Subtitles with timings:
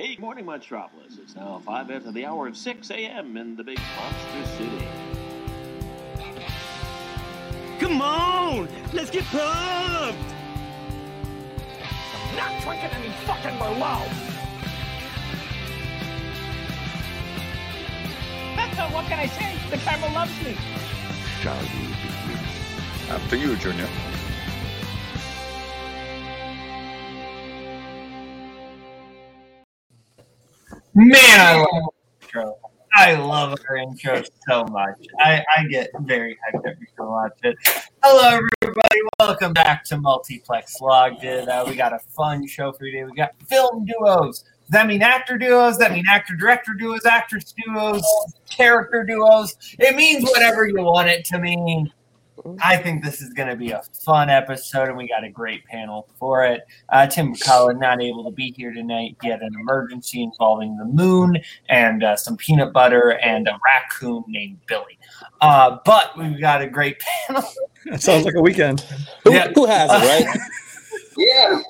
[0.00, 1.18] Hey, morning, Metropolis.
[1.20, 3.36] It's now 5 after the hour of 6 a.m.
[3.36, 4.88] in the big monster city.
[7.80, 8.68] Come on!
[8.92, 10.20] Let's get pumped!
[12.14, 14.08] I'm Not drinking any fucking Merlot!
[18.92, 19.56] what can I say?
[19.68, 20.56] The camera loves me.
[21.42, 22.38] Shall we begin?
[23.10, 23.88] After you, Junior.
[31.00, 32.58] Man, I love intro.
[32.96, 34.96] I love our intro so much.
[35.20, 37.56] I, I get very hyped every time I watch it.
[38.02, 39.00] Hello, everybody.
[39.20, 41.48] Welcome back to Multiplex Logged In.
[41.48, 43.04] Uh, we got a fun show for you today.
[43.04, 44.40] We got film duos.
[44.40, 45.74] Does that mean actor duos?
[45.74, 48.04] Does that mean actor director duos, actress duos,
[48.50, 49.56] character duos?
[49.78, 51.92] It means whatever you want it to mean.
[52.62, 55.64] I think this is going to be a fun episode, and we got a great
[55.64, 56.62] panel for it.
[56.88, 59.16] Uh, Tim McCullough not able to be here tonight.
[59.22, 61.36] He had an emergency involving the moon
[61.68, 64.98] and uh, some peanut butter and a raccoon named Billy.
[65.40, 67.42] Uh, but we've got a great panel.
[67.86, 68.80] That sounds like a weekend.
[69.24, 69.50] Who, Yeah.
[69.54, 70.38] who has it, right?
[71.20, 71.60] Yeah.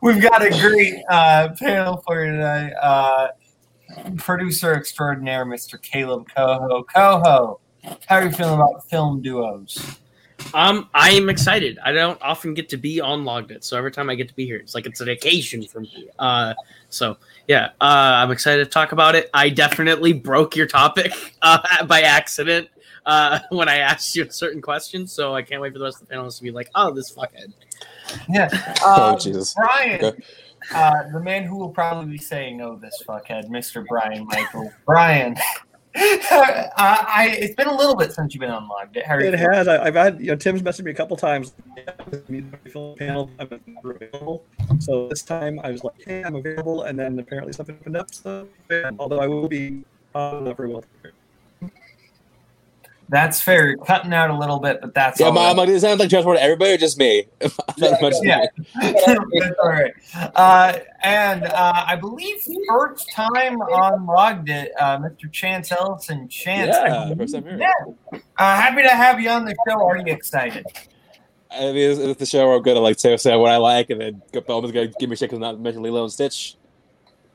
[0.00, 2.72] We've got a great uh, panel for you tonight.
[2.80, 3.28] Uh,
[4.16, 5.80] producer extraordinaire, Mr.
[5.80, 6.84] Caleb Coho.
[6.84, 7.60] Coho,
[8.06, 9.98] how are you feeling about film duos?
[10.54, 11.78] Um, I am excited.
[11.84, 14.34] I don't often get to be on Logged In, so every time I get to
[14.34, 16.08] be here, it's like it's an occasion for me.
[16.18, 16.54] Uh,
[16.88, 17.16] so
[17.48, 19.30] yeah, uh, I'm excited to talk about it.
[19.34, 21.12] I definitely broke your topic
[21.42, 22.68] uh, by accident
[23.06, 26.02] uh, when I asked you a certain questions, so I can't wait for the rest
[26.02, 27.52] of the panelists to be like, "Oh, this fuckhead."
[28.28, 28.48] Yeah.
[28.82, 29.54] Oh, Uh, Jesus.
[29.54, 30.22] Brian, Okay.
[30.74, 33.84] uh, the man who will probably be saying no, this fuckhead, Mr.
[33.86, 34.72] Brian Michael.
[34.84, 35.36] Brian,
[36.30, 39.04] uh, I it's been a little bit since you've been on It.
[39.08, 39.66] You It has.
[39.66, 41.54] I, I've had you know Tim's messaged me a couple times.
[42.98, 44.44] Panel, I'm available.
[44.78, 48.12] So this time I was like, "Hey, I'm available," and then apparently something opened up.
[48.12, 48.46] So
[48.98, 51.14] although I will be uh, not very well prepared.
[53.08, 53.68] That's fair.
[53.68, 55.56] You're cutting out a little bit, but that's Yeah, all my, right.
[55.56, 57.26] my, does it sound like judgment to everybody or just me?
[57.78, 58.46] Yeah.
[58.80, 59.06] That's
[59.62, 59.92] all right.
[60.34, 62.36] Uh, and uh, I believe
[62.68, 65.30] first time on Logged In, uh, Mr.
[65.30, 66.28] Chance Ellison.
[66.28, 67.58] Chance, Yeah, first time here.
[67.58, 67.72] yeah.
[68.12, 69.80] Uh, happy to have you on the show.
[69.86, 70.64] Are you excited?
[71.50, 74.00] I mean, is the show where I'm gonna like say, say what I like, and
[74.00, 76.56] then Bowman's gonna give me shit because I'm not mentioning Lilo and Stitch.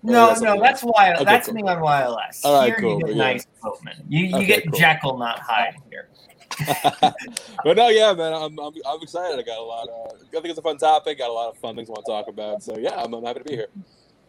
[0.04, 1.14] No, that's no, that's why.
[1.14, 1.56] Okay, that's cool.
[1.56, 2.42] me on YLS.
[2.44, 3.24] All right, here cool, you get yeah.
[3.24, 3.96] nice Boatman.
[4.10, 4.80] You, you Okay, get cool.
[4.80, 6.08] Jekyll, not Hyde here.
[7.64, 9.40] but no, yeah, man, I'm, I'm, I'm excited.
[9.40, 10.22] I got a lot of.
[10.22, 11.20] I think it's a fun topic.
[11.20, 12.64] Got a lot of fun things I want to talk about.
[12.64, 13.68] So yeah, I'm, I'm happy to be here.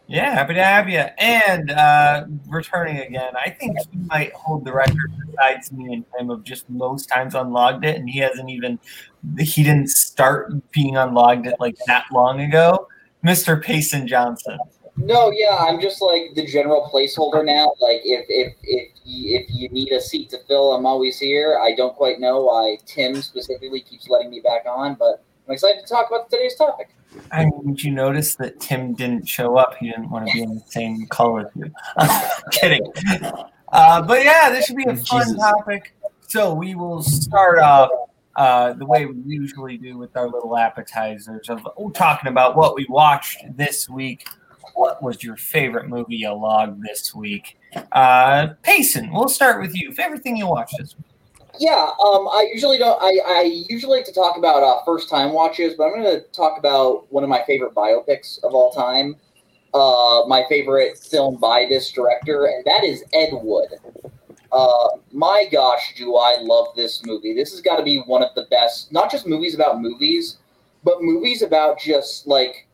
[0.07, 0.99] Yeah, happy to have you.
[1.17, 6.29] And uh, returning again, I think he might hold the record besides me and him
[6.29, 8.79] of just most times unlogged it, and he hasn't even
[9.39, 12.87] he didn't start being unlogged it like that long ago.
[13.25, 13.61] Mr.
[13.61, 14.59] Payson Johnson.
[14.95, 17.73] No, yeah, I'm just like the general placeholder now.
[17.81, 21.59] Like if if if you, if you need a seat to fill, I'm always here.
[21.59, 25.81] I don't quite know why Tim specifically keeps letting me back on, but I'm excited
[25.81, 26.89] to talk about today's topic.
[27.31, 29.75] I mean, did you notice that Tim didn't show up?
[29.79, 31.71] He didn't want to be in the same color as you.
[32.51, 32.85] Kidding.
[33.71, 35.37] Uh, but yeah, this should be a fun Jesus.
[35.37, 35.95] topic.
[36.27, 37.89] So we will start off
[38.35, 42.75] uh, the way we usually do with our little appetizers of oh, talking about what
[42.75, 44.27] we watched this week.
[44.73, 47.57] What was your favorite movie you logged this week?
[47.91, 49.91] Uh, Payson, we'll start with you.
[49.93, 51.05] Favorite thing you watched this week?
[51.59, 52.99] Yeah, um, I usually don't.
[53.01, 56.21] I, I usually like to talk about uh, first time watches, but I'm going to
[56.31, 59.17] talk about one of my favorite biopics of all time.
[59.73, 63.69] Uh, my favorite film by this director, and that is Ed Wood.
[64.51, 67.33] Uh, my gosh, do I love this movie?
[67.33, 70.37] This has got to be one of the best, not just movies about movies,
[70.83, 72.67] but movies about just like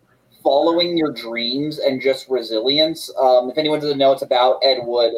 [0.44, 3.12] following your dreams and just resilience.
[3.18, 5.14] Um, if anyone doesn't know, it's about Ed Wood,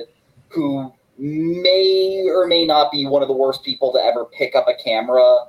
[0.49, 4.67] who may or may not be one of the worst people to ever pick up
[4.67, 5.45] a camera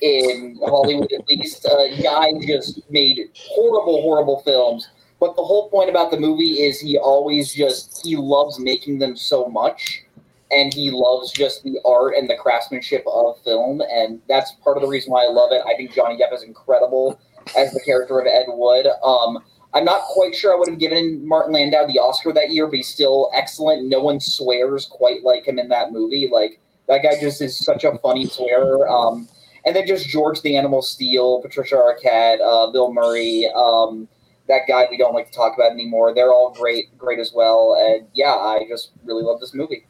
[0.00, 1.66] in Hollywood, at least.
[1.66, 4.88] Uh, guy just made horrible, horrible films.
[5.20, 9.16] But the whole point about the movie is he always just he loves making them
[9.16, 10.02] so much,
[10.50, 14.82] and he loves just the art and the craftsmanship of film, and that's part of
[14.82, 15.62] the reason why I love it.
[15.66, 17.18] I think Johnny Depp is incredible
[17.56, 18.86] as the character of Ed Wood.
[19.02, 19.38] Um,
[19.74, 22.76] I'm not quite sure I would have given Martin Landau the Oscar that year, but
[22.76, 23.88] he's still excellent.
[23.88, 26.28] No one swears quite like him in that movie.
[26.32, 28.88] Like that guy just is such a funny swearer.
[28.88, 29.28] Um,
[29.66, 34.06] and then just George the Animal Steele, Patricia Arquette, uh, Bill Murray, um,
[34.46, 36.14] that guy we don't like to talk about anymore.
[36.14, 37.76] They're all great, great as well.
[37.80, 39.86] And yeah, I just really love this movie.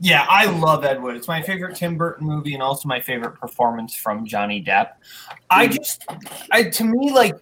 [0.00, 1.16] Yeah, I love Ed Wood.
[1.16, 4.92] It's my favorite Tim Burton movie and also my favorite performance from Johnny Depp.
[5.50, 6.04] I just,
[6.50, 7.34] I to me, like,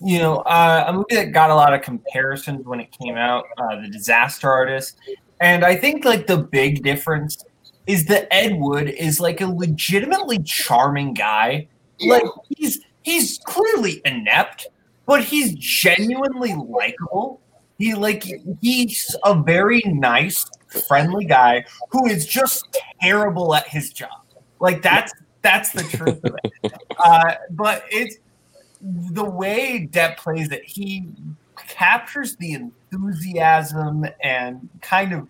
[0.00, 3.44] you know, uh, a movie that got a lot of comparisons when it came out,
[3.58, 4.98] uh, The Disaster Artist.
[5.40, 7.44] And I think like the big difference
[7.86, 11.68] is that Ed Wood is like a legitimately charming guy.
[12.00, 12.24] Like
[12.56, 14.68] he's he's clearly inept,
[15.06, 17.40] but he's genuinely likable.
[17.78, 18.24] He like
[18.60, 20.44] he's a very nice,
[20.82, 24.22] friendly guy who is just terrible at his job.
[24.60, 25.12] Like that's
[25.42, 26.72] that's the truth of it.
[27.04, 28.16] Uh, but it's
[28.80, 30.64] the way Depp plays it.
[30.64, 31.06] He
[31.56, 35.28] captures the enthusiasm and kind of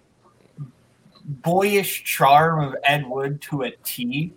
[1.24, 4.32] boyish charm of Ed Wood to a T.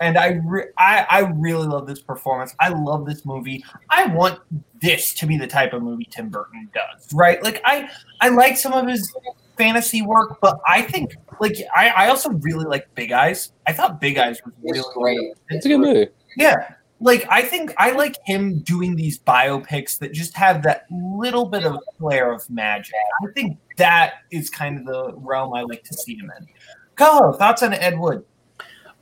[0.00, 2.54] And I, re- I, I really love this performance.
[2.60, 3.64] I love this movie.
[3.88, 4.40] I want
[4.80, 7.42] this to be the type of movie Tim Burton does, right?
[7.42, 7.88] Like I,
[8.20, 9.14] I like some of his
[9.56, 13.52] fantasy work, but I think like I, I also really like Big Eyes.
[13.66, 15.34] I thought Big Eyes was really great.
[15.50, 16.08] It's a good movie.
[16.36, 16.74] Yeah.
[17.00, 21.64] Like I think I like him doing these biopics that just have that little bit
[21.64, 22.94] of flair of magic.
[23.22, 26.46] I think that is kind of the realm I like to see him in.
[26.94, 28.24] Coho, thoughts on Ed Wood?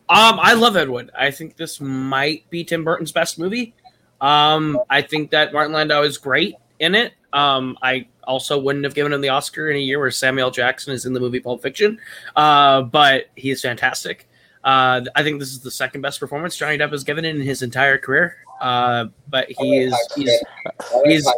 [0.08, 1.11] Um, I love Ed Wood.
[1.17, 3.75] I think this might be Tim Burton's best movie.
[4.20, 7.12] Um, I think that Martin Landau is great in it.
[7.32, 10.94] Um, I also wouldn't have given him the Oscar in a year where Samuel Jackson
[10.94, 11.99] is in the movie Pulp Fiction,
[12.37, 14.29] uh, but he is fantastic.
[14.62, 17.62] Uh, I think this is the second best performance Johnny Depp has given in his
[17.62, 18.37] entire career.
[18.61, 20.31] Uh, but he is he's
[21.05, 21.29] he's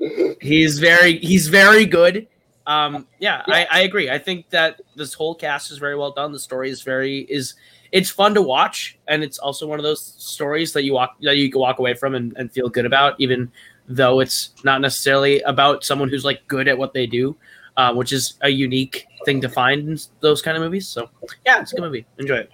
[0.40, 2.28] he's very he's very good.
[2.66, 4.08] Um, yeah, I, I agree.
[4.08, 6.30] I think that this whole cast is very well done.
[6.30, 7.54] The story is very is
[7.90, 11.36] it's fun to watch, and it's also one of those stories that you walk that
[11.36, 13.50] you can walk away from and, and feel good about, even
[13.88, 17.36] though it's not necessarily about someone who's like good at what they do,
[17.76, 20.86] uh, which is a unique thing to find in those kind of movies.
[20.86, 21.08] So
[21.44, 22.06] yeah, it's a good movie.
[22.18, 22.50] Enjoy it.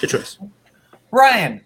[0.00, 0.38] Good choice.
[1.10, 1.60] Ryan,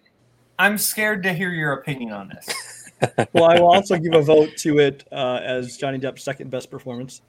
[0.58, 2.91] I'm scared to hear your opinion on this.
[3.32, 6.70] well, I will also give a vote to it uh, as Johnny Depp's second best
[6.70, 7.23] performance,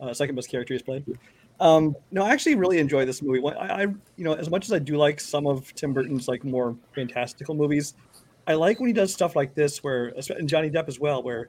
[0.00, 1.04] uh, second best character he's played.
[1.60, 3.42] Um, no, I actually really enjoy this movie.
[3.46, 6.44] I, I, you know, as much as I do like some of Tim Burton's like
[6.44, 7.94] more fantastical movies,
[8.46, 11.48] I like when he does stuff like this, where and Johnny Depp as well, where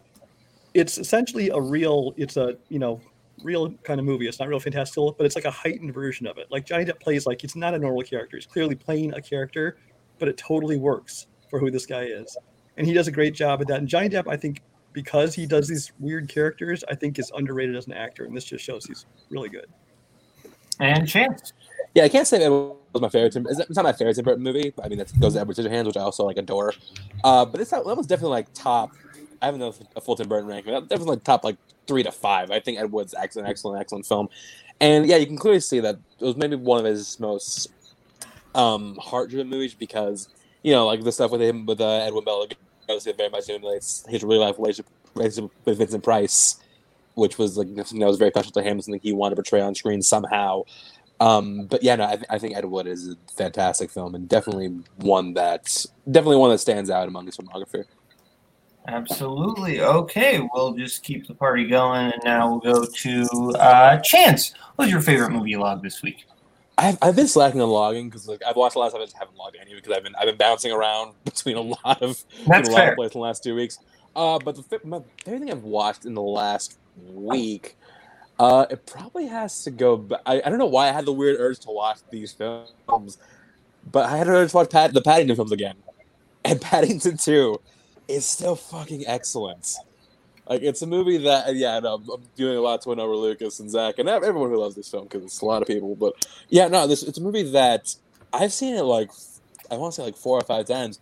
[0.74, 3.02] it's essentially a real, it's a you know,
[3.44, 4.28] real kind of movie.
[4.28, 6.48] It's not real fantastical, but it's like a heightened version of it.
[6.50, 8.38] Like Johnny Depp plays like it's not a normal character.
[8.38, 9.78] He's clearly playing a character,
[10.20, 12.38] but it totally works for who this guy is,
[12.78, 13.80] and he does a great job at that.
[13.80, 14.62] And Johnny Depp, I think,
[14.94, 18.46] because he does these weird characters, I think is underrated as an actor, and this
[18.46, 19.68] just shows he's really good.
[20.80, 21.54] And Chance.
[21.96, 23.34] Yeah, I can't say that was my favorite.
[23.34, 24.74] Tim, it's not my favorite Tim Burton movie.
[24.84, 26.74] I mean, that goes to Edward Scissorhands, which I also like adore.
[27.24, 28.92] Uh, but it's not, that was definitely like top.
[29.42, 30.74] I haven't done a full Tim Burton ranking.
[30.74, 31.58] That definitely top like
[31.88, 32.52] three to five.
[32.52, 34.30] I think Ed Wood's excellent, excellent, excellent film.
[34.82, 37.70] And yeah, you can clearly see that it was maybe one of his most
[38.54, 40.28] um, heart-driven movies because
[40.66, 42.48] you know, like the stuff with him with uh, Ed and Bela
[42.90, 46.58] obviously very much emulates his real life relationship with Vincent Price,
[47.14, 49.62] which was like something that was very special to him, something he wanted to portray
[49.62, 50.64] on screen somehow.
[51.20, 54.28] Um, but yeah, no, I, th- I think Ed Wood is a fantastic film and
[54.28, 54.68] definitely
[54.98, 57.86] one that definitely one that stands out among his filmography.
[58.88, 59.82] Absolutely.
[59.82, 64.54] Okay, we'll just keep the party going, and now we'll go to uh, Chance.
[64.76, 66.26] What was your favorite movie log this week?
[66.78, 69.06] I've, I've been slacking on logging because like I've watched a lot of stuff I
[69.06, 72.24] just haven't logged any because I've been I've been bouncing around between a lot of
[72.46, 72.92] That's a lot fair.
[72.92, 73.80] of places in the last two weeks.
[74.16, 77.78] Uh, but the my, everything I've watched in the last week,
[78.40, 79.98] uh, it probably has to go.
[79.98, 83.18] But I, I don't know why I had the weird urge to watch these films,
[83.92, 85.76] but I had an urge to watch Pat, the Paddington films again,
[86.46, 87.62] and Paddington Two
[88.08, 89.76] is still fucking excellent.
[90.48, 93.70] Like it's a movie that yeah, I'm doing a lot to win over Lucas and
[93.70, 95.96] Zach and everyone who loves this film because it's a lot of people.
[95.96, 97.96] But yeah, no, this it's a movie that
[98.32, 99.10] I've seen it like
[99.72, 101.00] I want to say like four or five times,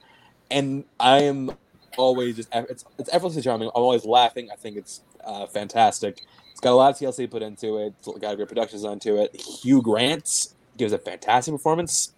[0.49, 1.51] and I am
[1.97, 3.69] always just it's it's effortlessly charming.
[3.75, 4.49] I'm always laughing.
[4.51, 6.25] I think it's uh, fantastic.
[6.63, 7.93] Got a lot of TLC put into it.
[8.21, 9.35] Got a great production design to it.
[9.35, 12.13] Hugh Grant gives a fantastic performance.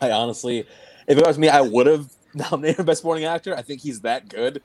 [0.00, 0.60] I honestly,
[1.08, 3.56] if it was me, I would have nominated best supporting actor.
[3.56, 4.62] I think he's that good.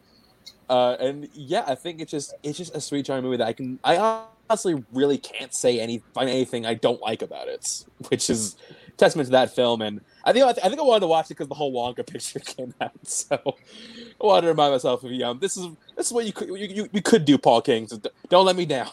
[0.69, 3.53] Uh, and yeah, I think it's just it's just a sweet charming movie that I
[3.53, 8.29] can I honestly really can't say any find anything I don't like about it, which
[8.29, 8.55] is
[8.97, 9.81] testament to that film.
[9.81, 11.74] And I think I, th- I think I wanted to watch it because the whole
[11.74, 15.25] Wonka picture came out, so I wanted to remind myself of you.
[15.25, 17.88] um this is this is what you could you, you, you could do, Paul King.
[17.88, 18.89] So don't let me down.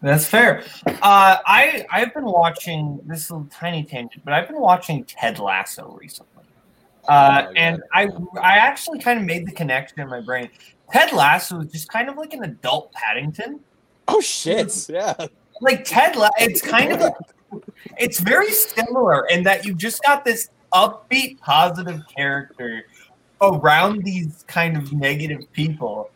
[0.00, 0.62] That's fair.
[0.86, 5.96] Uh, I I've been watching this little tiny tangent, but I've been watching Ted Lasso
[6.00, 6.30] recently.
[7.08, 7.60] Uh, Oh, yeah.
[7.68, 8.04] and I
[8.40, 10.48] I actually kind of made the connection in my brain.
[10.92, 13.60] Ted Lasso is just kind of like an adult Paddington.
[14.08, 14.88] Oh shit!
[14.88, 15.14] Yeah,
[15.60, 17.12] Like Ted, La- it's kind of a,
[17.98, 22.84] it's very similar in that you've just got this upbeat, positive character,
[23.40, 26.10] around these kind of negative people,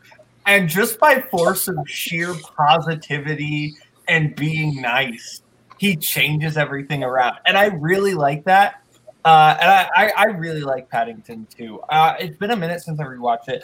[0.49, 3.75] and just by force of sheer positivity
[4.09, 5.43] and being nice,
[5.79, 7.37] he changes everything around.
[7.47, 8.83] And I really like that.
[9.25, 11.81] Uh, and I, I, really like Paddington too.
[11.91, 13.63] Uh, it's been a minute since I rewatched it.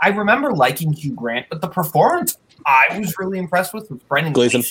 [0.00, 4.32] I remember liking Hugh Grant, but the performance I was really impressed with was Brendan
[4.32, 4.64] Gleeson.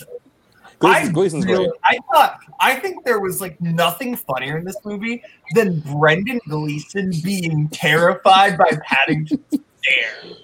[0.80, 5.24] Gleeson's, I really- I thought I think there was like nothing funnier in this movie
[5.54, 9.40] than Brendan Gleeson being terrified by Paddington's
[9.80, 10.36] stare.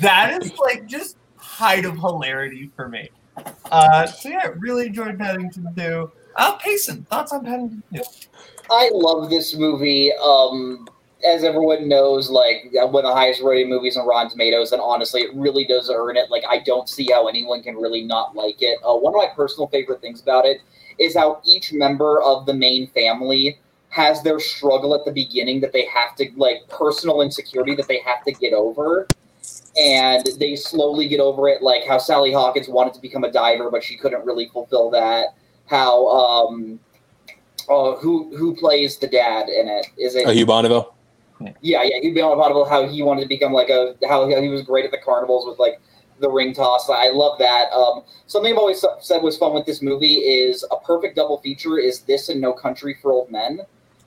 [0.00, 3.10] That is like just height of hilarity for me.
[3.70, 6.12] Uh, so yeah, really enjoyed Paddington 2.
[6.36, 8.02] Uh, Payson, thoughts on Paddington 2?
[8.70, 10.12] I love this movie.
[10.22, 10.86] Um,
[11.26, 15.22] as everyone knows, like one of the highest rated movies on Rotten Tomatoes, and honestly,
[15.22, 16.30] it really does earn it.
[16.30, 18.78] Like I don't see how anyone can really not like it.
[18.84, 20.58] Uh, one of my personal favorite things about it
[20.98, 23.58] is how each member of the main family
[23.90, 28.00] has their struggle at the beginning that they have to like personal insecurity that they
[28.00, 29.06] have to get over.
[29.76, 33.70] And they slowly get over it, like how Sally Hawkins wanted to become a diver,
[33.70, 35.28] but she couldn't really fulfill that.
[35.66, 36.78] How um,
[37.70, 39.86] uh, who who plays the dad in it?
[39.96, 40.94] Is it Oh, Hugh Bonneville.
[41.60, 44.84] yeah, yeah, on about how he wanted to become like a how he was great
[44.84, 45.80] at the carnivals with like
[46.20, 46.88] the ring toss.
[46.88, 47.70] I love that.
[47.72, 51.78] Um, something I've always said was fun with this movie is a perfect double feature
[51.78, 53.60] is this and No Country for Old Men.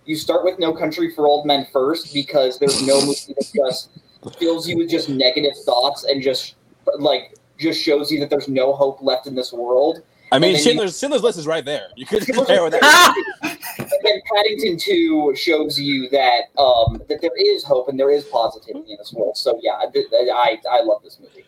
[0.06, 3.90] You start with No Country for Old Men first because there's no movie that just
[4.32, 6.56] fills you with just negative thoughts and just
[7.00, 10.02] like just shows you that there's no hope left in this world.
[10.32, 11.88] I mean, And then you- Schindler's, Schindler's List is right there.
[11.96, 13.16] You could compare with that.
[13.44, 18.24] And then Paddington Two shows you that um, that there is hope and there is
[18.26, 19.38] positivity in this world.
[19.38, 19.86] So yeah, I
[20.34, 21.46] I, I love this movie.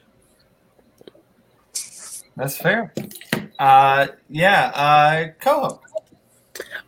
[2.35, 2.93] That's fair.
[3.57, 5.81] Uh, yeah, uh, Coho.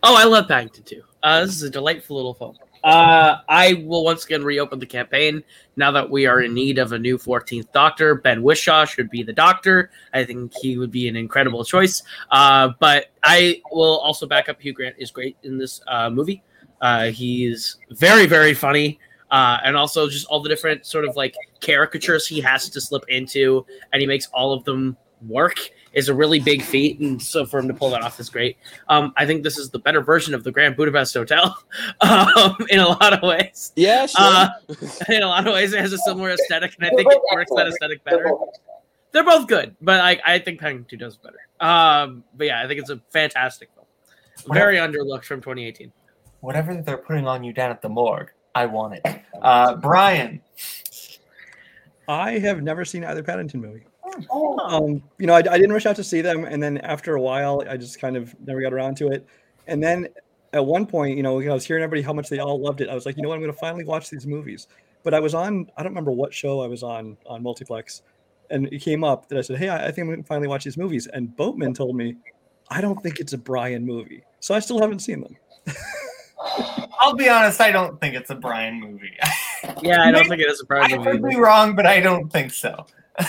[0.04, 1.02] Oh, I love Paddington Two.
[1.24, 2.56] Uh, this is a delightful little film.
[2.84, 5.44] Uh, I will once again reopen the campaign
[5.76, 8.16] now that we are in need of a new 14th Doctor.
[8.16, 9.92] Ben Whishaw should be the Doctor.
[10.14, 12.04] I think he would be an incredible choice.
[12.32, 16.44] Uh, but I will also back up Hugh Grant is great in this uh, movie.
[16.82, 19.00] Uh, he's very, very funny.
[19.32, 23.04] Uh, and also just all the different sort of like caricatures he has to slip
[23.10, 25.60] into, and he makes all of them work
[25.94, 27.00] is a really big feat.
[27.00, 28.58] And so for him to pull that off is great.
[28.88, 31.58] Um, I think this is the better version of the Grand Budapest Hotel
[32.02, 33.72] um, in a lot of ways.
[33.76, 34.18] Yeah, sure.
[34.20, 34.50] Uh,
[35.10, 37.52] in a lot of ways, it has a similar aesthetic, and I think it works
[37.56, 38.32] that aesthetic better.
[39.12, 41.40] They're both good, but I, I think Paddington 2 does better.
[41.60, 43.86] Um, but yeah, I think it's a fantastic film.
[44.56, 45.92] Very underlooked from 2018.
[46.42, 49.22] Whatever they're putting on you down at the morgue, I want it.
[49.42, 50.42] Uh, Brian.
[52.08, 53.86] I have never seen either Paddington movie.
[54.32, 57.16] Oh, Um, you know, I, I didn't rush out to see them, and then after
[57.16, 59.26] a while, I just kind of never got around to it.
[59.68, 60.08] And then
[60.54, 62.90] at one point, you know, I was hearing everybody how much they all loved it.
[62.90, 64.68] I was like, you know what, I'm going to finally watch these movies.
[65.04, 68.02] But I was on, I don't remember what show I was on on Multiplex,
[68.50, 70.48] and it came up that I said, hey, I, I think I'm going to finally
[70.48, 71.08] watch these movies.
[71.08, 72.16] And Boatman told me,
[72.70, 75.36] I don't think it's a Brian movie, so I still haven't seen them.
[77.02, 79.14] I'll be honest, I don't think it's a Brian movie.
[79.82, 81.36] Yeah, I don't think it is a I Brian could movie.
[81.36, 82.86] be wrong, but I don't think so.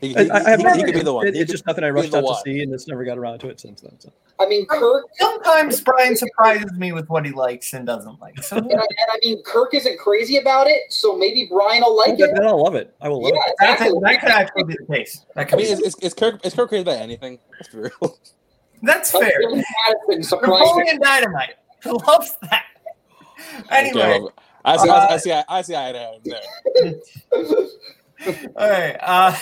[0.00, 1.26] He, he, I, I, I've he- never, he could be the one.
[1.26, 2.42] it- it's could- just nothing I he could be rushed the out to one.
[2.44, 3.98] see, and just never got around to it since then.
[3.98, 4.12] So.
[4.38, 8.42] I mean, Kirk, Sometimes Brian surprises me with what he likes and doesn't like.
[8.42, 11.96] So and I, and I mean, Kirk isn't crazy about it, so maybe Brian will
[11.96, 12.42] like then it.
[12.42, 12.94] I'll love it.
[13.00, 13.54] I will love Yeah, it.
[13.72, 13.98] exactly.
[14.02, 15.24] that could actually be the case.
[15.34, 15.72] That I could mean, be.
[15.72, 17.38] is, is, is Kirk is Kirk crazy about anything?
[17.52, 18.18] Let's real.
[18.82, 19.32] That's fair.
[19.40, 21.54] Billy Madison surprised Napoleon Dynamite
[21.86, 22.64] loves that.
[23.70, 24.34] Anyway, Okay,
[24.66, 24.90] I see.
[24.90, 25.42] I see.
[25.48, 25.74] I see.
[25.74, 26.18] I know.
[26.24, 26.94] there.
[28.56, 28.96] all right.
[29.00, 29.36] Uh,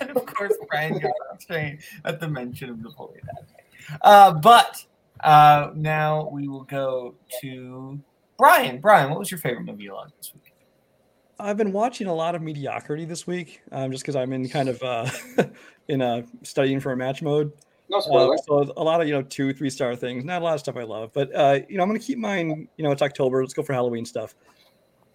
[0.00, 4.00] and of course, Brian got straight at the mention of Napoleon Dynamite.
[4.02, 4.84] Uh, but
[5.20, 8.00] uh, now we will go to
[8.36, 8.80] Brian.
[8.80, 10.52] Brian, what was your favorite movie you loved this week?
[11.40, 14.68] I've been watching a lot of mediocrity this week, um, just because I'm in kind
[14.68, 15.08] of uh,
[15.88, 17.52] in uh, studying for a match mode.
[17.90, 20.24] No Uh, so a lot of you know two, three star things.
[20.24, 22.68] Not a lot of stuff I love, but uh, you know I'm gonna keep mine.
[22.76, 23.40] You know it's October.
[23.40, 24.34] Let's go for Halloween stuff.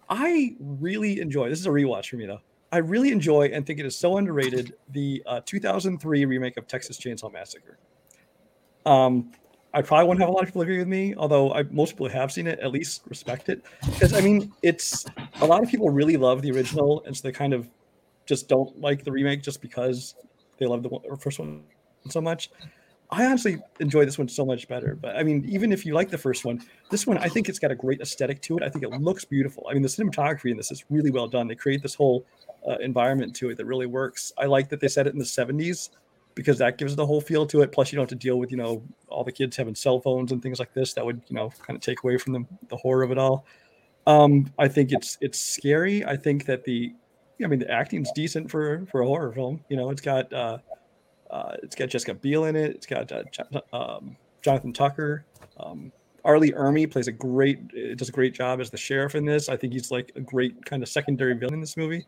[0.08, 1.48] I really enjoy.
[1.48, 2.40] This is a rewatch for me though.
[2.74, 4.74] I really enjoy and think it is so underrated.
[4.90, 7.78] The uh, 2003 remake of Texas Chainsaw Massacre.
[8.84, 9.30] Um,
[9.72, 12.08] I probably won't have a lot of people agree with me, although I, most people
[12.08, 13.62] have seen it at least respect it.
[13.84, 15.06] Because I mean, it's
[15.40, 17.70] a lot of people really love the original, and so they kind of
[18.26, 20.16] just don't like the remake just because
[20.58, 21.62] they love the one, first one
[22.08, 22.50] so much.
[23.08, 24.98] I honestly enjoy this one so much better.
[25.00, 27.60] But I mean, even if you like the first one, this one I think it's
[27.60, 28.64] got a great aesthetic to it.
[28.64, 29.64] I think it looks beautiful.
[29.70, 31.46] I mean, the cinematography in this is really well done.
[31.46, 32.26] They create this whole
[32.68, 34.32] uh, environment to it that really works.
[34.38, 35.90] I like that they set it in the 70s
[36.34, 37.72] because that gives the whole feel to it.
[37.72, 40.32] Plus, you don't have to deal with you know all the kids having cell phones
[40.32, 40.92] and things like this.
[40.94, 43.46] That would you know kind of take away from the, the horror of it all.
[44.06, 46.04] Um, I think it's it's scary.
[46.04, 46.92] I think that the,
[47.42, 49.64] I mean, the acting's decent for for a horror film.
[49.68, 50.58] You know, it's got uh,
[51.30, 52.72] uh, it's got Jessica Biel in it.
[52.72, 53.22] It's got uh,
[53.72, 55.24] um, Jonathan Tucker.
[55.58, 55.92] Um,
[56.24, 56.38] R.
[56.38, 59.50] Lee Ermey plays a great, does a great job as the sheriff in this.
[59.50, 62.06] I think he's like a great kind of secondary villain in this movie.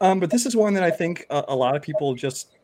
[0.00, 2.56] Um, but this is one that I think a, a lot of people just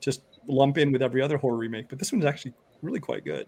[0.00, 1.88] just lump in with every other horror remake.
[1.88, 3.46] But this one's actually really quite good.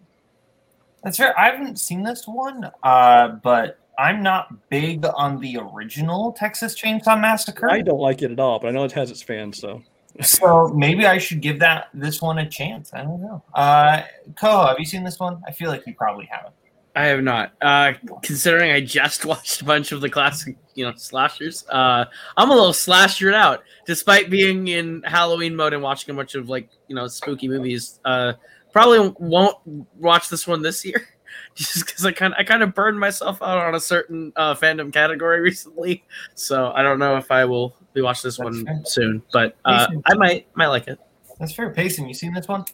[1.02, 1.38] That's fair.
[1.38, 7.20] I haven't seen this one, uh, but I'm not big on the original Texas Chainsaw
[7.20, 7.70] Massacre.
[7.70, 9.58] I don't like it at all, but I know it has its fans.
[9.58, 9.82] So
[10.22, 12.92] So maybe I should give that this one a chance.
[12.92, 13.42] I don't know.
[13.54, 14.02] Uh,
[14.34, 15.42] Koho, have you seen this one?
[15.46, 16.54] I feel like you probably haven't.
[16.94, 17.52] I have not.
[17.60, 22.04] Uh, considering I just watched a bunch of the classic, you know, slashers, uh,
[22.36, 23.62] I'm a little slashered out.
[23.86, 27.98] Despite being in Halloween mode and watching a bunch of like, you know, spooky movies,
[28.04, 28.34] uh,
[28.72, 29.56] probably won't
[29.98, 31.08] watch this one this year,
[31.54, 34.92] just because I kind I kind of burned myself out on a certain uh, fandom
[34.92, 36.04] category recently.
[36.34, 38.80] So I don't know if I will be watching this one fair.
[38.84, 40.98] soon, but uh, I might might like it.
[41.38, 41.70] That's fair.
[41.70, 42.64] Payson, you seen this one?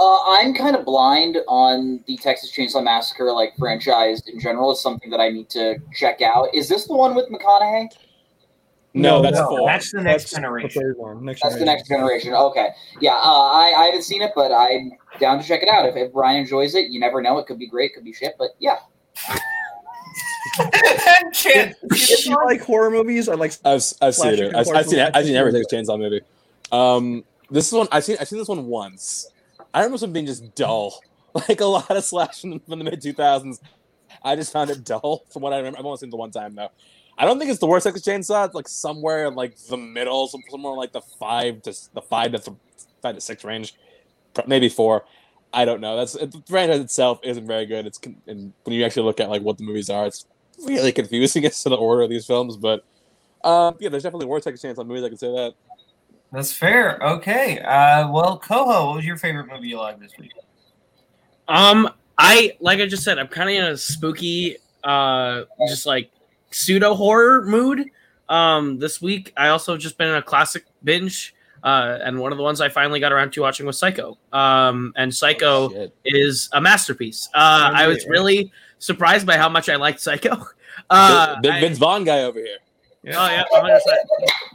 [0.00, 4.72] Uh, I'm kind of blind on the Texas Chainsaw Massacre like franchise in general.
[4.72, 6.48] It's something that I need to check out.
[6.54, 7.88] Is this the one with McConaughey?
[8.94, 9.66] No, that's no, four.
[9.66, 10.82] That's the next the generation.
[10.82, 11.24] third one.
[11.24, 12.34] Next That's the next generation.
[12.34, 12.68] Okay,
[13.00, 13.12] yeah.
[13.12, 15.86] Uh, I I haven't seen it, but I'm down to check it out.
[15.86, 17.38] If, if Brian enjoys it, you never know.
[17.38, 18.76] It could be great, could be shit, but yeah.
[21.32, 23.52] Chance, If you like horror movies, I like.
[23.64, 24.54] I've, I've seen it.
[24.54, 25.04] I've, I've seen it.
[25.04, 26.20] films, I've seen every Texas Chainsaw movie.
[26.70, 28.16] Um, this is one I've seen.
[28.20, 29.28] I've seen this one once.
[29.74, 31.00] I remember something being just dull,
[31.34, 33.60] like a lot of slash from the, mid two thousands.
[34.22, 35.78] I just found it dull from what I remember.
[35.78, 36.70] I've only seen the one time though.
[37.18, 38.46] I don't think it's the worst Texas Chainsaw.
[38.46, 42.32] It's like somewhere in like the middle, some- somewhere like the five to the five
[42.32, 42.56] to th-
[43.00, 43.74] five to six range,
[44.46, 45.04] maybe four.
[45.54, 45.96] I don't know.
[45.96, 47.86] That's the franchise itself isn't very good.
[47.86, 50.26] It's and when you actually look at like what the movies are, it's
[50.64, 52.56] really confusing as to the order of these films.
[52.56, 52.84] But
[53.44, 55.04] um, yeah, there's definitely worse Texas Chainsaw movies.
[55.04, 55.54] I can say that.
[56.32, 56.98] That's fair.
[57.02, 57.58] Okay.
[57.60, 60.32] Uh, well, Koho, what was your favorite movie you liked this week?
[61.48, 66.10] Um, I like I just said, I'm kind of in a spooky, uh, just like
[66.50, 67.84] pseudo horror mood.
[68.28, 71.34] Um, this week I also just been in a classic binge.
[71.62, 74.18] Uh, and one of the ones I finally got around to watching was Psycho.
[74.32, 75.94] Um, and Psycho Shit.
[76.04, 77.28] is a masterpiece.
[77.34, 80.46] Uh, I was really surprised by how much I liked Psycho.
[80.88, 82.56] Uh, big, big I- Vince Vaughn guy over here.
[83.04, 83.80] Oh yeah, 100%.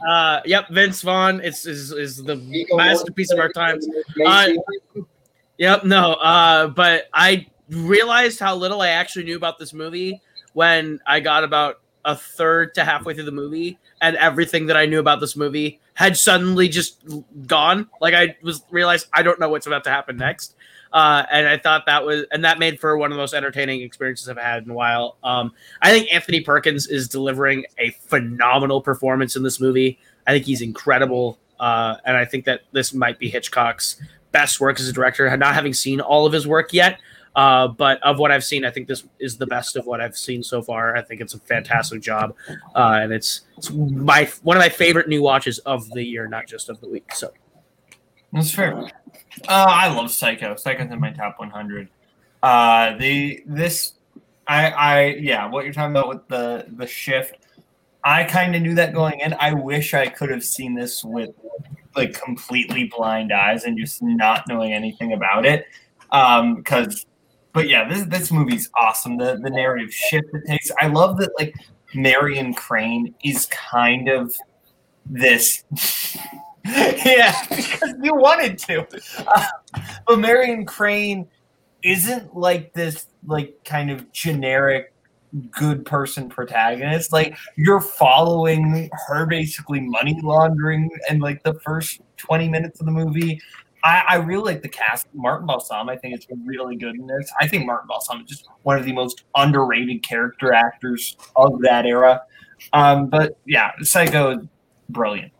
[0.08, 2.36] Uh, yep, Vince Vaughn is is, is the
[2.72, 3.86] masterpiece of our times.
[4.24, 4.48] Uh,
[5.58, 6.12] Yep, no.
[6.14, 10.20] Uh, but I realized how little I actually knew about this movie
[10.52, 14.86] when I got about a third to halfway through the movie, and everything that I
[14.86, 17.02] knew about this movie had suddenly just
[17.46, 17.88] gone.
[18.00, 20.54] Like I was realized I don't know what's about to happen next.
[20.92, 23.82] Uh, and I thought that was, and that made for one of the most entertaining
[23.82, 25.16] experiences I've had in a while.
[25.22, 29.98] Um, I think Anthony Perkins is delivering a phenomenal performance in this movie.
[30.26, 34.00] I think he's incredible, uh, and I think that this might be Hitchcock's
[34.32, 35.34] best work as a director.
[35.36, 36.98] Not having seen all of his work yet,
[37.34, 40.16] uh, but of what I've seen, I think this is the best of what I've
[40.16, 40.96] seen so far.
[40.96, 42.34] I think it's a fantastic job,
[42.74, 46.46] uh, and it's it's my one of my favorite new watches of the year, not
[46.46, 47.14] just of the week.
[47.14, 47.32] So
[48.32, 48.76] That's fair.
[48.76, 48.88] Uh,
[49.48, 50.56] I love Psycho.
[50.56, 51.88] Psycho's in my top 100.
[52.42, 53.94] Uh, the this,
[54.46, 57.36] I, I, yeah, what you're talking about with the the shift.
[58.04, 59.34] I kind of knew that going in.
[59.34, 61.30] I wish I could have seen this with
[61.96, 65.66] like completely blind eyes and just not knowing anything about it.
[66.12, 67.06] Um, because,
[67.52, 69.18] but yeah, this this movie's awesome.
[69.18, 70.70] The the narrative shift it takes.
[70.80, 71.54] I love that like
[71.94, 74.34] Marion Crane is kind of
[75.06, 75.64] this.
[77.06, 78.86] yeah, because you wanted to.
[79.26, 79.44] Uh,
[80.06, 81.26] but Marion Crane
[81.82, 84.92] isn't like this, like kind of generic
[85.50, 87.12] good person protagonist.
[87.12, 92.92] Like you're following her basically money laundering and like the first 20 minutes of the
[92.92, 93.40] movie.
[93.84, 95.06] I, I really like the cast.
[95.14, 97.32] Martin Balsam, I think, is really good in this.
[97.40, 101.86] I think Martin Balsam is just one of the most underrated character actors of that
[101.86, 102.22] era.
[102.72, 104.46] Um, but yeah, Psycho
[104.90, 105.32] brilliant.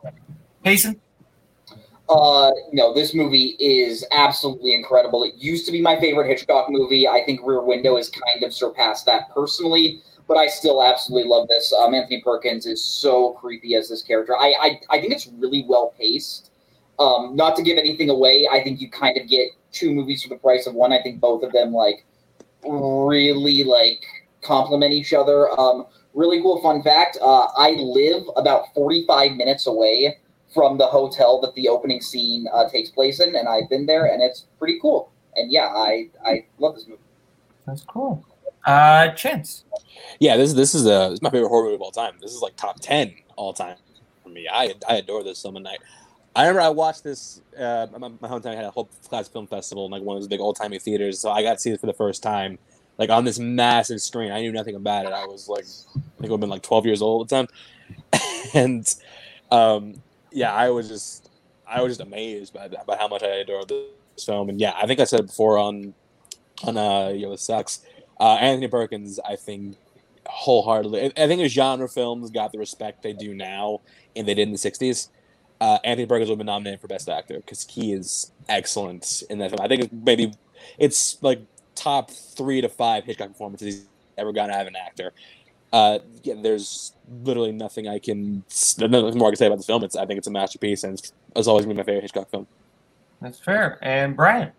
[0.63, 1.01] Payson?
[2.09, 5.25] Uh, no, this movie is absolutely incredible.
[5.25, 7.07] It used to be my favorite Hitchcock movie.
[7.07, 11.49] I think Rear Window has kind of surpassed that personally, but I still absolutely love
[11.49, 11.73] this.
[11.73, 14.37] Um, Anthony Perkins is so creepy as this character.
[14.37, 16.51] I, I, I think it's really well paced.
[16.99, 20.31] Um, not to give anything away, I think you kind of get two movies for
[20.31, 20.93] the price of one.
[20.93, 22.07] I think both of them like
[22.65, 24.03] really like
[24.43, 25.49] complement each other.
[25.61, 30.19] Um, really cool fun fact: uh, I live about forty-five minutes away
[30.53, 34.07] from the hotel that the opening scene uh, takes place in, and I've been there,
[34.07, 35.11] and it's pretty cool.
[35.37, 37.01] And yeah, I I love this movie.
[37.67, 38.25] That's cool.
[38.65, 39.65] Uh, Chance.
[40.19, 42.15] Yeah, this this is a this is my favorite horror movie of all time.
[42.21, 43.77] This is like top ten all time
[44.23, 44.49] for me.
[44.51, 45.79] I I adore this film night.
[46.35, 47.41] I remember I watched this.
[47.59, 50.29] Uh, my, my hometown had a whole class film festival, in like one of those
[50.29, 51.19] big old timey theaters.
[51.19, 52.59] So I got to see it for the first time,
[52.97, 54.31] like on this massive screen.
[54.31, 55.13] I knew nothing about it.
[55.13, 55.65] I was like,
[55.97, 58.95] I think I've been like twelve years old at the time, and
[59.51, 59.95] um,
[60.33, 61.31] yeah, I was just
[61.67, 64.49] I was just amazed by by how much I adore this film.
[64.49, 65.95] And yeah, I think I said it before on
[66.65, 67.81] on uh, Yo, it sucks.
[68.21, 69.77] Uh, Anthony Perkins, I think
[70.27, 71.13] wholeheartedly.
[71.17, 73.81] I think his genre films got the respect they do now,
[74.17, 75.09] and they did in the '60s.
[75.61, 79.39] Uh, Anthony Perkins would have been nominated for Best Actor because he is excellent in
[79.39, 79.61] that film.
[79.61, 80.33] I think maybe
[80.79, 81.41] it's like
[81.75, 83.87] top three to five Hitchcock performances he's
[84.17, 85.13] ever gonna have an actor.
[85.73, 88.43] Uh, yeah, there's literally nothing I can
[88.79, 89.85] nothing more I can say about the film.
[89.85, 92.47] It's I think it's a masterpiece, and it's, it's always been my favorite Hitchcock film.
[93.21, 93.79] That's fair.
[93.83, 94.53] And Brian.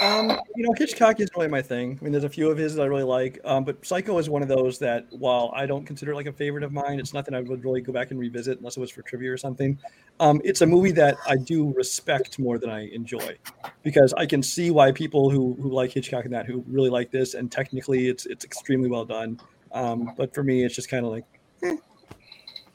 [0.00, 1.96] Um, you know, Hitchcock isn't really my thing.
[2.00, 4.28] I mean, there's a few of his that I really like, um, but Psycho is
[4.28, 7.14] one of those that, while I don't consider it like a favorite of mine, it's
[7.14, 9.78] nothing I would really go back and revisit unless it was for trivia or something.
[10.18, 13.38] Um, it's a movie that I do respect more than I enjoy,
[13.84, 17.12] because I can see why people who who like Hitchcock and that who really like
[17.12, 19.38] this, and technically it's it's extremely well done.
[19.74, 21.24] Um, but for me, it's just kind of like,
[21.62, 21.76] eh.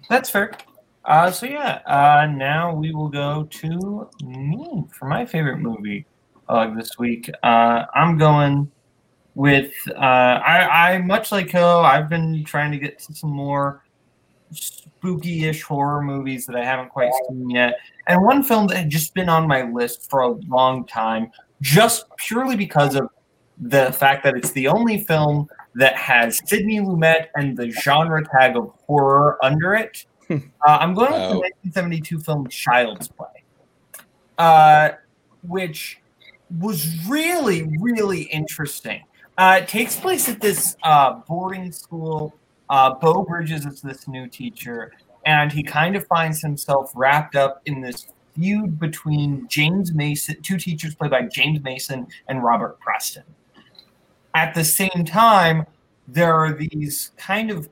[0.09, 0.51] That's fair.
[1.05, 6.05] Uh, so yeah, uh, now we will go to me for my favorite movie
[6.49, 7.31] uh, this week.
[7.41, 8.69] Uh, I'm going
[9.35, 11.79] with uh, I, I much like Hill.
[11.79, 13.83] I've been trying to get to some more
[14.51, 17.75] spooky-ish horror movies that I haven't quite seen yet,
[18.07, 21.31] and one film that had just been on my list for a long time,
[21.61, 23.09] just purely because of
[23.57, 28.55] the fact that it's the only film that has Sidney Lumet and the genre tag
[28.57, 30.05] of horror under it.
[30.31, 30.37] Uh,
[30.79, 31.39] I'm going with the Oh.
[31.39, 33.43] 1972 film Child's Play,
[34.37, 34.89] uh,
[35.47, 35.99] which
[36.59, 39.01] was really, really interesting.
[39.39, 42.35] Uh, it takes place at this uh, boarding school.
[42.69, 44.91] Uh, Beau Bridges is this new teacher,
[45.25, 48.05] and he kind of finds himself wrapped up in this
[48.35, 53.23] feud between James Mason, two teachers played by James Mason and Robert Preston.
[54.39, 55.65] At the same time,
[56.07, 57.67] there are these kind of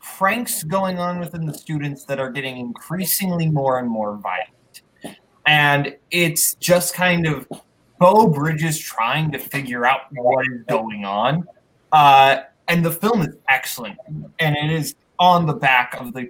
[0.00, 5.18] pranks going on within the students that are getting increasingly more and more violent.
[5.46, 7.48] And it's just kind of
[7.98, 11.44] Beau Bridges trying to figure out what is going on.
[11.90, 13.98] Uh, and the film is excellent.
[14.38, 16.26] And it is on the back of the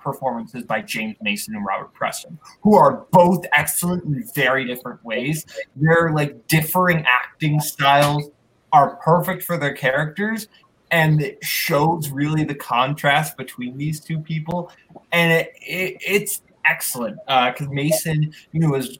[0.00, 5.46] performances by James Mason and Robert Preston, who are both excellent in very different ways.
[5.76, 8.30] They're like differing acting styles
[8.72, 10.48] are perfect for their characters
[10.90, 14.70] and it shows really the contrast between these two people.
[15.12, 18.98] And it, it it's excellent uh, because mason you know is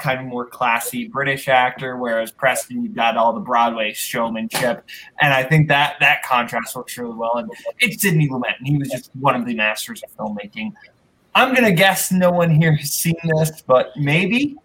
[0.00, 4.84] kind of more classy british actor whereas preston you've got all the broadway showmanship.
[5.20, 7.36] And i think that that contrast works really well.
[7.36, 10.72] And it's sidney lumet and he was just one of the masters of filmmaking.
[11.34, 14.56] I'm gonna guess no one here has seen this but maybe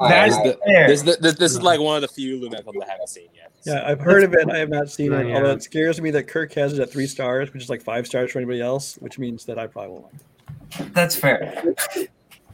[0.00, 0.88] That's the- fair.
[0.88, 3.28] this, is this, this is like one of the few Lumet films I haven't seen
[3.34, 3.52] yet.
[3.64, 4.50] yeah, I've heard of it.
[4.50, 5.28] I have not seen it.
[5.28, 5.36] Yeah.
[5.36, 8.06] Although it scares me that Kirk has it at three stars, which is like five
[8.06, 10.14] stars for anybody else, which means that I probably won't like
[10.80, 10.94] it.
[10.94, 11.62] That's fair.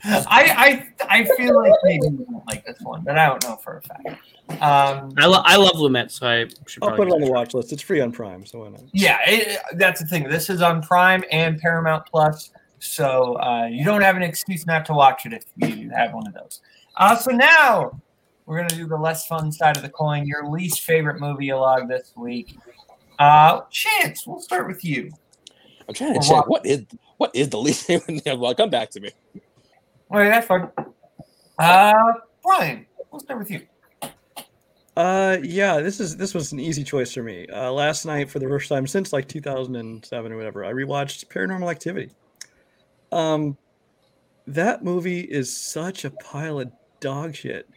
[0.04, 0.88] I I
[1.20, 3.82] I feel like maybe you won't like this one, but I don't know for a
[3.82, 4.08] fact.
[4.62, 7.30] Um, I, lo- I love Lumet, so I should I'll put it on the a
[7.30, 7.70] watch list.
[7.72, 8.80] It's free on Prime, so why not?
[8.92, 10.24] yeah, it, that's the thing.
[10.28, 14.84] This is on Prime and Paramount Plus, so uh, you don't have an excuse not
[14.86, 15.44] to watch it if
[15.78, 16.62] you have one of those.
[16.96, 18.00] Uh, so now
[18.46, 20.26] we're gonna do the less fun side of the coin.
[20.26, 22.56] Your least favorite movie you log this week.
[23.18, 25.10] Uh, Chance, we'll start with you.
[25.88, 26.48] I'm trying to Or check what?
[26.48, 26.84] what is
[27.16, 28.22] what is the least favorite.
[28.38, 29.10] well, come back to me.
[30.10, 30.70] All right, that's fine.
[31.58, 31.92] Uh,
[32.42, 33.62] Brian, we'll start with you.
[34.96, 37.46] Uh, yeah, this is this was an easy choice for me.
[37.46, 41.70] Uh, last night, for the first time since like 2007 or whatever, I rewatched Paranormal
[41.70, 42.10] Activity.
[43.12, 43.56] Um,
[44.46, 47.68] that movie is such a pile of dog shit.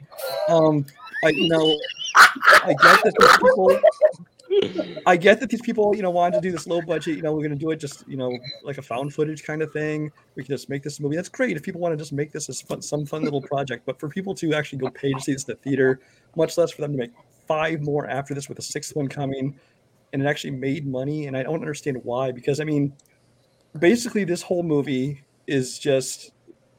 [0.50, 0.86] Um,
[1.26, 1.78] I you know,
[2.16, 3.80] I get that these people.
[5.08, 7.16] I get that these people, you know, wanted to do this low budget.
[7.16, 9.62] You know, we're going to do it just, you know, like a found footage kind
[9.62, 10.12] of thing.
[10.36, 11.16] We can just make this movie.
[11.16, 13.86] That's great if people want to just make this as fun, some fun little project.
[13.86, 16.00] But for people to actually go pay to see this at the theater,
[16.36, 17.12] much less for them to make
[17.48, 19.60] five more after this with a sixth one coming,
[20.14, 21.26] and it actually made money.
[21.26, 22.32] And I don't understand why.
[22.32, 22.94] Because I mean,
[23.80, 26.32] basically, this whole movie is just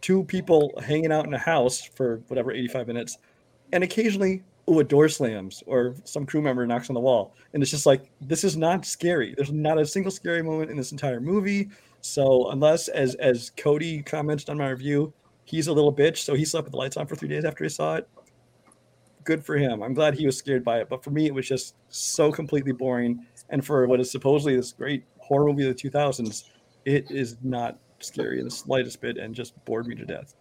[0.05, 3.17] two people hanging out in a house for whatever 85 minutes,
[3.73, 7.35] and occasionally oh, a door slams or some crew member knocks on the wall.
[7.55, 9.35] And it's just like, this is not scary.
[9.35, 11.71] There's not a single scary moment in this entire movie.
[12.03, 15.11] So unless, as as Cody commented on my review,
[15.47, 17.65] he's a little bitch, so he slept with the lights on for three days after
[17.65, 18.07] he saw it.
[19.25, 19.83] good for him.
[19.83, 22.73] I'm glad he was scared by it, but for me, it was just so completely
[22.73, 23.25] boring.
[23.49, 26.45] And for what is supposedly this great horror movie of the 2000s,
[26.85, 30.35] it is not scary in the slightest bit, and just bored me to death.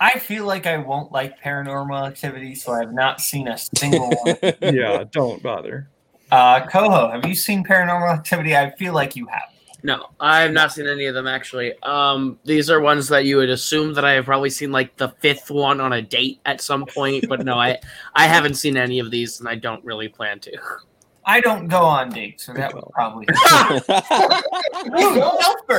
[0.00, 4.10] I feel like I won't like paranormal activity, so I have not seen a single
[4.10, 4.36] one.
[4.60, 5.88] yeah, don't bother.
[6.30, 8.56] Uh, Coho, have you seen paranormal activity?
[8.56, 9.50] I feel like you have.
[9.82, 11.80] No, I have not seen any of them actually.
[11.84, 15.10] Um, these are ones that you would assume that I have probably seen like the
[15.20, 17.78] fifth one on a date at some point, but no, I
[18.14, 20.52] I haven't seen any of these, and I don't really plan to.
[21.26, 23.26] I don't go on dates, so that would probably.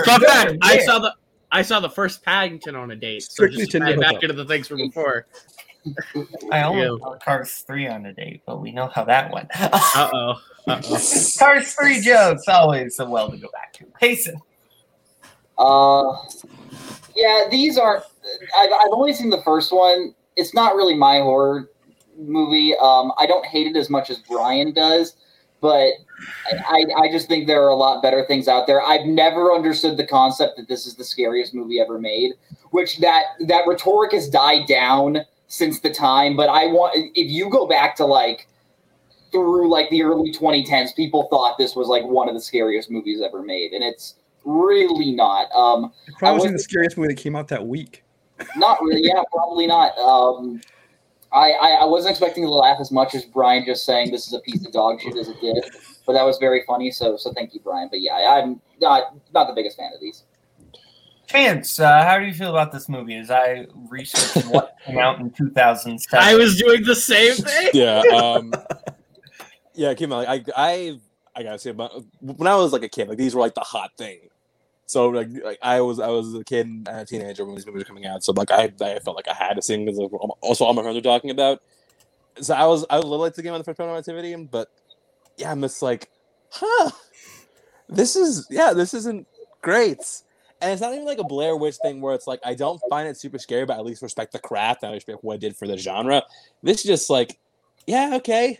[0.06, 1.14] Fun fact: I saw the
[1.52, 3.24] I saw the first Paddington on a date.
[3.24, 4.24] So Strictly just Tinder back hookup.
[4.24, 5.28] into the things from before.
[6.52, 7.00] I only Ew.
[7.02, 9.50] saw Cars 3 on a date, but we know how that went.
[9.56, 10.42] Uh oh.
[10.68, 11.36] Uh oh.
[11.40, 13.86] Cars 3 jokes, always a well to go back to.
[14.00, 14.36] Payson.
[15.58, 16.14] Uh,
[17.16, 18.04] yeah, these aren't.
[18.58, 20.14] I've, I've only seen the first one.
[20.36, 21.70] It's not really my horror
[22.18, 22.76] movie.
[22.82, 25.16] Um, I don't hate it as much as Brian does,
[25.62, 25.92] but
[26.68, 28.82] I, I just think there are a lot better things out there.
[28.82, 32.34] I've never understood the concept that this is the scariest movie ever made,
[32.72, 36.36] which that that rhetoric has died down since the time.
[36.36, 38.48] But I want if you go back to like
[39.32, 43.22] through like the early 2010s, people thought this was like one of the scariest movies
[43.22, 44.16] ever made, and it's
[44.46, 45.52] really not.
[45.54, 48.04] Um, It probably I wasn't the scariest movie that came out that week.
[48.56, 49.02] not really.
[49.04, 49.98] Yeah, probably not.
[49.98, 50.62] Um,
[51.32, 54.34] I, I I wasn't expecting to laugh as much as Brian just saying this is
[54.34, 55.64] a piece of dog shit as it did,
[56.06, 56.92] but that was very funny.
[56.92, 57.90] So so thank you, Brian.
[57.90, 60.24] But yeah, I'm not not the biggest fan of these.
[61.28, 63.18] Chance, uh, how do you feel about this movie?
[63.18, 66.26] As I researched what came out in 2007.
[66.26, 67.70] I was doing the same thing.
[67.74, 68.02] yeah.
[68.14, 68.54] Um,
[69.74, 70.26] yeah, it came out.
[70.26, 71.00] Like, I, I,
[71.36, 73.62] I gotta say, about when I was like a kid, like these were like the
[73.62, 74.27] hot thing.
[74.88, 77.84] So like, like I was, I was a kid and a teenager when these movies
[77.84, 78.24] were coming out.
[78.24, 80.00] So like, I, I felt like I had to sing because
[80.42, 81.62] also all my friends were talking about.
[82.42, 84.00] So I was, I was a little late to the game on the first Paranormal
[84.00, 84.70] Activity, but
[85.38, 86.10] yeah, I'm just like,
[86.50, 86.92] huh,
[87.90, 89.28] this is yeah, this isn't
[89.62, 90.00] great.
[90.60, 93.08] And it's not even like a Blair Witch thing where it's like I don't find
[93.08, 95.56] it super scary, but at least respect the craft and I respect what it did
[95.56, 96.24] for the genre.
[96.64, 97.38] This is just like,
[97.86, 98.60] yeah, okay,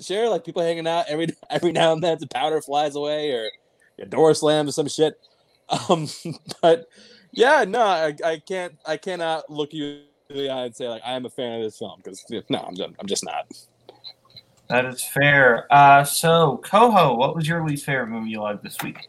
[0.00, 0.28] sure.
[0.28, 3.48] Like people hanging out every every now and then, the powder flies away or
[3.96, 5.20] your door slams or some shit.
[5.68, 6.08] Um,
[6.62, 6.88] but
[7.32, 10.00] yeah, no, I, I can't, I cannot look you
[10.30, 12.58] in the eye and say like I am a fan of this film because no,
[12.60, 13.46] I'm just, I'm just not.
[14.68, 15.66] That is fair.
[15.72, 19.08] Uh, so, Coho, what was your least favorite movie you liked this week?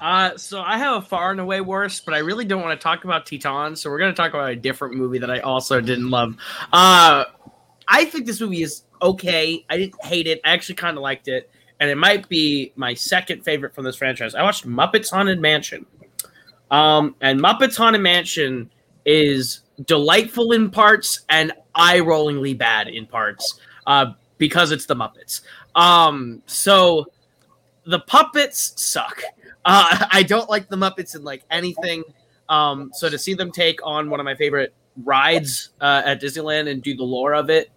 [0.00, 2.82] Uh, so I have a far and away worst, but I really don't want to
[2.82, 3.74] talk about Teton.
[3.74, 6.36] So we're going to talk about a different movie that I also didn't love.
[6.72, 7.24] Uh,
[7.88, 9.64] I think this movie is okay.
[9.68, 10.40] I didn't hate it.
[10.44, 13.96] I actually kind of liked it, and it might be my second favorite from this
[13.96, 14.34] franchise.
[14.34, 15.86] I watched Muppets Haunted Mansion,
[16.70, 18.70] um, and Muppets Haunted Mansion
[19.04, 25.42] is delightful in parts and eye-rollingly bad in parts uh, because it's the Muppets.
[25.74, 27.06] Um, so
[27.84, 29.22] the puppets suck.
[29.64, 32.02] Uh, I don't like the Muppets in like anything.
[32.48, 36.70] Um, so to see them take on one of my favorite rides uh, at Disneyland
[36.70, 37.70] and do the lore of it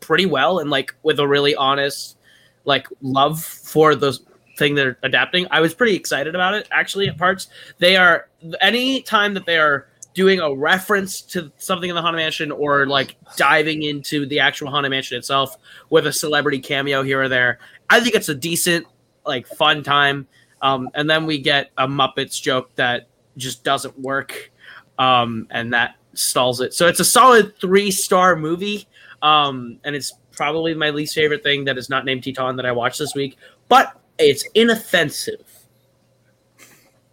[0.00, 2.16] pretty well and like with a really honest
[2.64, 4.18] like love for the
[4.58, 6.68] thing they're adapting, I was pretty excited about it.
[6.70, 7.48] Actually, at parts
[7.78, 8.28] they are
[8.60, 12.86] any time that they are doing a reference to something in the Haunted Mansion or
[12.86, 15.56] like diving into the actual Haunted Mansion itself
[15.90, 18.86] with a celebrity cameo here or there, I think it's a decent
[19.24, 20.26] like fun time.
[20.60, 24.52] Um, and then we get a Muppets joke that just doesn't work,
[24.98, 26.74] um, and that stalls it.
[26.74, 28.86] So it's a solid three star movie,
[29.22, 32.72] um, and it's probably my least favorite thing that is not named Teton that I
[32.72, 33.36] watched this week.
[33.68, 35.44] But it's inoffensive.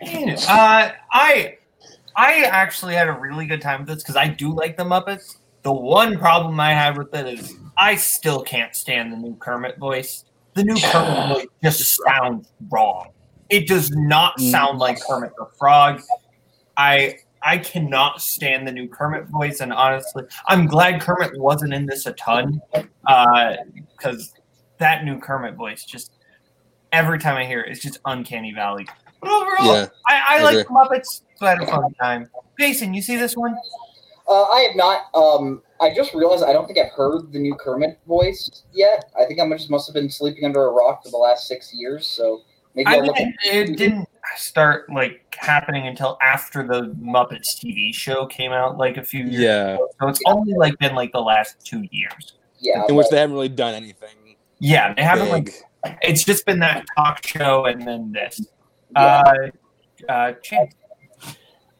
[0.02, 1.58] Uh, I
[2.16, 5.38] I actually had a really good time with this because I do like the Muppets.
[5.64, 9.78] The one problem I have with it is I still can't stand the new Kermit
[9.78, 10.26] voice.
[10.54, 13.10] The new Kermit voice just sounds wrong.
[13.50, 16.02] It does not sound like Kermit the Frog.
[16.78, 21.86] I I cannot stand the new Kermit voice, and honestly, I'm glad Kermit wasn't in
[21.86, 22.62] this a ton,
[23.98, 24.34] because
[24.78, 26.12] that new Kermit voice just
[26.92, 28.88] every time I hear it, it's just uncanny valley.
[29.22, 30.64] But overall, Yeah, I, I I like agree.
[30.64, 32.30] the Muppets, so I had a fun time.
[32.60, 33.56] Jason, you see this one?
[34.28, 35.06] Uh, I have not.
[35.16, 39.12] Um, I just realized I don't think I've heard the new Kermit voice yet.
[39.20, 41.74] I think I just must have been sleeping under a rock for the last six
[41.74, 42.06] years.
[42.06, 42.42] So
[42.76, 43.18] maybe I I'll mean, look.
[43.18, 48.98] it, it didn't start like happening until after the Muppets TV show came out, like
[48.98, 49.42] a few years.
[49.42, 49.90] Yeah, ago.
[50.00, 52.34] So it's only like been like the last two years.
[52.60, 54.36] Yeah, in which they haven't really done anything.
[54.60, 55.54] Yeah, they haven't big.
[55.86, 56.00] like.
[56.02, 58.42] It's just been that talk show and then this.
[58.92, 59.22] Yeah.
[60.08, 60.76] Uh, uh, Chance.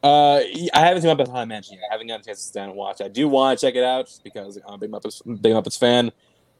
[0.02, 0.40] Uh,
[0.72, 1.82] I haven't seen Muppets Haunted Mansion yet.
[1.90, 3.02] I haven't gotten a chance to sit down and watch.
[3.02, 5.78] I do want to check it out just because I'm a big Muppets, big Muppets
[5.78, 6.10] fan.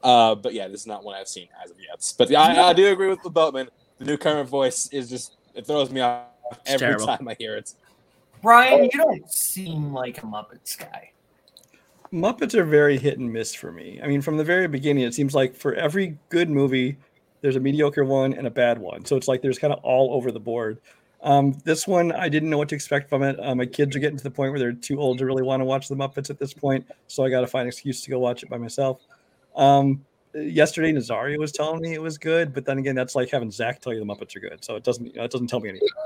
[0.03, 2.13] Uh, but yeah, this is not one I've seen as of yet.
[2.17, 3.69] But yeah, I, I do agree with the Boatman.
[3.97, 6.27] The new Kermit voice is just it throws me off
[6.65, 7.07] every terrible.
[7.07, 7.73] time I hear it.
[8.41, 11.11] Brian, you don't seem like a Muppets guy.
[12.11, 13.99] Muppets are very hit and miss for me.
[14.03, 16.97] I mean, from the very beginning, it seems like for every good movie,
[17.41, 19.05] there's a mediocre one and a bad one.
[19.05, 20.79] So it's like there's kind of all over the board.
[21.23, 23.39] Um, this one, I didn't know what to expect from it.
[23.39, 25.61] Uh, my kids are getting to the point where they're too old to really want
[25.61, 28.09] to watch the Muppets at this point, so I got to find an excuse to
[28.09, 29.01] go watch it by myself.
[29.55, 33.51] Um, yesterday, Nazario was telling me it was good, but then again, that's like having
[33.51, 35.59] Zach tell you the Muppets are good, so it doesn't you know, it doesn't tell
[35.59, 35.89] me anything.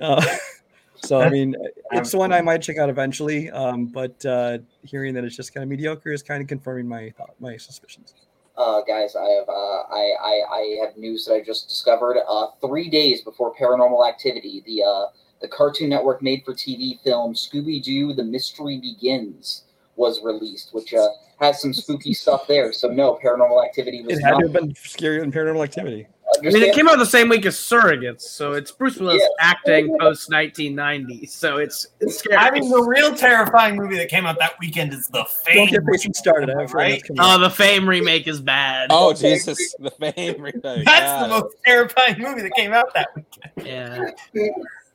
[0.00, 0.24] Uh,
[1.04, 1.54] so I mean,
[1.92, 5.62] it's one I might check out eventually, um, but uh, hearing that it's just kind
[5.62, 8.14] of mediocre is kind of confirming my thought, my suspicions.
[8.56, 12.16] Uh, guys, I have uh, I, I I have news that I just discovered.
[12.26, 15.06] Uh, three days before Paranormal Activity, the uh,
[15.40, 19.64] the Cartoon Network made-for-TV film Scooby Doo: The Mystery Begins
[19.96, 21.08] was released, which uh,
[21.40, 22.72] has some spooky stuff there.
[22.72, 24.38] So no, Paranormal Activity was It had not.
[24.40, 26.06] to have been scarier than Paranormal Activity.
[26.38, 29.28] I mean, it came out the same week as Surrogates, so it's Bruce Willis Yeah.
[29.50, 31.26] acting post 1990.
[31.26, 32.36] So it's it's scary.
[32.38, 35.56] I mean, the real terrifying movie that came out that weekend is The Fame.
[35.56, 35.74] Don't Fame.
[35.84, 36.48] get patient started.
[36.48, 37.02] I have a friend Right?
[37.20, 38.86] oh, the Fame remake is bad.
[38.90, 40.62] Oh Jesus, the fame remake.
[40.62, 43.66] That's the most terrifying movie that came out that weekend.
[43.66, 44.10] Yeah.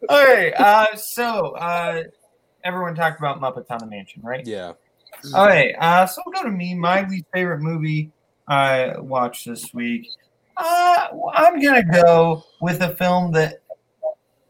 [0.09, 2.03] All right, uh, so uh,
[2.63, 4.45] everyone talked about Muppets Haunted Mansion, right?
[4.45, 4.73] Yeah.
[5.33, 6.73] All right, uh, so we'll go to me.
[6.75, 8.11] My least favorite movie
[8.47, 10.07] I watched this week.
[10.55, 13.61] Uh, I'm gonna go with a film that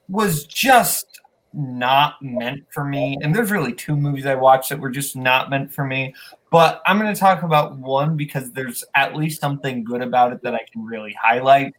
[0.07, 1.19] was just
[1.53, 3.17] not meant for me.
[3.21, 6.13] And there's really two movies I watched that were just not meant for me.
[6.51, 10.53] But I'm gonna talk about one because there's at least something good about it that
[10.53, 11.73] I can really highlight.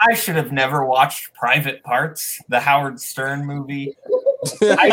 [0.00, 3.94] I should have never watched Private Parts, the Howard Stern movie.
[4.62, 4.88] I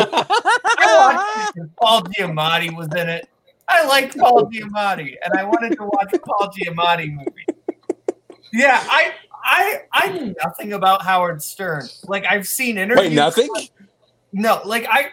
[0.98, 3.28] watched it because Paul Giamatti was in it.
[3.68, 7.46] I liked Paul Giamatti, and I wanted to watch a Paul Giamatti movie.
[8.52, 9.12] Yeah, I
[9.44, 11.86] I I knew nothing about Howard Stern.
[12.06, 13.08] Like I've seen interviews.
[13.08, 13.48] Wait, nothing?
[14.32, 15.10] No, like I,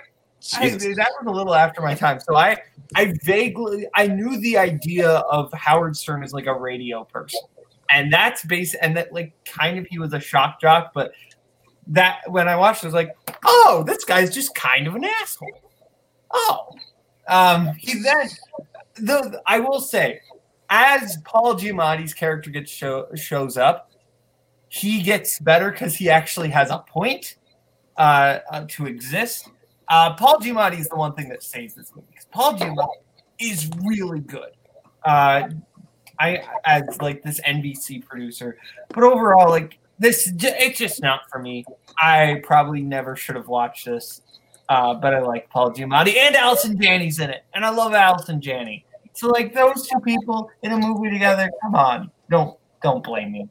[0.56, 2.20] I that was a little after my time.
[2.20, 2.58] So I
[2.96, 7.42] I vaguely I knew the idea of Howard Stern as like a radio person,
[7.90, 11.12] and that's base and that like kind of he was a shock jock, but
[11.88, 15.06] that when I watched, it, I was like, oh, this guy's just kind of an
[15.06, 15.62] asshole.
[16.32, 16.70] Oh,
[17.28, 18.30] um, he then
[18.96, 20.20] the I will say,
[20.70, 23.92] as Paul Giamatti's character gets show, shows up,
[24.70, 27.36] he gets better because he actually has a point
[27.98, 29.50] uh, uh, to exist.
[29.88, 32.08] Uh, Paul Giamatti is the one thing that saves this movie.
[32.16, 32.90] 'cause Paul Giamatti
[33.40, 34.52] is really good.
[35.04, 35.50] Uh,
[36.20, 38.58] I as like this NBC producer,
[38.90, 41.66] but overall, like this, it's just not for me.
[42.02, 44.22] I probably never should have watched this,
[44.70, 48.42] uh, but I like Paul Giamatti and Allison Janney's in it, and I love Allison
[48.42, 48.86] Janney.
[49.14, 53.50] So like those two people in a movie together, come on, don't don't blame me.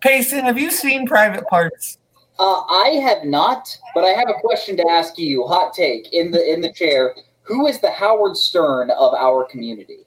[0.00, 1.98] Payson, have you seen Private Parts?
[2.38, 5.44] Uh, I have not, but I have a question to ask you.
[5.46, 7.14] Hot take in the in the chair.
[7.42, 10.06] Who is the Howard Stern of our community?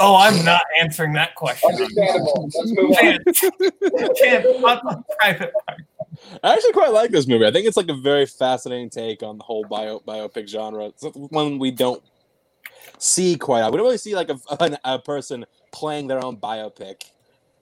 [0.00, 1.70] Oh, I'm not answering that question.
[1.70, 2.50] Understandable.
[2.54, 2.94] Let's move on.
[2.94, 3.40] Chance,
[4.18, 5.52] Chance, on Private
[6.42, 7.46] I actually quite like this movie.
[7.46, 10.86] I think it's like a very fascinating take on the whole bio biopic genre.
[10.86, 12.02] It's one we don't
[12.98, 13.62] see quite.
[13.62, 13.72] out.
[13.72, 17.04] We don't really see like a, a, a person playing their own biopic,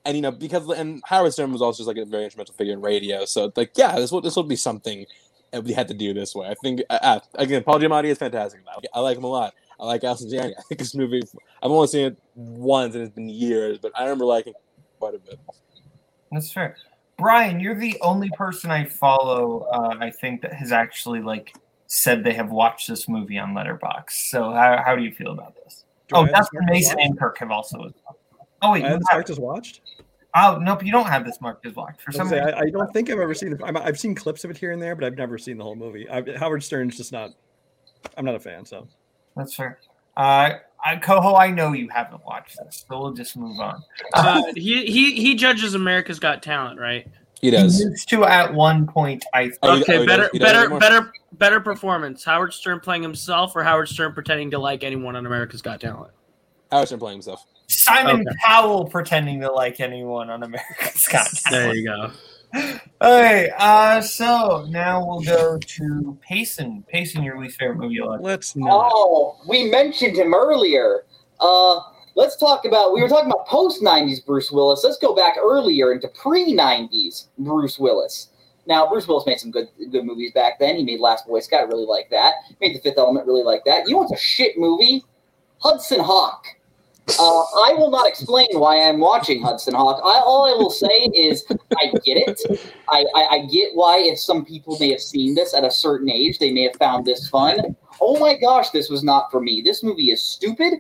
[0.05, 2.73] and you know because and Howard Stern was also just like a very instrumental figure
[2.73, 3.25] in radio.
[3.25, 5.07] So like yeah, this would this would be something
[5.51, 6.49] that we had to do this way.
[6.49, 8.62] I think uh, uh, again, Paul Giamatti is fantastic.
[8.95, 9.55] I like him a lot.
[9.83, 10.55] I like Allison Janney.
[10.57, 11.23] I think this movie.
[11.61, 14.62] I've only seen it once, and it's been years, but I remember liking it
[15.01, 15.40] quite a bit.
[16.31, 16.77] That's fair.
[17.18, 19.66] Brian, you're the only person I follow.
[19.73, 21.57] Uh, I think that has actually like
[21.88, 24.11] said they have watched this movie on Letterboxd.
[24.11, 25.85] So how, how do you feel about this?
[26.07, 27.07] Do oh, that's have this Dustin marked as Mason watched?
[27.09, 27.95] and Kirk have also.
[28.62, 29.81] Oh wait, I you have this marked as watched.
[30.37, 32.55] oh nope, you don't have this marked as watched for I, some say, reason.
[32.55, 33.61] I, I don't think I've ever seen it.
[33.64, 35.75] I'm, I've seen clips of it here and there, but I've never seen the whole
[35.75, 36.09] movie.
[36.09, 37.33] I, Howard Stern's just not.
[38.16, 38.87] I'm not a fan, so
[39.37, 39.79] That's fair.
[40.16, 40.51] Uh,
[40.85, 43.83] I, Coho, I know you haven't watched this, so we'll just move on.
[44.14, 47.07] Uh, he he he judges America's Got Talent, right?
[47.41, 47.78] He does.
[47.78, 49.24] He used to at one point.
[49.35, 52.24] I Oh, Okay, oh, he better does- he does better better better performance.
[52.24, 56.12] Howard Stern playing himself, or Howard Stern pretending to like anyone on America's Got Talent.
[56.70, 57.45] Howard Stern playing himself.
[57.68, 58.37] Simon Okay.
[58.45, 61.51] Cowell pretending to like anyone on America's Got Talent.
[61.51, 62.11] There you go.
[62.55, 66.84] Okay, uh, so now we'll go to Payson.
[66.88, 67.98] Payson, your least favorite movie.
[68.00, 68.22] Alex.
[68.22, 68.90] let's not.
[68.92, 71.05] Oh, we mentioned him earlier.
[71.40, 71.80] Uh,
[72.14, 72.92] let's talk about.
[72.92, 74.84] We were talking about post '90s Bruce Willis.
[74.84, 78.28] Let's go back earlier into pre '90s Bruce Willis.
[78.66, 80.76] Now, Bruce Willis made some good good movies back then.
[80.76, 82.34] He made Last Boy Scout, really like that.
[82.61, 83.88] Made The Fifth Element, really like that.
[83.88, 85.05] You know what's a shit movie?
[85.59, 86.44] Hudson Hawk.
[87.18, 90.00] Uh, I will not explain why I'm watching Hudson Hawk.
[90.05, 92.40] I, all I will say is I get it.
[92.88, 96.09] I, I, I get why if some people may have seen this at a certain
[96.11, 97.76] age, they may have found this fun.
[98.00, 99.62] Oh my gosh, this was not for me.
[99.64, 100.74] This movie is stupid.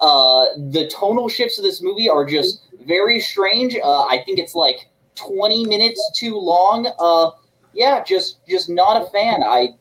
[0.00, 3.76] Uh, the tonal shifts of this movie are just very strange.
[3.82, 6.90] Uh, I think it's like 20 minutes too long.
[6.98, 7.30] Uh,
[7.72, 9.42] yeah, just just not a fan.
[9.42, 9.74] I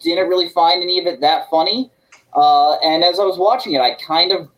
[0.00, 1.90] didn't really find any of it that funny.
[2.34, 4.48] Uh, and as I was watching it, I kind of,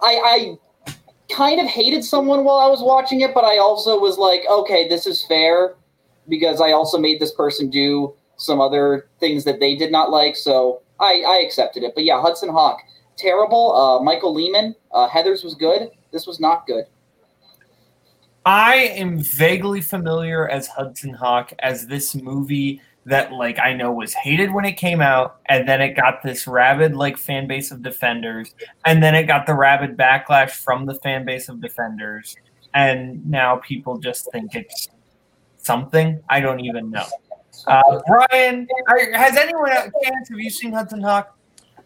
[0.00, 4.18] I, I kind of hated someone while I was watching it, but I also was
[4.18, 5.74] like, okay, this is fair
[6.28, 10.36] because I also made this person do some other things that they did not like.
[10.36, 11.94] So I, I accepted it.
[11.94, 12.80] But yeah, Hudson Hawk,
[13.16, 13.74] terrible.
[13.74, 15.90] Uh, Michael Lehmann, uh, Heather's was good.
[16.12, 16.84] This was not good.
[18.44, 24.12] I am vaguely familiar as Hudson Hawk as this movie that like I know was
[24.12, 27.82] hated when it came out, and then it got this rabid like fan base of
[27.82, 28.54] defenders,
[28.84, 32.36] and then it got the rabid backlash from the fan base of defenders,
[32.74, 34.88] and now people just think it's
[35.56, 37.06] something I don't even know.
[37.66, 40.28] Uh, Brian, are, has anyone chance?
[40.28, 41.36] Have you seen Hudson Hawk?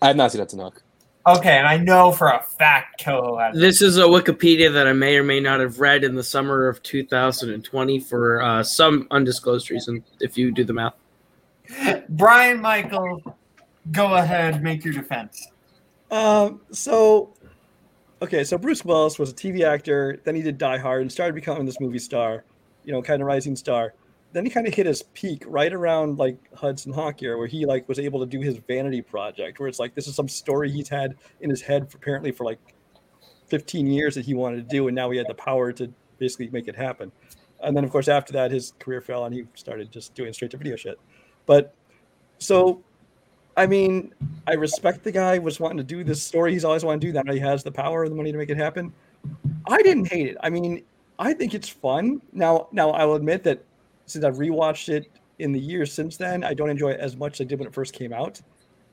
[0.02, 0.82] I have not seen Hudson Hawk.
[1.26, 3.54] Okay, and I know for a fact Coho has.
[3.54, 6.66] This is a Wikipedia that I may or may not have read in the summer
[6.66, 10.02] of 2020 for uh, some undisclosed reason.
[10.18, 10.94] If you do the math.
[12.08, 13.22] Brian Michael,
[13.92, 15.48] go ahead, make your defense.
[16.10, 17.34] Um, so,
[18.20, 20.20] okay, so Bruce Willis was a TV actor.
[20.24, 22.44] Then he did Die Hard and started becoming this movie star,
[22.84, 23.94] you know, kind of rising star.
[24.32, 27.66] Then he kind of hit his peak right around like Hudson Hawk here, where he
[27.66, 30.70] like was able to do his vanity project, where it's like this is some story
[30.70, 32.60] he's had in his head for, apparently for like
[33.48, 36.48] 15 years that he wanted to do, and now he had the power to basically
[36.50, 37.10] make it happen.
[37.62, 40.52] And then, of course, after that, his career fell, and he started just doing straight
[40.52, 40.98] to video shit.
[41.46, 41.74] But
[42.38, 42.82] so,
[43.56, 44.14] I mean,
[44.46, 46.52] I respect the guy was wanting to do this story.
[46.52, 47.28] He's always wanted to do that.
[47.28, 48.92] He has the power and the money to make it happen.
[49.68, 50.36] I didn't hate it.
[50.42, 50.82] I mean,
[51.18, 52.22] I think it's fun.
[52.32, 53.62] Now, now I will admit that
[54.06, 57.34] since I've rewatched it in the years since then, I don't enjoy it as much
[57.34, 58.40] as I did when it first came out.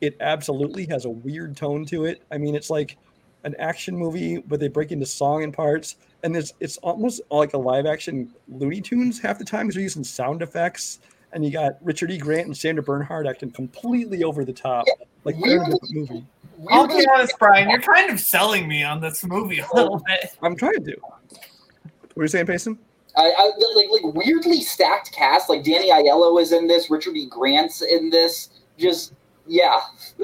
[0.02, 2.22] It absolutely has a weird tone to it.
[2.32, 2.98] I mean, it's like
[3.44, 7.54] an action movie, but they break into song in parts, and there's it's almost like
[7.54, 11.00] a live action Looney Tunes half the time because they're using sound effects
[11.34, 12.18] and you got Richard E.
[12.18, 14.86] Grant and Sandra Bernhard acting completely over the top,
[15.24, 16.26] like they're in a different movie.
[16.70, 17.70] I'll be honest, Brian.
[17.70, 20.36] You're kind of selling me on this movie a little bit.
[20.42, 20.96] I'm trying to.
[21.02, 22.80] What are you saying, Payson?
[23.16, 25.50] I, I like like weirdly stacked cast.
[25.50, 26.90] Like Danny Aiello is in this.
[26.90, 27.28] Richard E.
[27.28, 28.50] Grant's in this.
[28.78, 29.14] Just
[29.46, 29.82] yeah.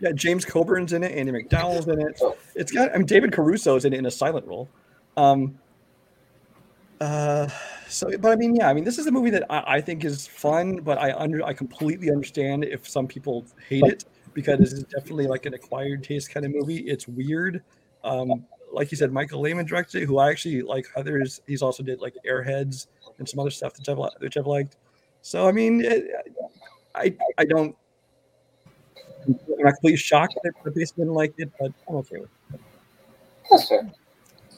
[0.00, 1.12] yeah, James Coburn's in it.
[1.12, 2.20] Andie MacDowell's in it.
[2.54, 2.94] It's got.
[2.94, 4.68] I mean, David Caruso's in it in a silent role.
[5.16, 5.58] Um.
[7.02, 7.48] Uh.
[7.88, 10.04] So, but I mean, yeah, I mean, this is a movie that I, I think
[10.04, 14.72] is fun, but I under I completely understand if some people hate it because this
[14.72, 16.78] is definitely like an acquired taste kind of movie.
[16.78, 17.62] It's weird.
[18.02, 20.86] Um, like you said, Michael Lehmann directed it, who I actually like.
[20.96, 22.86] Others, he's also did like Airheads
[23.18, 24.76] and some other stuff that I've which I've liked.
[25.20, 26.06] So, I mean, it,
[26.94, 27.76] I I don't.
[29.26, 32.60] I'm not completely shocked that base didn't like it, but I'm okay with it.
[33.50, 33.92] That's fair.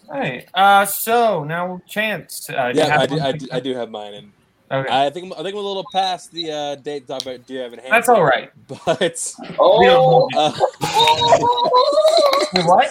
[0.09, 0.49] All right.
[0.55, 2.51] Uh, so now Chance.
[2.51, 3.21] Uh, yeah, I do.
[3.21, 4.33] I, do, I do have mine, and
[4.71, 4.89] Okay.
[4.91, 7.61] I think I think we're a little past the uh, date talk about Do You
[7.61, 7.93] Have an Hand?
[7.93, 8.51] That's all right.
[8.67, 10.53] But Oh, uh,
[12.65, 12.91] what?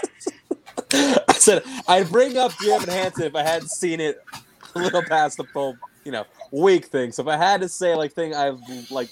[0.93, 4.21] I said I'd bring up Do You Have an Hanson if I hadn't seen it
[4.75, 7.11] a little past the full, you know, week thing.
[7.11, 8.59] So if I had to say like thing I've
[8.91, 9.09] like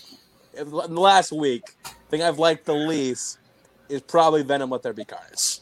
[0.56, 1.76] in the last week,
[2.10, 3.40] thing I've liked the least
[3.90, 5.60] is probably Venom Let There Be Carnage.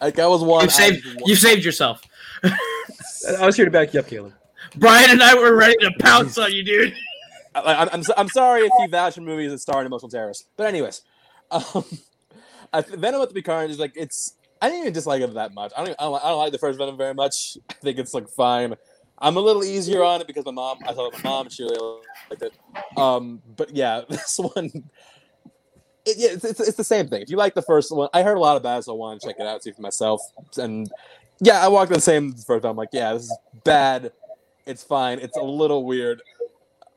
[0.00, 0.64] Like that was one.
[0.64, 1.06] You saved.
[1.06, 2.02] I- You saved yourself.
[2.44, 4.32] I was here to back you up, Caleb.
[4.76, 6.94] Brian and I were ready to pounce on you, dude.
[7.54, 10.46] I, I'm, I'm, I'm sorry if you vouch for movies that star an emotional terrorist.
[10.56, 11.02] But anyways,
[11.50, 11.62] um,
[12.72, 14.34] I, th- Venom with the Carnage is like it's.
[14.62, 15.72] I didn't even dislike it that much.
[15.76, 16.24] I don't, I don't.
[16.24, 17.56] I don't like the first Venom very much.
[17.68, 18.74] I think it's like fine.
[19.18, 20.78] I'm a little easier on it because my mom.
[20.86, 21.48] I saw it with my mom.
[21.50, 22.52] She really liked it.
[22.96, 24.70] Um, but yeah, this one.
[26.06, 27.22] It, yeah, it's, it's, it's the same thing.
[27.22, 29.20] If you like the first one, I heard a lot about it, so I wanted
[29.20, 30.20] to check it out, see for myself.
[30.56, 30.90] And
[31.40, 32.70] yeah, I walked the same first time.
[32.70, 34.12] I'm like, yeah, this is bad.
[34.66, 35.18] It's fine.
[35.18, 36.22] It's a little weird.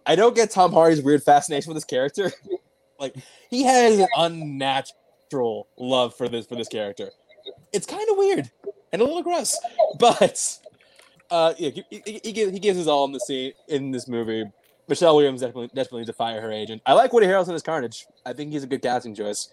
[0.06, 2.32] I don't get Tom Hardy's weird fascination with this character.
[3.00, 3.16] like
[3.50, 7.10] he has an unnatural love for this for this character.
[7.72, 8.52] It's kind of weird
[8.92, 9.58] and a little gross,
[10.00, 10.60] but
[11.32, 14.46] uh, yeah, he, he, he gives his all in the scene in this movie.
[14.88, 16.82] Michelle Williams definitely definitely needs to fire her agent.
[16.86, 18.06] I like Woody Harrelson as Carnage.
[18.26, 19.50] I think he's a good casting choice.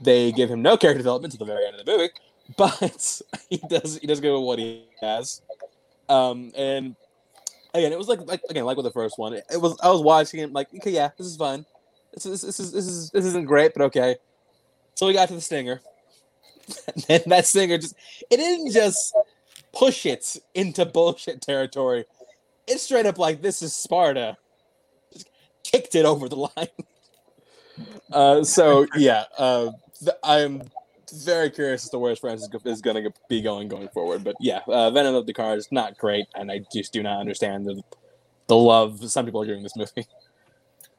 [0.00, 2.10] They give him no character development to the very end of the movie,
[2.56, 5.42] but he does he does with what he has.
[6.08, 6.96] Um, and
[7.74, 9.34] again, it was like like again like with the first one.
[9.34, 11.64] It, it was I was watching it like okay, yeah, this is fun.
[12.12, 14.16] This is this is this is this isn't great, but okay.
[14.94, 15.80] So we got to the stinger,
[16.94, 17.94] and then that stinger just
[18.30, 19.14] it didn't just
[19.72, 22.04] push it into bullshit territory.
[22.66, 24.36] It's straight up like this is Sparta.
[25.70, 26.68] Kicked it over the line.
[28.10, 30.62] Uh, so yeah, uh, th- I'm
[31.12, 34.24] very curious as to where Francis is going to be going going forward.
[34.24, 37.20] But yeah, uh, Venom of the Car is not great, and I just do not
[37.20, 37.82] understand the
[38.46, 40.06] the love some people are giving this movie.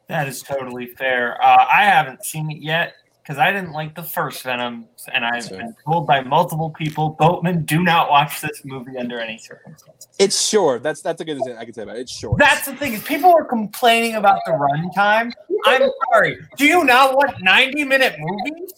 [0.08, 1.44] That is totally fair.
[1.44, 2.94] Uh, I haven't seen it yet
[3.30, 5.60] because I didn't like the first Venom, and I've Sure.
[5.60, 10.08] been told by multiple people, Boatman, do not watch this movie under any circumstances.
[10.18, 10.82] It's short.
[10.82, 12.00] That's that's a good thing I can say about it.
[12.02, 12.40] It's short.
[12.40, 15.32] That's the thing is people are complaining about the runtime.
[15.68, 16.40] I'm sorry.
[16.58, 18.74] Do you not want 90 minute movies?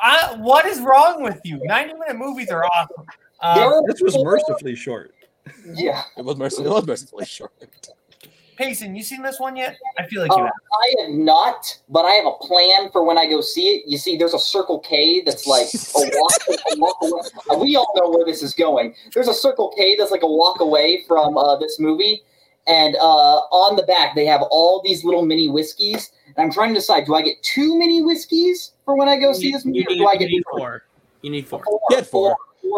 [0.00, 1.60] I, what is wrong with you?
[1.64, 3.04] 90 minute movies are awesome.
[3.42, 5.12] There Uh, are This was mercifully short.
[5.74, 6.02] Yeah.
[6.16, 7.52] It was mercifully, it was mercifully short.
[8.56, 9.76] Payson, you seen this one yet?
[9.98, 10.52] I feel like you Uh, have.
[10.72, 13.84] I have not, but I have a plan for when I go see it.
[13.86, 17.58] You see, there's a Circle K that's like a walk, a walk away.
[17.60, 18.94] We all know where this is going.
[19.14, 22.22] There's a Circle K that's like a walk away from uh, this movie,
[22.66, 23.00] and uh,
[23.50, 26.12] on the back they have all these little mini whiskeys.
[26.36, 29.32] And I'm trying to decide: do I get two mini whiskeys for when I go
[29.32, 30.84] see this movie, You or need, do I you get need four.
[31.22, 31.62] You need four.
[31.64, 32.30] four, Get four.
[32.30, 32.36] four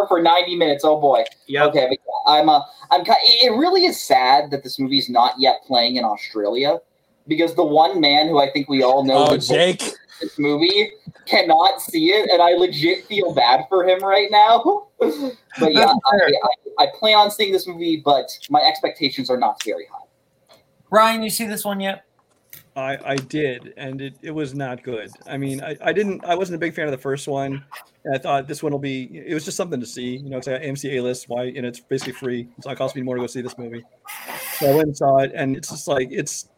[0.08, 0.84] for 90 minutes?
[0.84, 1.24] Oh boy.
[1.46, 1.68] Yep.
[1.68, 1.98] Okay, but
[2.30, 2.60] I'm uh,
[2.90, 6.78] I'm it really is sad that this movie's not yet playing in Australia
[7.26, 9.82] because the one man who I think we all know Oh, Jake.
[10.20, 10.92] this movie
[11.26, 14.88] cannot see it, and I legit feel bad for him right now.
[14.98, 16.16] but yeah, I,
[16.78, 20.56] I, I plan on seeing this movie, but my expectations are not very high.
[20.90, 22.04] Ryan, you see this one yet?
[22.78, 25.10] I, I did, and it, it was not good.
[25.26, 27.64] I mean, I, I didn't I wasn't a big fan of the first one.
[28.04, 29.10] And I thought this one will be.
[29.12, 30.16] It was just something to see.
[30.16, 31.28] You know, it's like AMC A list.
[31.28, 31.46] Why?
[31.46, 32.48] And it's basically free.
[32.60, 33.84] So it cost me more to go see this movie.
[34.58, 36.48] So I went and saw it, and it's just like it's.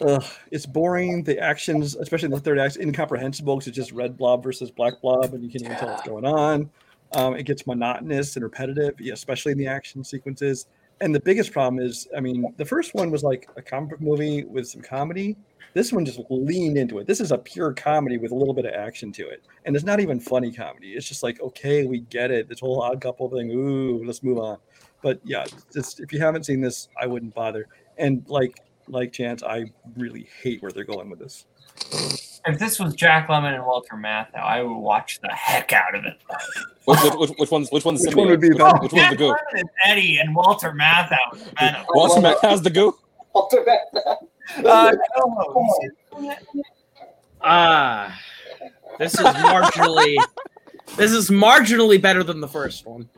[0.00, 1.22] Ugh, it's boring.
[1.22, 5.02] The actions, especially in the third act, incomprehensible because it's just red blob versus black
[5.02, 6.70] blob, and you can't even tell what's going on.
[7.12, 10.66] Um, it gets monotonous and repetitive, especially in the action sequences.
[11.00, 14.00] And the biggest problem is, I mean, the first one was like a comic book
[14.00, 15.36] movie with some comedy.
[15.72, 17.06] This one just leaned into it.
[17.06, 19.84] This is a pure comedy with a little bit of action to it, and it's
[19.84, 20.92] not even funny comedy.
[20.92, 22.48] It's just like, okay, we get it.
[22.48, 23.50] This whole odd couple thing.
[23.52, 24.58] Ooh, let's move on.
[25.00, 27.66] But yeah, just, if you haven't seen this, I wouldn't bother.
[27.98, 31.46] And like like Chance, I really hate where they're going with this.
[32.46, 36.04] If this was Jack Lemmon and Walter Matthau, I would watch the heck out of
[36.04, 36.16] it.
[36.86, 38.78] Which, which, which, which one's which one's Which one would be which, better?
[38.78, 39.28] which one's Jack the goo?
[39.32, 41.84] Lemmon is Eddie and Walter Matthau is Venom.
[41.90, 42.96] Walter Matt has the goo.
[43.34, 44.16] Walter Matthau.
[44.64, 45.70] Uh, Como,
[46.20, 46.36] this?
[47.40, 48.18] Ah,
[48.98, 50.16] this is marginally.
[50.96, 53.08] this is marginally better than the first one.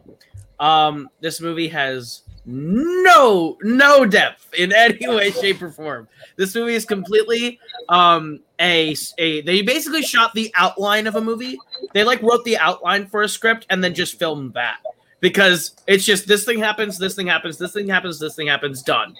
[0.60, 6.08] Um, this movie has no no depth in any way, shape, or form.
[6.36, 9.42] This movie is completely um a a.
[9.42, 11.58] They basically shot the outline of a movie.
[11.94, 14.78] They like wrote the outline for a script and then just filmed that
[15.20, 18.82] because it's just this thing happens, this thing happens, this thing happens, this thing happens,
[18.82, 19.16] done.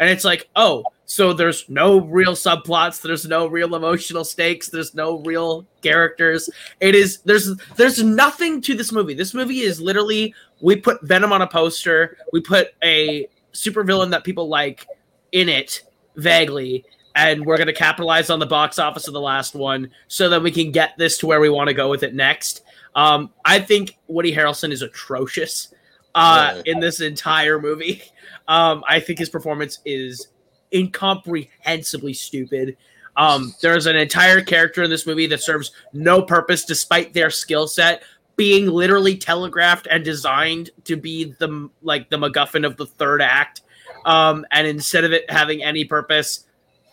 [0.00, 4.94] And it's like, oh, so there's no real subplots, there's no real emotional stakes, there's
[4.94, 6.48] no real characters.
[6.80, 9.14] It is there's there's nothing to this movie.
[9.14, 14.24] This movie is literally we put Venom on a poster, we put a supervillain that
[14.24, 14.86] people like
[15.32, 15.82] in it
[16.16, 16.84] vaguely,
[17.14, 20.50] and we're gonna capitalize on the box office of the last one so that we
[20.50, 22.62] can get this to where we want to go with it next.
[22.94, 25.74] Um, I think Woody Harrelson is atrocious
[26.14, 28.02] uh, in this entire movie.
[28.46, 30.28] Um, I think his performance is
[30.74, 32.76] incomprehensibly stupid.
[33.16, 37.68] Um, there's an entire character in this movie that serves no purpose despite their skill
[37.68, 38.02] set
[38.36, 43.62] being literally telegraphed and designed to be the like the MacGuffin of the third act.
[44.04, 46.46] Um, and instead of it having any purpose,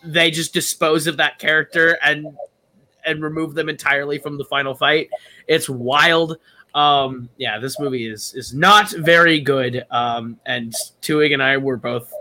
[0.03, 2.27] they just dispose of that character and
[3.05, 5.09] and remove them entirely from the final fight.
[5.47, 6.38] It's wild.
[6.75, 9.86] Um, yeah, this movie is is not very good.
[9.89, 12.13] Um, and Tuig and I were both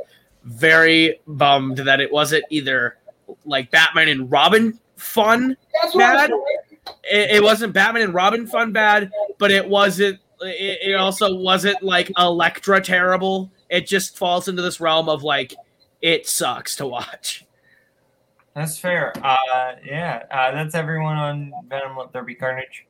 [0.45, 2.97] very bummed that it wasn't either
[3.45, 5.57] like Batman and Robin fun.
[5.81, 6.95] That's what I was Bad.
[7.05, 10.19] It, it wasn't Batman and Robin fun bad, but it wasn't.
[10.41, 13.51] It, it also wasn't like Elektra terrible.
[13.69, 15.55] It just falls into this realm of like
[16.01, 17.45] it sucks to watch.
[18.55, 19.13] That's fair.
[19.23, 21.97] Uh, yeah, uh, that's everyone on Venom.
[21.97, 22.87] Let There Be Carnage.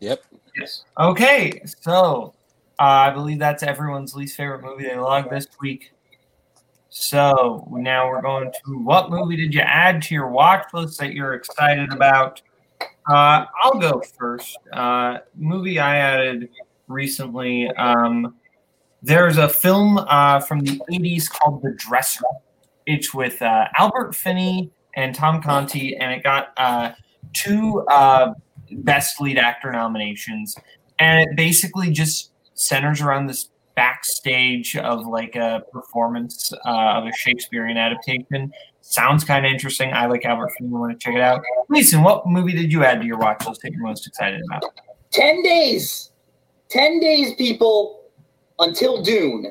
[0.00, 0.24] Yep.
[0.58, 0.84] Yes.
[0.98, 2.34] Okay, so
[2.78, 5.92] uh, I believe that's everyone's least favorite movie they logged this week.
[6.90, 11.12] So now we're going to what movie did you add to your watch list that
[11.12, 12.42] you're excited about?
[13.08, 14.58] Uh, I'll go first.
[14.72, 16.50] Uh, movie I added
[16.88, 18.34] recently um,
[19.02, 22.24] there's a film uh, from the 80s called The Dresser.
[22.86, 26.92] It's with uh, Albert Finney and Tom Conti, and it got uh,
[27.32, 28.34] two uh,
[28.72, 30.54] Best Lead Actor nominations.
[30.98, 33.48] And it basically just centers around this
[33.80, 38.52] backstage of like a performance uh, of a Shakespearean adaptation.
[38.82, 39.90] Sounds kind of interesting.
[39.94, 40.68] I like Albert Finney.
[40.68, 41.40] Want to check it out?
[41.70, 44.64] Listen, what movie did you add to your watch list that you're most excited about?
[45.12, 46.10] 10 days.
[46.68, 48.04] 10 days, people,
[48.58, 49.46] until Dune.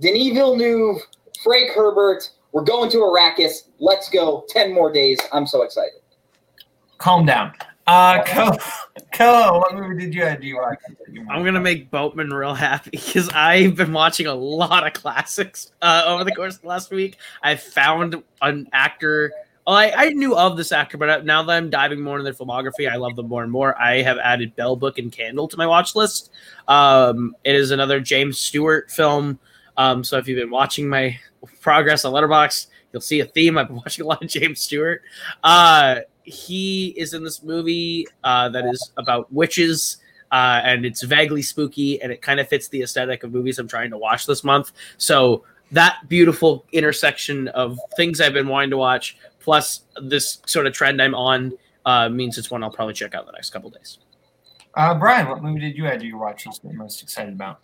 [0.00, 1.00] Denis Villeneuve,
[1.42, 2.28] Frank Herbert.
[2.52, 3.68] We're going to Arrakis.
[3.78, 4.44] Let's go.
[4.50, 5.18] 10 more days.
[5.32, 6.00] I'm so excited.
[6.98, 7.54] Calm down.
[7.86, 8.50] Uh, Ko,
[9.12, 10.78] Ko, what movie did you add watch?
[11.08, 15.70] you're I'm gonna make Boatman real happy because I've been watching a lot of classics
[15.82, 17.16] uh, over the course of the last week.
[17.42, 19.32] I found an actor.
[19.68, 22.90] I, I knew of this actor, but now that I'm diving more into their filmography,
[22.90, 23.80] I love them more and more.
[23.80, 26.30] I have added Bell Book and Candle to my watch list.
[26.68, 29.40] Um, it is another James Stewart film.
[29.76, 31.18] Um, so if you've been watching my
[31.60, 33.58] progress on Letterboxd, you'll see a theme.
[33.58, 35.02] I've been watching a lot of James Stewart.
[35.42, 39.98] Uh, he is in this movie uh, that is about witches.
[40.32, 43.68] Uh, and it's vaguely spooky, and it kind of fits the aesthetic of movies I'm
[43.68, 44.72] trying to watch this month.
[44.98, 50.72] So that beautiful intersection of things I've been wanting to watch, plus this sort of
[50.72, 51.52] trend I'm on,
[51.84, 53.98] uh, means it's one I'll probably check out the next couple days.
[54.74, 57.32] Uh, Brian, what movie did you add to your watch list that you're most excited
[57.32, 57.60] about?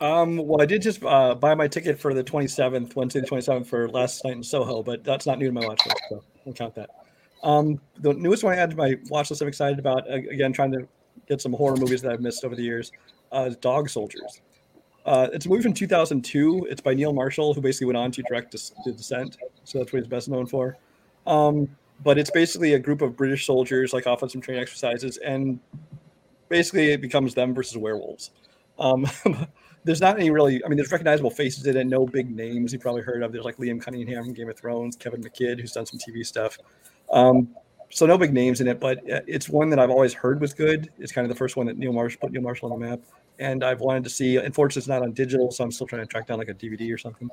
[0.00, 3.66] Um, well, I did just uh, buy my ticket for the 27th, Wednesday the 27th
[3.66, 6.54] for Last Night in Soho, but that's not new to my watch list, so we'll
[6.54, 6.90] count that.
[7.42, 10.72] Um, the newest one I added to my watch list I'm excited about, again, trying
[10.72, 10.88] to
[11.28, 12.90] get some horror movies that I've missed over the years,
[13.32, 14.40] uh, is Dog Soldiers.
[15.06, 16.66] Uh, it's a movie from 2002.
[16.70, 19.92] It's by Neil Marshall, who basically went on to direct Des- The Descent, so that's
[19.92, 20.76] what he's best known for.
[21.26, 21.68] Um,
[22.04, 25.60] but it's basically a group of British soldiers, like off on some training exercises, and
[26.48, 28.30] basically it becomes them versus werewolves.
[28.78, 29.06] Um,
[29.84, 32.78] there's not any really, I mean, there's recognizable faces in it, no big names you
[32.78, 33.32] probably heard of.
[33.32, 36.58] There's like Liam Cunningham from Game of Thrones, Kevin McKidd, who's done some TV stuff.
[37.12, 37.48] Um,
[37.90, 40.52] so no big names in it, but uh, it's one that I've always heard was
[40.52, 40.90] good.
[40.98, 43.00] It's kind of the first one that Neil Marshall put Neil Marshall on the map,
[43.38, 44.36] and I've wanted to see.
[44.36, 46.92] Unfortunately, it's not on digital, so I'm still trying to track down like a DVD
[46.92, 47.30] or something.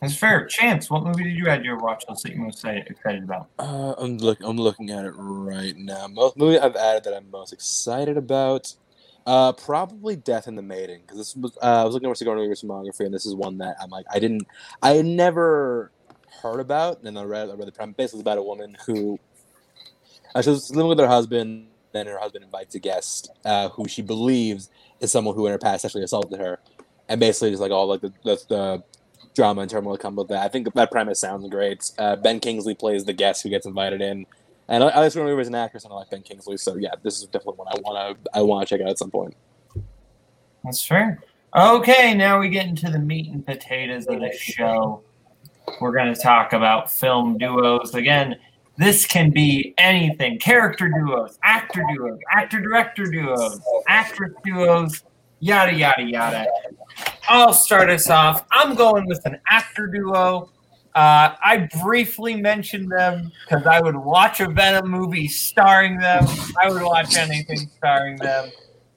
[0.00, 0.46] That's fair.
[0.46, 3.24] Chance, what movie did you add to your watch list that you're most excited excited
[3.24, 3.48] about?
[3.58, 4.38] Uh, I'm look.
[4.42, 6.06] I'm looking at it right now.
[6.06, 8.74] Most movie I've added that I'm most excited about,
[9.26, 11.58] uh, probably Death in the Maiden, because this was.
[11.60, 14.06] Uh, I was looking over Sigourney Weaver's filmography, and this is one that I'm like,
[14.10, 14.46] I didn't,
[14.80, 15.92] I had never
[16.42, 18.12] heard about, and I read, I read the premise.
[18.12, 19.18] It's about a woman who,
[20.34, 21.66] uh, she was living with her husband.
[21.92, 24.70] Then her husband invites a guest uh, who she believes
[25.00, 26.60] is someone who in her past sexually assaulted her,
[27.08, 28.82] and basically just like all like the the, the
[29.34, 30.44] drama and turmoil that come with that.
[30.44, 31.90] I think that premise sounds great.
[31.98, 34.24] Uh, ben Kingsley plays the guest who gets invited in,
[34.68, 36.56] and I, Sigourney Weaver as an actress, and I like Ben Kingsley.
[36.58, 38.98] So yeah, this is definitely one I want to I want to check out at
[38.98, 39.34] some point.
[40.62, 41.20] That's fair.
[41.56, 45.02] Okay, now we get into the meat and potatoes of the show.
[45.80, 47.94] We're going to talk about film duos.
[47.94, 48.36] Again,
[48.76, 55.02] this can be anything character duos, actor duos, actor director duos, actress duos,
[55.40, 56.46] yada, yada, yada.
[57.28, 58.46] I'll start us off.
[58.50, 60.50] I'm going with an actor duo.
[60.94, 66.24] Uh, I briefly mentioned them because I would watch a Venom movie starring them.
[66.60, 68.50] I would watch anything starring them.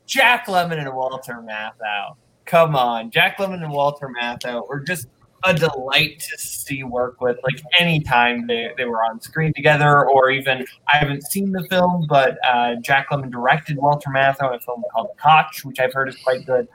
[0.08, 2.16] Jack Lemmon and Walter Matthau.
[2.46, 5.08] Come on, Jack Lemmon and Walter Matthau were just
[5.44, 7.38] a delight to see work with.
[7.44, 12.06] Like anytime they, they were on screen together, or even I haven't seen the film,
[12.08, 16.10] but uh, Jack Lemmon directed Walter Matthau in a film called Kotch, which I've heard
[16.10, 16.68] is quite good.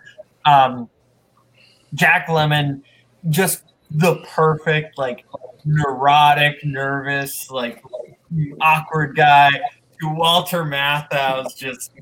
[0.44, 0.88] Um,
[1.94, 2.82] Jack Lemmon,
[3.30, 5.24] just the perfect, like
[5.64, 7.82] neurotic, nervous, like
[8.60, 9.50] awkward guy.
[10.00, 11.92] To Walter Matthau's just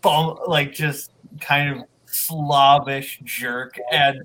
[0.00, 4.22] bum, like just kind of slobbish jerk and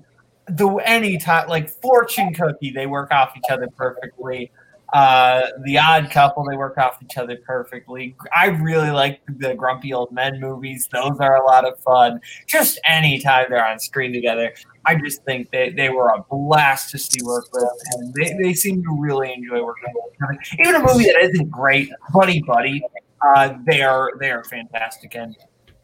[0.48, 4.50] the any time like fortune cookie they work off each other perfectly.
[4.92, 8.14] Uh the odd couple they work off each other perfectly.
[8.34, 10.88] I really like the grumpy old men movies.
[10.92, 12.20] Those are a lot of fun.
[12.46, 14.52] Just anytime they're on screen together
[14.86, 18.54] i just think they, they were a blast to see work with and they, they
[18.54, 22.80] seem to really enjoy working with even a movie that isn't great buddy buddy
[23.26, 25.36] uh they are they are fantastic and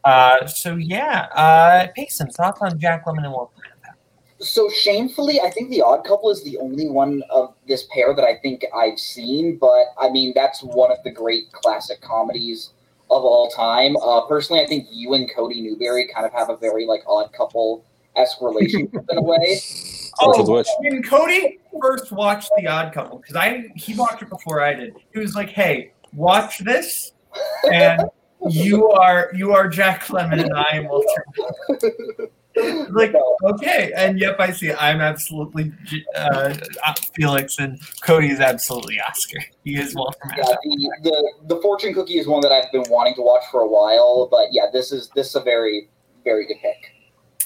[0.04, 3.62] uh, so yeah, uh, Payson, thoughts on Jack Lemmon and Walter?
[4.42, 8.24] So shamefully, I think The Odd Couple is the only one of this pair that
[8.24, 9.56] I think I've seen.
[9.58, 12.70] But I mean, that's one of the great classic comedies
[13.10, 13.96] of all time.
[13.96, 17.32] Uh, personally, I think you and Cody Newberry kind of have a very like Odd
[17.32, 17.84] Couple
[18.16, 19.60] esque relationship in a way.
[20.20, 24.74] Oh, when Cody first watched The Odd Couple, because I he watched it before I
[24.74, 24.94] did.
[25.12, 27.12] He was like, "Hey, watch this,"
[27.72, 28.02] and
[28.48, 31.24] you are you are Jack Lemmon and I am Walter.
[32.90, 34.72] Like okay, and yep, I see.
[34.72, 35.72] I'm absolutely
[36.14, 36.54] uh,
[37.14, 39.38] Felix, and Cody is absolutely Oscar.
[39.64, 40.56] He is Walter Yeah, Matthau.
[40.62, 43.68] the, the the fortune cookie is one that I've been wanting to watch for a
[43.68, 45.88] while, but yeah, this is this is a very
[46.24, 46.76] very good pick.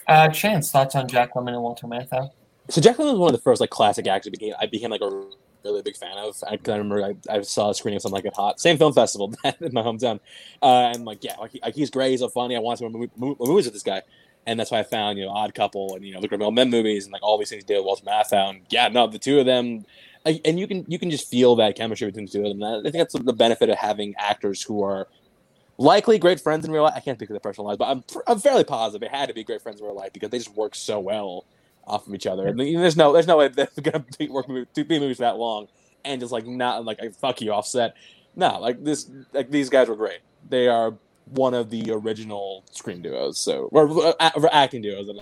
[0.08, 2.30] Uh, Chance, thoughts on Jack Lemmon and Walter Matthau?
[2.68, 4.90] So Jack Lemmon was one of the first like classic actors I became I became
[4.90, 5.24] like a
[5.64, 6.36] really big fan of.
[6.46, 8.76] I, 'cause I remember I, I saw a screening of something like it hot, same
[8.78, 10.20] film festival in my hometown,
[10.62, 12.54] uh, and like yeah, like, he, like he's great, he's so funny.
[12.56, 14.02] I want to see more movie, movies with this guy,
[14.46, 16.70] and that's why I found you know Odd Couple and you know the Criminal Men
[16.70, 18.50] movies and like all these things with Walter Matthau.
[18.50, 19.84] And yeah, no, the two of them,
[20.24, 22.62] like, and you can you can just feel that chemistry between the two of them.
[22.62, 25.08] I think that's the benefit of having actors who are
[25.78, 26.94] likely great friends in real life.
[26.96, 29.34] I can't speak to their personal lives, but I'm I'm fairly positive they had to
[29.34, 31.44] be great friends in real life because they just work so well
[31.86, 32.46] off of each other.
[32.46, 35.68] And there's no there's no way they're gonna be working to be movies that long
[36.04, 37.94] and just like not like a fuck you offset.
[38.36, 40.20] No, like this like these guys were great.
[40.48, 40.94] They are
[41.26, 45.20] one of the original screen duos, so or, uh, or acting duos and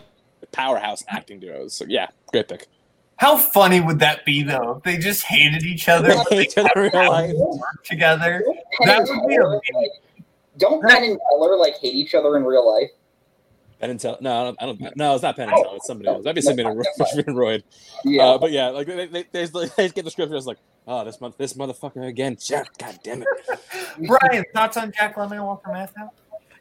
[0.53, 1.75] powerhouse acting duos.
[1.75, 2.69] So yeah, great pick.
[3.17, 4.77] How funny would that be though?
[4.79, 7.33] If they just hated each other, They but they hate each other in real life.
[7.37, 8.43] work together.
[8.83, 9.75] Penn That would be Teller, amazing.
[9.75, 9.91] like,
[10.59, 12.91] don't Penn and Teller like hate each other in real life?
[13.81, 14.19] Penn and Teller.
[14.21, 14.97] No, I don't, I don't.
[14.97, 15.77] No, it's not Penn and Teller.
[15.77, 16.25] It's somebody else.
[16.25, 16.69] That'd be somebody
[17.27, 17.65] in Royd.
[18.05, 18.23] Yeah.
[18.25, 20.31] Uh, but yeah, like they, they, they, they get the script.
[20.31, 22.37] and It's like, oh, this month, this motherfucker again.
[22.41, 23.28] Jack, God damn it.
[24.07, 26.11] Brian, thoughts on Jack Lemmon and Walter Matthau?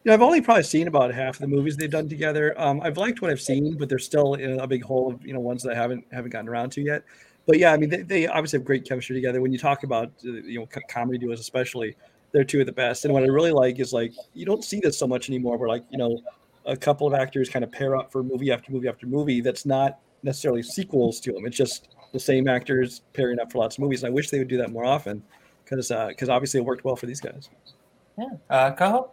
[0.04, 2.60] Yeah, I've only probably seen about half of the movies they've done together.
[2.60, 5.34] Um, I've liked what I've seen, but there's still in a big hole of you
[5.34, 7.04] know ones that I haven't haven't gotten around to yet.
[7.46, 9.42] But yeah, I mean, they, they obviously have great chemistry together.
[9.42, 11.96] When you talk about uh, you know comedy duos, especially,
[12.34, 13.06] they're two of the best.
[13.06, 15.58] And what I really like is like you don't see this so much anymore.
[15.58, 16.20] Where like you know
[16.66, 19.40] a couple of actors kind of pair up for movie after movie after movie.
[19.40, 21.46] That's not necessarily sequels to them.
[21.46, 24.04] It's just the same actors pairing up for lots of movies.
[24.04, 25.22] And I wish they would do that more often
[25.66, 27.50] because because obviously it worked well for these guys.
[28.18, 28.30] Yeah.
[28.50, 29.10] Uh, Kaho?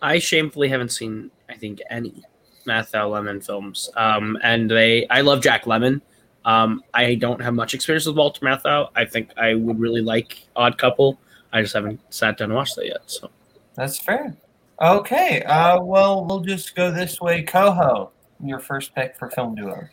[0.00, 2.24] I shamefully haven't seen, I think, any
[2.66, 3.88] Matthau Lemmon films.
[3.96, 6.00] Um, and they, I love Jack Lemmon.
[6.44, 8.88] Um, I don't have much experience with Walter Matthau.
[8.96, 11.20] I think I would really like Odd Couple.
[11.52, 13.02] I just haven't sat down and watched that yet.
[13.06, 13.30] So
[13.74, 14.36] That's fair.
[14.80, 15.42] Okay.
[15.42, 17.42] Uh, well, we'll just go this way.
[17.42, 18.10] Coho,
[18.42, 19.88] your first pick for film duo.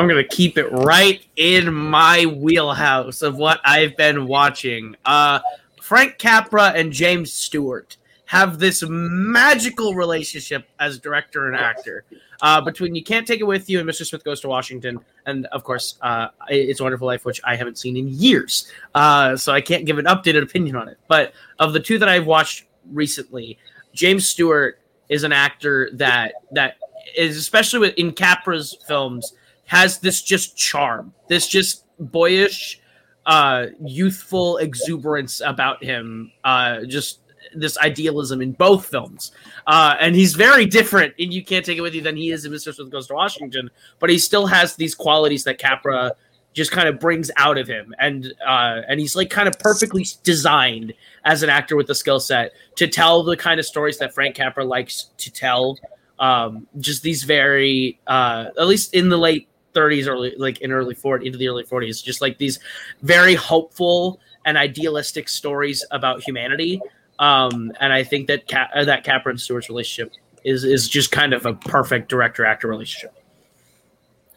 [0.00, 4.96] I'm gonna keep it right in my wheelhouse of what I've been watching.
[5.04, 5.40] Uh,
[5.82, 12.06] Frank Capra and James Stewart have this magical relationship as director and actor.
[12.40, 14.06] Uh, between You Can't Take It With You and Mr.
[14.06, 17.76] Smith Goes to Washington, and of course, uh, It's a Wonderful Life, which I haven't
[17.76, 18.72] seen in years.
[18.94, 20.96] Uh, so I can't give an updated opinion on it.
[21.08, 23.58] But of the two that I've watched recently,
[23.92, 24.80] James Stewart
[25.10, 26.78] is an actor that that
[27.14, 29.34] is especially with, in Capra's films
[29.70, 32.80] has this just charm, this just boyish,
[33.26, 36.32] uh, youthful exuberance about him.
[36.42, 37.20] Uh, just
[37.54, 39.30] this idealism in both films.
[39.68, 42.44] Uh, and he's very different in You Can't Take It With You than he is
[42.44, 42.74] in Mr.
[42.74, 46.14] Smith Goes to Washington, but he still has these qualities that Capra
[46.52, 47.94] just kind of brings out of him.
[48.00, 50.94] And uh, and he's like kind of perfectly designed
[51.24, 54.34] as an actor with the skill set to tell the kind of stories that Frank
[54.34, 55.78] Capra likes to tell.
[56.18, 60.94] Um, just these very, uh, at least in the late 30s, early like in early
[60.94, 62.58] 40 into the early 40s, just like these
[63.02, 66.80] very hopeful and idealistic stories about humanity.
[67.18, 70.12] Um, and I think that Ca- uh, that Capra and Stewart's relationship
[70.44, 73.14] is is just kind of a perfect director actor relationship.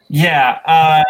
[0.10, 1.04] Yeah, uh,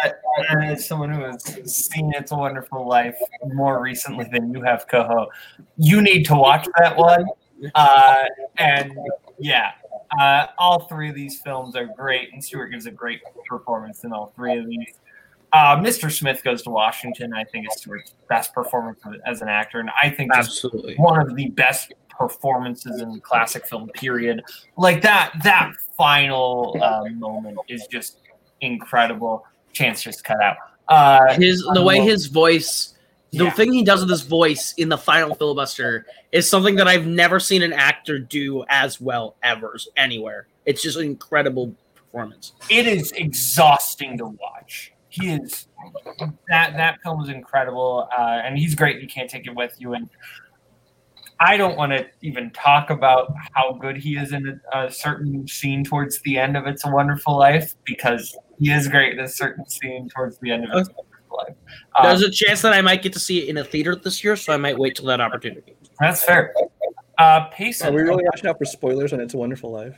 [0.62, 3.18] as someone who has seen It's a Wonderful Life
[3.52, 5.28] more recently than you have, Coho,
[5.76, 7.26] you need to watch that one.
[7.74, 8.24] Uh,
[8.56, 8.96] and
[9.38, 9.72] yeah,
[10.18, 14.12] uh, all three of these films are great, and Stewart gives a great performance in
[14.12, 14.94] all three of these.
[15.52, 16.10] Uh, Mr.
[16.10, 20.10] Smith Goes to Washington, I think, is Stewart's best performance as an actor, and I
[20.10, 20.96] think Absolutely.
[20.96, 23.88] one of the best performances in classic film.
[23.90, 24.42] Period.
[24.76, 28.20] Like that, that final uh, moment is just
[28.60, 29.44] incredible.
[29.72, 30.56] Chance just cut out.
[30.88, 32.93] Uh, his the way his voice
[33.36, 33.50] the Yeah.
[33.50, 37.38] thing he does with his voice in the final filibuster is something that I've never
[37.40, 40.46] seen an actor do as well ever anywhere.
[40.66, 42.52] It's just an incredible performance.
[42.70, 44.92] it is exhausting to watch.
[45.08, 45.68] He is
[46.48, 49.00] that that film is incredible, uh, and he's great.
[49.00, 50.08] You can't take it with you, and
[51.40, 55.46] I don't want to even talk about how good he is in a, a certain
[55.48, 59.28] scene towards the end of "It's a Wonderful Life" because he is great in a
[59.28, 61.06] certain scene towards the end of "It's a Wonderful
[61.36, 61.56] Life."
[61.94, 64.22] Uh, There's a chance that I might get to see it in a theater this
[64.24, 65.76] year, so I might wait till that opportunity.
[66.00, 66.54] that's fair.
[67.18, 69.96] Uh, Are Payson, we really watching out for spoilers on It's a Wonderful Life?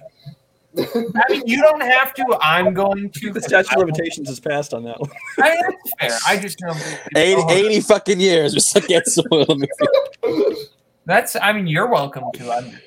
[0.78, 2.38] I mean, you don't have to.
[2.40, 3.32] I'm going to.
[3.36, 5.10] The statute of limitations is passed on that one.
[5.38, 5.56] I,
[6.00, 6.32] that's fair.
[6.34, 6.74] I just know.
[7.16, 8.54] 80, 80 fucking years.
[8.54, 10.66] We still can't spoil the.
[11.06, 11.36] That's.
[11.36, 12.52] I mean, you're welcome to.
[12.52, 12.78] I'm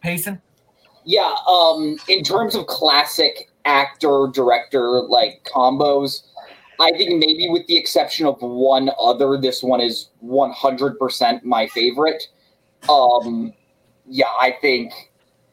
[0.00, 0.40] Payson.
[1.04, 6.22] Yeah, um, in terms of classic actor director like combos.
[6.80, 12.28] I think maybe with the exception of one other, this one is 100% my favorite.
[12.88, 13.52] Um,
[14.06, 14.92] yeah, I think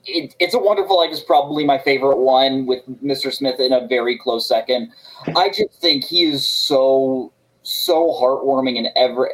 [0.06, 3.34] it, It's a Wonderful Life is probably my favorite one with Mr.
[3.34, 4.92] Smith in a very close second.
[5.36, 9.32] I just think he is so, so heartwarming and ever.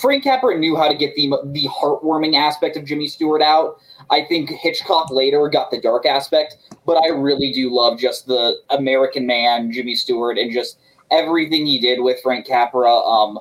[0.00, 3.78] Frank Capra knew how to get the the heartwarming aspect of Jimmy Stewart out.
[4.10, 8.56] I think Hitchcock later got the dark aspect, but I really do love just the
[8.70, 10.78] American man, Jimmy Stewart, and just
[11.10, 12.92] everything he did with Frank Capra.
[12.92, 13.38] Um,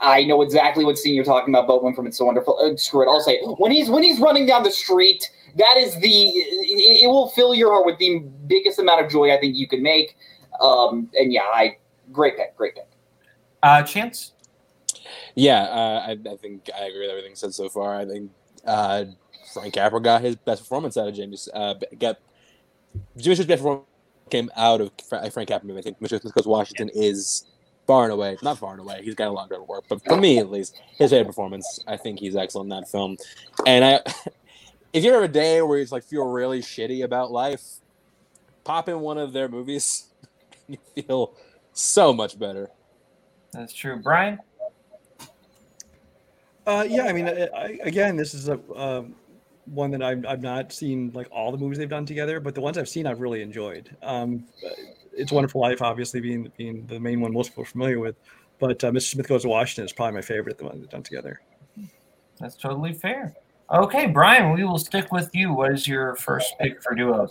[0.00, 2.58] I know exactly what scene you're talking about, Boatman from It's So Wonderful.
[2.58, 3.58] Uh, screw it, I'll say it.
[3.58, 5.30] when he's when he's running down the street.
[5.56, 9.34] That is the it, it will fill your heart with the biggest amount of joy
[9.34, 10.16] I think you can make.
[10.60, 11.76] Um, and yeah, I
[12.12, 12.88] great pick, great pick.
[13.62, 14.32] Uh, Chance.
[15.34, 17.96] Yeah, uh, I, I think I agree with everything said so far.
[17.96, 18.30] I think
[18.64, 19.04] uh,
[19.52, 21.48] Frank Capra got his best performance out of James.
[21.52, 22.18] Uh, got
[23.16, 23.86] Jimmy Stewart's best performance
[24.30, 25.76] came out of Fra- Frank Capra.
[25.76, 26.20] I think Mr.
[26.20, 27.44] Smith Goes Washington is
[27.86, 29.00] far and away, not far and away.
[29.02, 31.80] He's got a lot of work, but for me at least, his favorite performance.
[31.86, 33.16] I think he's excellent in that film.
[33.66, 34.00] And I,
[34.92, 37.62] if you have a day where you just like feel really shitty about life,
[38.64, 40.06] pop in one of their movies,
[40.68, 41.34] you feel
[41.72, 42.70] so much better.
[43.52, 44.38] That's true, Brian.
[46.66, 49.16] Uh, yeah, I mean, I, I, again, this is a um,
[49.72, 52.60] one that I've, I've not seen like all the movies they've done together, but the
[52.60, 53.94] ones I've seen I've really enjoyed.
[54.02, 54.44] Um,
[55.12, 58.16] it's Wonderful Life, obviously being being the main one most people are familiar with,
[58.58, 59.12] but uh, Mr.
[59.12, 61.40] Smith Goes to Washington is probably my favorite, the one they've done together.
[62.38, 63.34] That's totally fair.
[63.70, 65.52] Okay, Brian, we will stick with you.
[65.52, 67.30] What is your first pick for duos?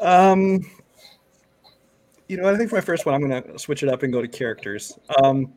[0.00, 0.60] Um,
[2.28, 4.12] you know, I think for my first one, I'm going to switch it up and
[4.12, 4.98] go to characters.
[5.22, 5.54] Um,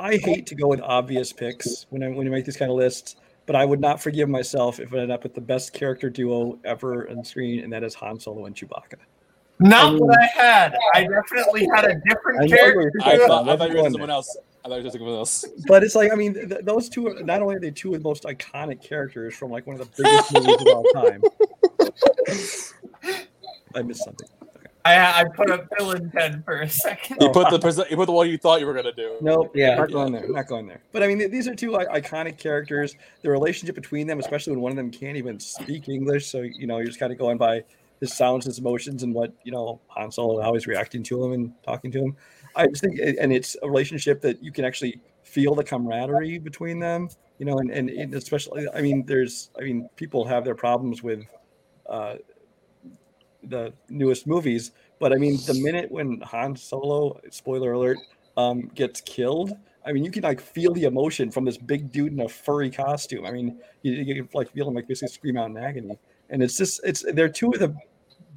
[0.00, 2.76] I hate to go with obvious picks when I when you make these kind of
[2.76, 3.16] lists,
[3.46, 6.58] but I would not forgive myself if I ended up with the best character duo
[6.64, 8.96] ever on screen, and that is Han Solo and Chewbacca.
[9.58, 10.76] Not Um, what I had.
[10.94, 12.92] I definitely had a different I character.
[12.94, 14.36] you I thought, I thought you were someone else.
[14.64, 15.44] I thought you were someone else.
[15.66, 18.02] But it's like I mean, th- those two are not only are they two of
[18.02, 21.22] the most iconic characters from like one of the biggest movies of all time.
[23.74, 24.28] I missed something.
[24.86, 27.18] I, I put a Bill and Ted for a second.
[27.20, 29.16] You put the pres- you put the one you thought you were gonna do.
[29.20, 29.52] Nope.
[29.54, 29.76] Yeah.
[29.76, 30.28] Not going there.
[30.28, 30.80] Not going there.
[30.92, 32.94] But I mean, these are two i- iconic characters.
[33.22, 36.66] The relationship between them, especially when one of them can't even speak English, so you
[36.66, 37.64] know you're just kind of going by
[38.00, 41.32] his sounds, his emotions, and what you know Han Solo how he's reacting to him
[41.32, 42.16] and talking to him.
[42.54, 46.78] I just think, and it's a relationship that you can actually feel the camaraderie between
[46.78, 47.08] them.
[47.38, 51.20] You know, and and especially, I mean, there's, I mean, people have their problems with
[51.88, 52.14] uh,
[53.48, 57.98] the newest movies, but I mean, the minute when Han Solo, spoiler alert,
[58.36, 62.12] um, gets killed, I mean, you can like feel the emotion from this big dude
[62.12, 63.24] in a furry costume.
[63.24, 65.96] I mean, you, you can like feel him like basically scream out in agony,
[66.30, 67.74] and it's just it's they're two of the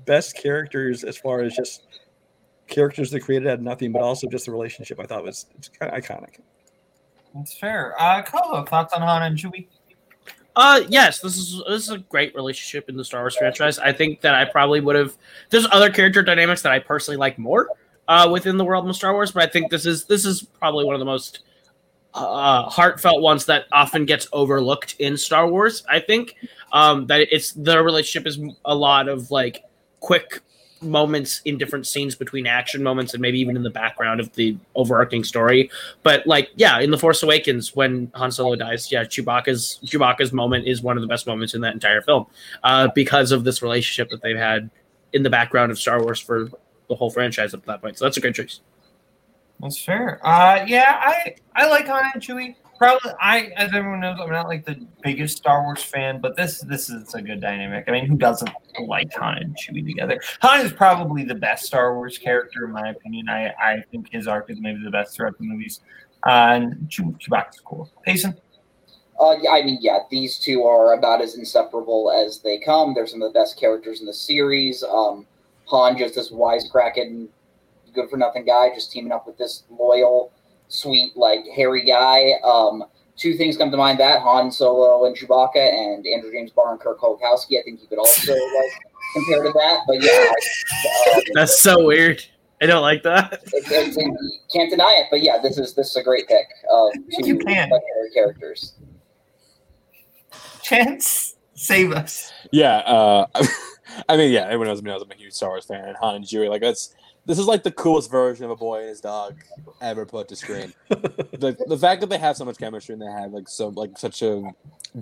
[0.05, 1.87] best characters as far as just
[2.67, 4.99] characters that created out nothing, but also just the relationship.
[4.99, 6.39] I thought was it's kind of iconic.
[7.33, 7.99] That's fair.
[7.99, 9.67] Uh, Kolo, thoughts on Han and Chewie?
[10.59, 13.79] Uh, yes, this is this is a great relationship in the Star Wars franchise.
[13.79, 15.15] I think that I probably would have.
[15.49, 17.69] There's other character dynamics that I personally like more
[18.09, 20.83] uh, within the world of Star Wars, but I think this is this is probably
[20.83, 21.43] one of the most
[22.13, 25.85] uh, heartfelt ones that often gets overlooked in Star Wars.
[25.87, 26.35] I think
[26.73, 29.63] um, that it's the relationship is a lot of like
[30.01, 30.41] quick
[30.81, 34.57] moments in different scenes between action moments and maybe even in the background of the
[34.75, 35.69] overarching story.
[36.03, 40.67] But like, yeah, in the Force Awakens when Han Solo dies, yeah, Chewbacca's Chewbacca's moment
[40.67, 42.25] is one of the best moments in that entire film
[42.63, 44.69] uh, because of this relationship that they've had
[45.13, 46.49] in the background of Star Wars for
[46.87, 47.97] the whole franchise up to that point.
[47.97, 48.61] So that's a great choice.
[49.59, 50.25] That's fair.
[50.25, 52.55] Uh, yeah, I I like Han and Chewie.
[52.79, 56.61] Probably, I as everyone knows, I'm not like the biggest Star Wars fan, but this
[56.61, 57.83] this is a good dynamic.
[57.89, 58.49] I mean, who doesn't
[58.87, 60.17] like Han and Chewie together?
[60.41, 63.27] Han is probably the best Star Wars character in my opinion.
[63.27, 65.81] I I think his arc is maybe the best throughout the movies.
[66.25, 67.91] Uh, and Chew- Chewbacca's cool.
[68.05, 68.33] Payson.
[69.19, 72.93] Uh, I mean, yeah, these two are about as inseparable as they come.
[72.93, 74.83] They're some of the best characters in the series.
[74.83, 75.27] Um,
[75.65, 77.27] Han, just this wisecracking,
[77.93, 80.31] good for nothing guy, just teaming up with this loyal,
[80.69, 82.31] sweet, like hairy guy.
[82.43, 82.85] Um,
[83.17, 86.79] two things come to mind: that Han Solo and Chewbacca, and Andrew James Barr and
[86.79, 87.59] Kirk Holkowski.
[87.59, 88.71] I think you could also like
[89.13, 89.81] compare to that.
[89.87, 92.23] But yeah, I, um, That's so weird.
[92.61, 93.39] I don't like that.
[93.53, 94.15] it's, it's, you
[94.51, 95.07] can't deny it.
[95.11, 96.47] But yeah, this is this is a great pick.
[96.71, 97.69] Um, two You can.
[97.69, 98.73] legendary characters.
[100.61, 102.31] Chance, save us.
[102.51, 103.25] Yeah, uh,
[104.09, 105.95] I mean, yeah, everyone knows me I'm a huge Star Wars fan.
[105.99, 106.93] Han and Chewie, like that's
[107.29, 109.37] this is like the coolest version of a boy and his dog
[109.81, 110.73] ever put to screen.
[110.89, 113.99] the the fact that they have so much chemistry and they have like so like
[113.99, 114.41] such a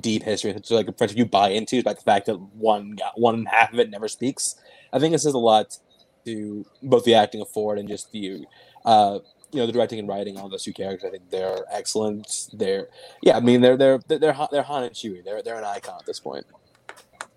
[0.02, 3.18] deep history, such like a friendship you buy into, but the fact that one got
[3.18, 4.56] one half of it never speaks,
[4.92, 5.78] I think it says a lot
[6.26, 8.46] to both the acting of Ford and just the,
[8.84, 9.20] uh,
[9.54, 11.08] you know, the directing and writing on those two characters.
[11.08, 12.50] I think they're excellent.
[12.52, 12.90] They're,
[13.22, 15.24] yeah, I mean, they're they're they're they're, Han- they're Han and Chewie.
[15.24, 16.46] They're they're an icon at this point.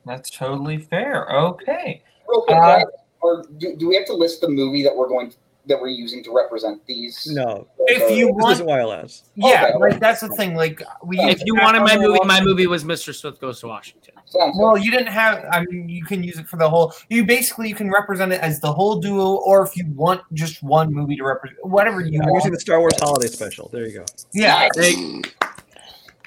[0.05, 1.31] That's totally fair.
[1.31, 2.03] Okay.
[2.29, 2.87] Uh, Ryan,
[3.23, 5.33] or do, do we have to list the movie that we're going
[5.67, 7.27] that we're using to represent these?
[7.31, 9.23] No, If you this want, isn't YLS.
[9.35, 9.79] yeah, Okay.
[9.79, 10.55] like that's the thing.
[10.55, 13.15] Like we, If you wanted my movie, my movie was Mr.
[13.15, 14.15] Smith Goes to Washington.
[14.25, 15.45] Sounds Well, you didn't have.
[15.53, 16.95] I mean, you can use it for the whole.
[17.11, 20.63] You basically you can represent it as the whole duo, or if you want just
[20.63, 23.69] one movie to represent, whatever you I'm using the Star Wars Holiday Special.
[23.73, 24.05] There you go.
[24.33, 24.69] Yeah.
[24.77, 25.23] Nice.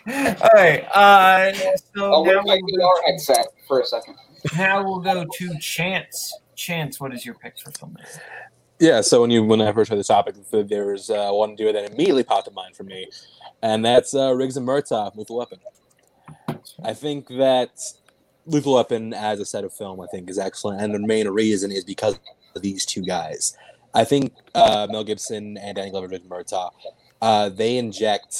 [0.05, 0.83] All right.
[0.93, 1.53] Uh,
[1.95, 4.15] so I'll now wear my we'll, go, VR headset for a second.
[4.57, 6.33] now we'll go to Chance.
[6.63, 7.97] Chance, what is your pick for film?
[8.79, 11.73] Yeah, so when you when I first heard the topic, there was uh, one duo
[11.73, 13.05] that immediately popped to mind for me,
[13.61, 15.59] and that's uh, Riggs and Murtaugh, Lethal Weapon.
[16.81, 17.81] I think that
[18.45, 21.69] Lethal Weapon as a set of film, I think, is excellent, and the main reason
[21.69, 22.17] is because
[22.55, 23.57] of these two guys.
[23.93, 26.71] I think uh, Mel Gibson and Danny Glover, and Murtaugh,
[27.21, 28.37] uh, they inject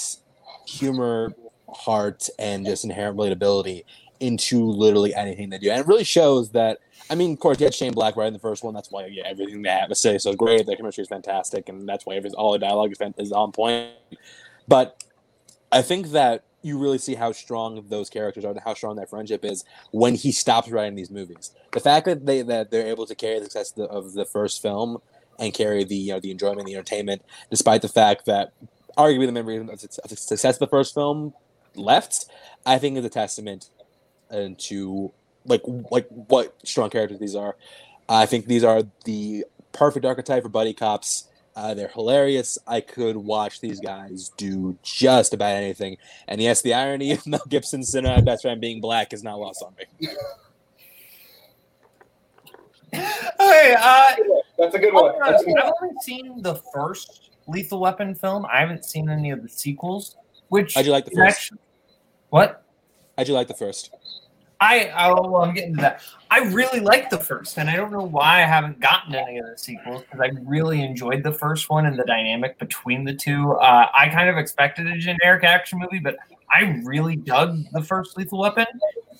[0.65, 1.35] humor,
[1.67, 3.83] heart, and just inherent relatability
[4.21, 6.79] into literally anything they do, and it really shows that.
[7.13, 8.73] I mean, of course, you had Shane Black right in the first one.
[8.73, 10.65] That's why yeah, everything they have to say so great.
[10.65, 13.91] Their chemistry is fantastic, and that's why all the dialogue is, on point.
[14.67, 15.03] But
[15.71, 19.45] I think that you really see how strong those characters are how strong that friendship
[19.45, 21.51] is when he stops writing these movies.
[21.71, 24.25] The fact that they that they're able to carry the success of the, of the
[24.25, 24.97] first film
[25.37, 28.53] and carry the you know the enjoyment, the entertainment, despite the fact that
[28.97, 31.35] arguably the memory of the success of the first film
[31.75, 32.25] left,
[32.65, 33.69] I think is a testament
[34.31, 35.13] uh, to
[35.45, 37.55] like like what strong characters these are.
[38.09, 41.29] I think these are the perfect archetype for buddy cops.
[41.55, 42.57] Uh, they're hilarious.
[42.65, 45.97] I could watch these guys do just about anything.
[46.27, 49.63] And yes, the irony of Mel Gibson's cinema best friend being black is not lost
[49.63, 50.07] on me.
[52.93, 53.75] Okay.
[53.79, 54.11] Uh,
[54.57, 55.13] That's a good one.
[55.19, 58.45] That's honest, a good I've only seen the first Lethal Weapon film.
[58.51, 60.15] I haven't seen any of the sequels.
[60.49, 61.51] Which How'd you like the first?
[61.51, 61.57] actu-
[62.29, 62.63] what?
[63.17, 63.91] How'd you like the first?
[64.63, 66.01] I oh, well, I'm getting to that.
[66.31, 69.45] I really like the first, and I don't know why I haven't gotten any of
[69.45, 73.51] the sequels because I really enjoyed the first one and the dynamic between the two.
[73.53, 76.15] Uh, I kind of expected a generic action movie, but
[76.49, 78.65] I really dug the first Lethal Weapon.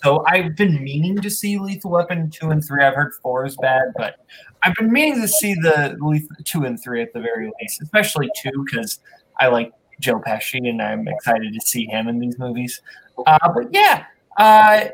[0.02, 2.82] So I've been meaning to see Lethal Weapon two and three.
[2.82, 4.16] I've heard four is bad, but
[4.64, 8.30] I've been meaning to see the Lethal two and three at the very least, especially
[8.42, 9.00] two because
[9.42, 12.82] I like Joe Pesci and I'm excited to see him in these movies.
[13.28, 14.06] Uh, but yeah,
[14.38, 14.86] uh,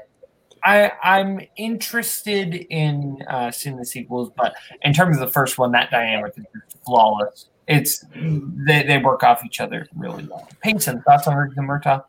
[0.63, 5.71] I I'm interested in uh, seeing the sequels, but in terms of the first one,
[5.71, 6.45] that dynamic is
[6.85, 7.47] flawless.
[7.67, 10.47] It's they, they work off each other really well.
[10.61, 12.03] Payson, thoughts on and Murtaugh?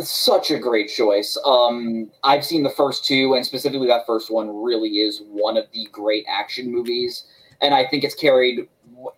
[0.00, 1.36] such a great choice.
[1.44, 5.64] Um, I've seen the first two, and specifically that first one really is one of
[5.72, 7.26] the great action movies.
[7.60, 8.68] And I think it's carried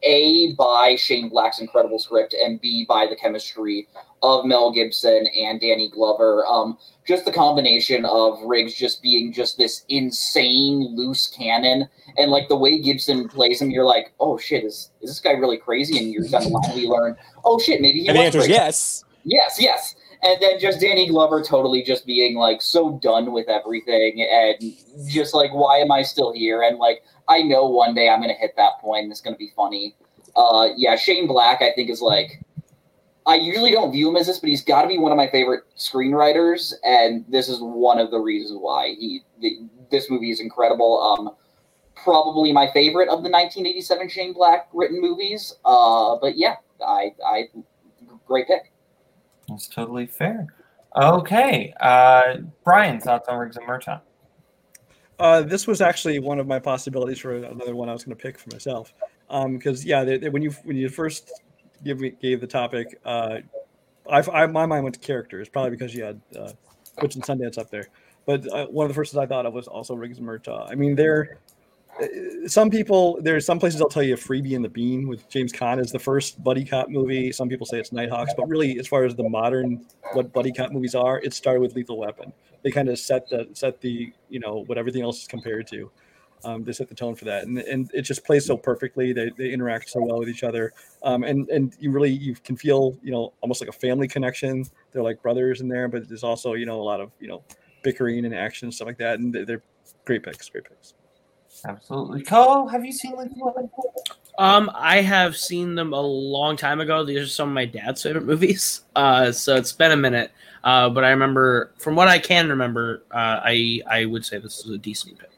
[0.03, 3.89] A by Shane Black's incredible script, and B by the chemistry
[4.23, 6.45] of Mel Gibson and Danny Glover.
[6.47, 6.77] Um,
[7.07, 12.57] just the combination of Riggs just being just this insane loose cannon, and like the
[12.57, 15.99] way Gibson plays him, you're like, oh shit, is is this guy really crazy?
[15.99, 19.05] And you're gonna finally learn, oh shit, maybe he And the answer is yes.
[19.25, 19.95] Yes, yes.
[20.23, 25.35] And then just Danny Glover totally just being like so done with everything and just
[25.35, 26.63] like, why am I still here?
[26.63, 29.35] And like, I know one day I'm going to hit that point and it's going
[29.35, 29.95] to be funny.
[30.35, 32.43] Uh, yeah, Shane Black, I think, is like,
[33.27, 35.29] I usually don't view him as this, but he's got to be one of my
[35.31, 36.75] favorite screenwriters.
[36.85, 39.61] And this is one of the reasons why he, the,
[39.91, 41.01] this movie is incredible.
[41.01, 41.31] Um,
[41.97, 45.55] probably my favorite of the 1987 Shane Black written movies.
[45.65, 46.57] Uh, but yeah,
[46.87, 47.45] I, I,
[48.27, 48.73] great pick.
[49.49, 50.47] That's totally fair.
[50.97, 54.01] Okay, uh, Brian, thoughts on Riggs and Murtaugh?
[55.19, 58.23] Uh, this was actually one of my possibilities for another one I was going to
[58.23, 58.95] pick for myself.
[59.29, 61.31] Because yeah, they, they- when you when you first
[61.85, 63.39] give gave the topic, uh,
[64.11, 66.53] I, I my mind went to characters, probably because you had uh,
[66.99, 67.89] Butch and Sundance up there.
[68.27, 70.71] But uh, one of the first things I thought of was also Riggs and Murtaugh.
[70.71, 71.39] I mean, they're
[72.01, 72.07] uh,
[72.49, 75.53] some people there's some places I'll tell you a Freebie and the Bean with James
[75.53, 77.31] Caan is the first buddy cop movie.
[77.33, 80.73] Some people say it's Nighthawks, but really, as far as the modern what buddy cop
[80.73, 82.33] movies are, it started with Lethal Weapon.
[82.63, 85.91] They kind of set the set the you know what everything else is compared to.
[86.45, 89.13] Um, they set the tone for that, and and it just plays so perfectly.
[89.13, 90.73] They, they interact so well with each other,
[91.03, 94.65] um, and and you really you can feel you know almost like a family connection.
[94.93, 97.43] They're like brothers in there, but there's also you know a lot of you know
[97.83, 99.63] bickering and action and stuff like that, and they're, they're
[100.05, 100.95] great picks, great picks.
[101.67, 102.23] Absolutely.
[102.23, 103.71] Cole, have you seen Lethal Weapon?
[104.39, 107.05] Um, I have seen them a long time ago.
[107.05, 108.83] These are some of my dad's favorite movies.
[108.97, 110.33] Uh, so it's been a minute.
[110.65, 114.61] Uh, but I remember, from what I can remember, uh, I I would say this
[114.61, 115.31] is a decent pick.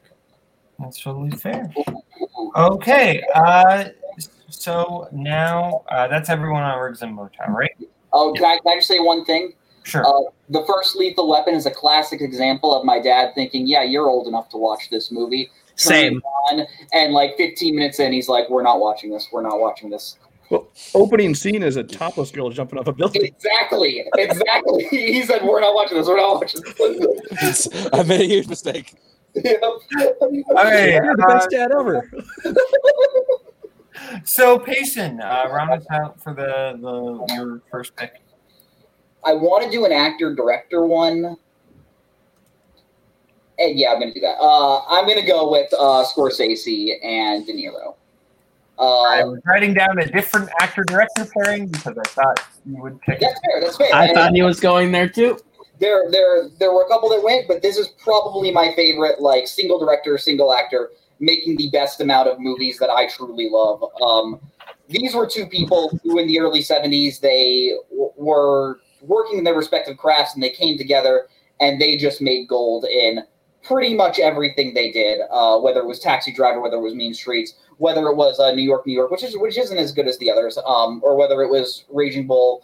[0.79, 1.73] That's totally fair.
[2.55, 3.23] Okay.
[3.33, 3.85] Uh,
[4.49, 7.71] so now uh, that's everyone on Riggs and Murtaugh, right?
[8.13, 9.53] Oh, can I, can I just say one thing?
[9.83, 10.05] Sure.
[10.05, 14.07] Uh, the first Lethal Weapon is a classic example of my dad thinking, "Yeah, you're
[14.07, 16.17] old enough to watch this movie." Same.
[16.17, 19.29] it On, and like 15 minutes in, he's like, "We're not watching this.
[19.31, 20.17] We're not watching this."
[20.49, 23.25] Well, opening scene is a topless girl jumping off a building.
[23.25, 24.05] Exactly.
[24.15, 24.83] Exactly.
[24.89, 26.07] he said, "We're not watching this.
[26.07, 26.61] We're not watching
[27.41, 28.93] this." I made a huge mistake.
[29.43, 29.61] Yep.
[30.57, 30.93] Okay.
[30.93, 32.09] You're the uh, best dad ever.
[34.23, 38.13] so Payson, uh, round us out for the, the your first pick.
[39.25, 41.35] I want to do an actor director one.
[43.59, 44.37] And yeah, I'm gonna do that.
[44.39, 47.95] Uh, I'm gonna go with uh, Scorsese and De Niro.
[48.79, 53.01] I Uh, was writing down a different actor director pairing because I thought you would
[53.01, 53.19] pick.
[53.19, 53.61] that's fair.
[53.61, 53.87] That's fair.
[53.93, 55.39] I And thought he was going there too.
[55.79, 59.21] There, there, there were a couple that went, but this is probably my favorite.
[59.21, 63.83] Like single director, single actor, making the best amount of movies that I truly love.
[64.01, 64.39] Um,
[64.89, 69.55] these were two people who, in the early '70s, they w- were working in their
[69.55, 71.27] respective crafts, and they came together
[71.59, 73.23] and they just made gold in
[73.63, 75.19] pretty much everything they did.
[75.31, 78.51] Uh, whether it was Taxi Driver, whether it was Mean Streets, whether it was uh,
[78.53, 81.15] New York, New York, which is which isn't as good as the others, um, or
[81.17, 82.63] whether it was Raging Bull.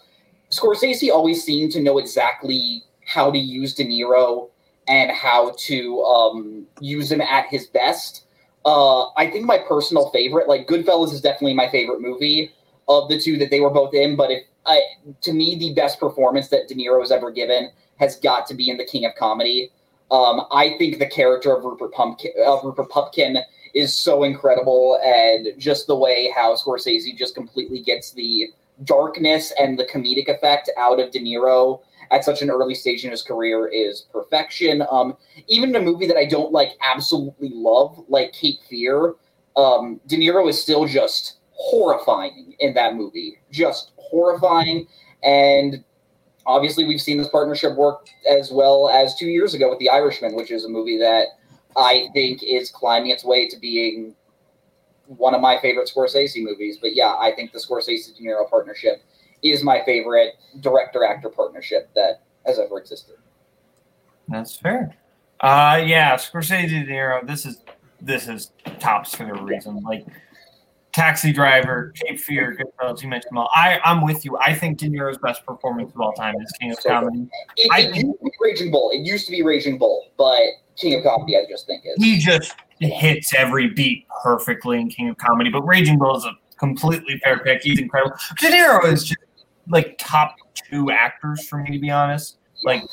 [0.51, 4.49] Scorsese always seemed to know exactly how to use De Niro
[4.87, 8.25] and how to um, use him at his best.
[8.65, 12.51] Uh, I think my personal favorite, like Goodfellas, is definitely my favorite movie
[12.87, 14.15] of the two that they were both in.
[14.15, 14.81] But if I,
[15.21, 18.69] to me, the best performance that De Niro has ever given has got to be
[18.69, 19.71] in The King of Comedy.
[20.11, 23.37] Um, I think the character of Rupert Pumpkin, of Rupert Pupkin
[23.73, 28.49] is so incredible, and just the way how Scorsese just completely gets the
[28.83, 31.81] darkness and the comedic effect out of De Niro
[32.13, 34.83] at such an early stage in his career is perfection.
[34.91, 39.15] Um, even in a movie that I don't like absolutely love, like Cape Fear,
[39.57, 44.87] um, De Niro is still just horrifying in that movie, just horrifying.
[45.23, 45.83] And
[46.45, 50.35] obviously, we've seen this partnership work as well as two years ago with The Irishman,
[50.35, 51.29] which is a movie that
[51.75, 54.13] I think is climbing its way to being
[55.07, 56.77] one of my favorite Scorsese movies.
[56.79, 59.01] But yeah, I think the Scorsese De Niro partnership
[59.43, 63.15] is my favorite director actor partnership that has ever existed.
[64.27, 64.95] That's fair.
[65.41, 67.25] Uh, yeah, Scorsese De Niro.
[67.27, 67.61] This is
[68.01, 69.81] this is tops for the reason.
[69.83, 70.05] Like
[70.93, 73.01] Taxi Driver, Cape Fear, Goodfellas.
[73.01, 73.49] You mentioned them all.
[73.53, 74.37] I I'm with you.
[74.37, 77.27] I think De Niro's best performance of all time is King of So Comedy.
[77.57, 78.91] It, I it to be Raging Bull.
[78.91, 80.39] It used to be Raging Bull, but
[80.77, 82.01] King of Comedy, I just think is.
[82.01, 85.49] He just hits every beat perfectly in King of Comedy.
[85.49, 87.63] But Raging Bull is a completely fair pick.
[87.63, 88.15] He's incredible.
[88.39, 89.19] De Niro is just
[89.67, 92.37] like top two actors for me, to be honest.
[92.63, 92.83] Like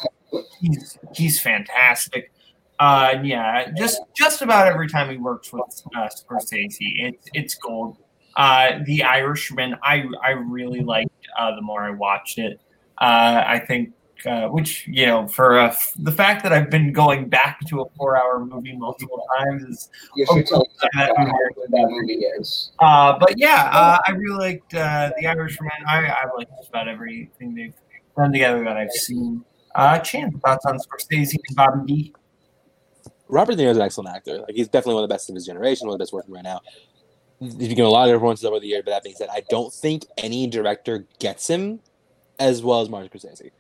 [0.61, 2.33] he's he's fantastic.
[2.79, 5.63] Uh, yeah, just just about every time he works with
[5.95, 7.99] uh, Scorsese, it's it's gold.
[8.37, 12.61] Uh, the Irishman, I I really liked uh, the more I watched it.
[12.99, 13.93] Uh, I think,
[14.27, 17.81] uh, which you know, for uh, f- the fact that I've been going back to
[17.83, 21.33] a four-hour movie multiple times is You should tell that how movie.
[21.55, 22.73] good that movie is.
[22.79, 25.71] Uh, but yeah, uh, I really liked uh, the Irishman.
[25.87, 27.75] I, I like just about everything they've
[28.17, 29.45] done together that I've seen.
[29.75, 32.15] Uh, Chan, thoughts on Scorsese and Bobby D?
[33.29, 34.39] Robert De Niro is an excellent actor.
[34.39, 36.35] Like he's definitely one of the best of his generation, one of the best working
[36.35, 36.61] right now.
[37.39, 39.43] He's given a lot of different performances over the year, but that being said, I
[39.49, 41.81] don't think any director gets him
[42.39, 43.51] as well as Martin Scorsese.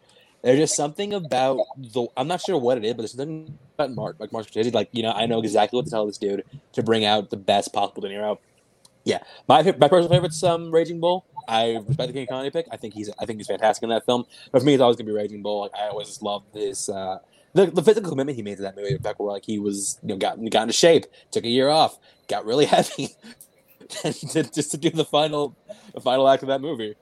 [0.42, 3.92] There's just something about the I'm not sure what it is, but there's something about
[3.92, 4.72] Mark like Martin Scorsese.
[4.72, 7.36] Like, you know, I know exactly what to tell this dude to bring out the
[7.36, 8.38] best possible De Niro.
[9.04, 9.18] Yeah.
[9.48, 11.26] My my personal favorite's um Raging Bull.
[11.46, 12.66] I respect the King Comedy pick.
[12.70, 14.24] I think he's I think he's fantastic in that film.
[14.50, 15.60] But for me it's always gonna be Raging Bull.
[15.60, 17.18] Like I always love this uh
[17.52, 20.08] the, the physical commitment he made to that movie back where like he was you
[20.08, 21.98] know got got into shape, took a year off,
[22.28, 23.08] got really heavy,
[23.88, 25.56] to, just to do the final
[25.92, 26.94] the final act of that movie,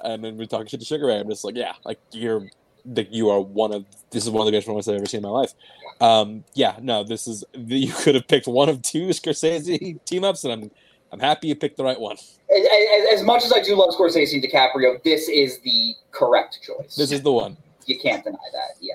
[0.00, 1.18] and then we're talking shit to Sugar Ray.
[1.18, 2.46] I'm just like, yeah, like you're
[2.86, 5.18] like you are one of this is one of the greatest moments I've ever seen
[5.18, 5.54] in my life.
[6.00, 10.44] Um, yeah, no, this is you could have picked one of two Scorsese team ups,
[10.44, 10.70] and I'm
[11.12, 12.16] I'm happy you picked the right one.
[12.16, 16.58] As, as, as much as I do love Scorsese and DiCaprio, this is the correct
[16.62, 16.96] choice.
[16.96, 17.56] This is the one.
[17.86, 18.76] You can't deny that.
[18.80, 18.94] Yeah.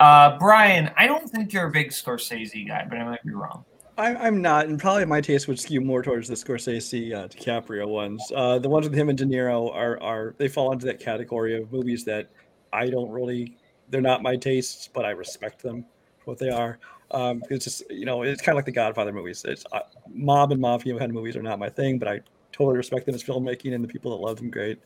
[0.00, 3.64] Uh, Brian, I don't think you're a big Scorsese guy, but I might be wrong.
[3.96, 7.88] I'm, I'm not, and probably my taste would skew more towards the Scorsese, uh, DiCaprio
[7.88, 8.30] ones.
[8.34, 11.60] Uh, the ones with him and De Niro are are they fall into that category
[11.60, 12.30] of movies that
[12.72, 13.56] I don't really.
[13.90, 15.84] They're not my tastes, but I respect them
[16.18, 16.78] for what they are.
[17.10, 19.44] Um, it's just you know it's kind of like the Godfather movies.
[19.46, 19.80] It's uh,
[20.12, 22.20] mob and mafia kind of movies are not my thing, but I
[22.52, 24.78] totally respect them as filmmaking and the people that love them great.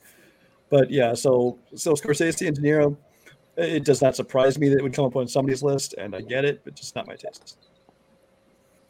[0.71, 2.97] But yeah, so so Scorsese and De Niro,
[3.57, 6.21] it does not surprise me that it would come up on somebody's list, and I
[6.21, 7.59] get it, but just not my taste.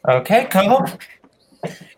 [0.07, 0.85] Okay, Coho.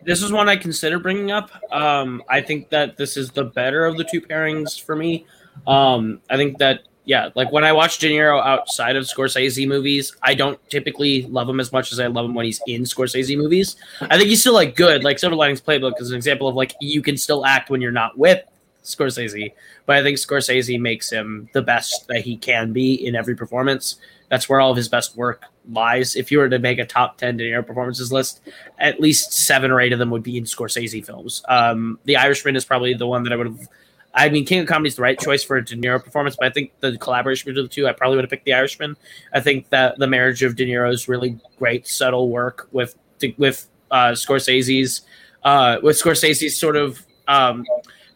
[0.04, 1.50] This is one I consider bringing up.
[1.72, 5.26] Um, I think that this is the better of the two pairings for me.
[5.66, 10.12] Um, I think that yeah, like when I watch De Niro outside of Scorsese movies,
[10.22, 13.36] I don't typically love him as much as I love him when he's in Scorsese
[13.38, 13.76] movies.
[14.00, 15.04] I think he's still like good.
[15.04, 17.92] Like Silver Linings Playbook is an example of like you can still act when you're
[17.92, 18.42] not with
[18.82, 19.52] Scorsese,
[19.86, 23.96] but I think Scorsese makes him the best that he can be in every performance.
[24.28, 26.16] That's where all of his best work lies.
[26.16, 28.40] If you were to make a top 10 De Niro performances list,
[28.78, 31.44] at least seven or eight of them would be in Scorsese films.
[31.48, 33.68] Um, the Irishman is probably the one that I would have.
[34.16, 36.46] I mean, King of Comedy is the right choice for a De Niro performance, but
[36.46, 38.96] I think the collaboration between the two, I probably would have picked The Irishman.
[39.34, 42.96] I think that the marriage of De Niro's really great, subtle work with
[43.36, 45.02] with uh, Scorsese's
[45.44, 47.64] uh, with Scorsese's sort of um,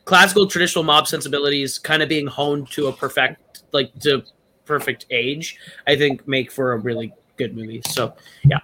[0.07, 4.23] classical traditional mob sensibilities kind of being honed to a perfect like to
[4.65, 7.83] perfect age, I think make for a really good movie.
[7.89, 8.15] So
[8.45, 8.59] yeah.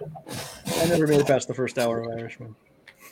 [0.77, 2.55] I never made it past the first hour of Irishman.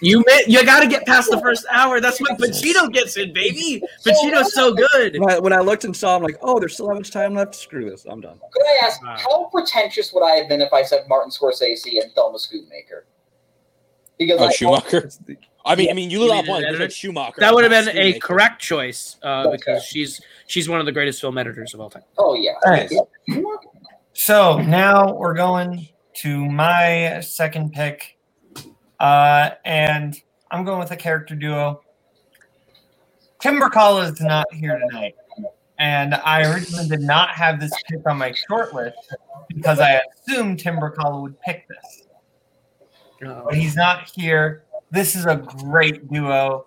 [0.01, 1.99] You may, you got to get past the first hour.
[2.01, 3.81] That's when Pacino gets in, baby.
[4.05, 5.17] Pacino's so good.
[5.19, 7.33] When I, when I looked and saw, I'm like, oh, there's still that much time
[7.33, 7.55] left.
[7.55, 8.05] Screw this.
[8.05, 8.39] I'm done.
[8.51, 12.11] Could I ask, how pretentious would I have been if I said Martin Scorsese and
[12.13, 13.03] Thelma Schoonmaker?
[14.17, 15.09] Because Oh, I, Schumacher.
[15.65, 16.63] I mean, I mean, you lit up one.
[16.63, 16.93] an You said editor?
[16.93, 17.35] Schumacher.
[17.39, 19.57] That would have been a correct choice uh, Okay.
[19.57, 22.03] because she's she's one of the greatest film editors of all time.
[22.17, 22.53] Oh yeah.
[22.65, 22.93] Nice.
[24.13, 28.14] So now we're going to my second pick,
[29.05, 30.19] uh, and
[30.49, 31.81] I'm going with a character duo.
[33.39, 35.13] Tim Burkalla is not here tonight,
[35.77, 39.15] and I originally did not have this pick on my short list
[39.49, 42.07] because I assumed Tim Burkalla would pick this.
[43.21, 44.63] But he's not here.
[44.89, 46.65] This is a great duo.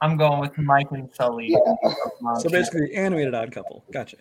[0.00, 1.56] I'm going with Mike and Sully.
[2.38, 3.84] So basically, animated odd couple.
[3.92, 4.18] Gotcha.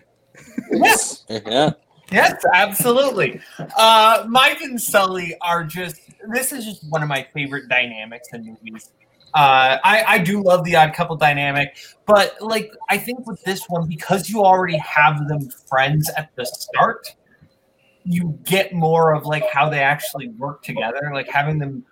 [0.71, 1.25] Yes.
[1.29, 1.73] Yeah.
[2.11, 3.41] Yes, absolutely.
[3.77, 6.01] Uh, Mike and Sully are just.
[6.31, 8.91] This is just one of my favorite dynamics in movies.
[9.33, 11.75] Uh, I, I do love the odd couple dynamic,
[12.05, 16.45] but like I think with this one, because you already have them friends at the
[16.45, 17.15] start,
[18.03, 21.83] you get more of like how they actually work together, like having them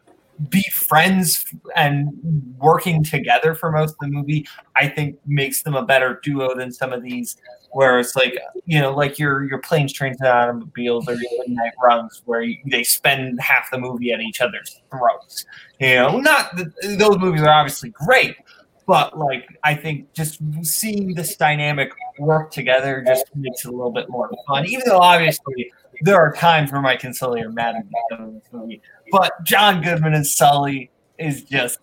[0.49, 2.09] be friends and
[2.57, 4.45] working together for most of the movie.
[4.75, 7.37] I think makes them a better duo than some of these
[7.71, 11.73] where it's like you know like your your planes, trains, and automobiles or your midnight
[11.83, 15.45] runs where you, they spend half the movie at each other's throats.
[15.79, 18.35] You know, not that those movies are obviously great,
[18.87, 23.91] but like I think just seeing this dynamic work together just makes it a little
[23.91, 24.65] bit more fun.
[24.65, 25.71] Even though obviously
[26.01, 28.19] there are times where Sully are mad at
[28.51, 28.81] movie,
[29.11, 31.79] but John Goodman and Sully is just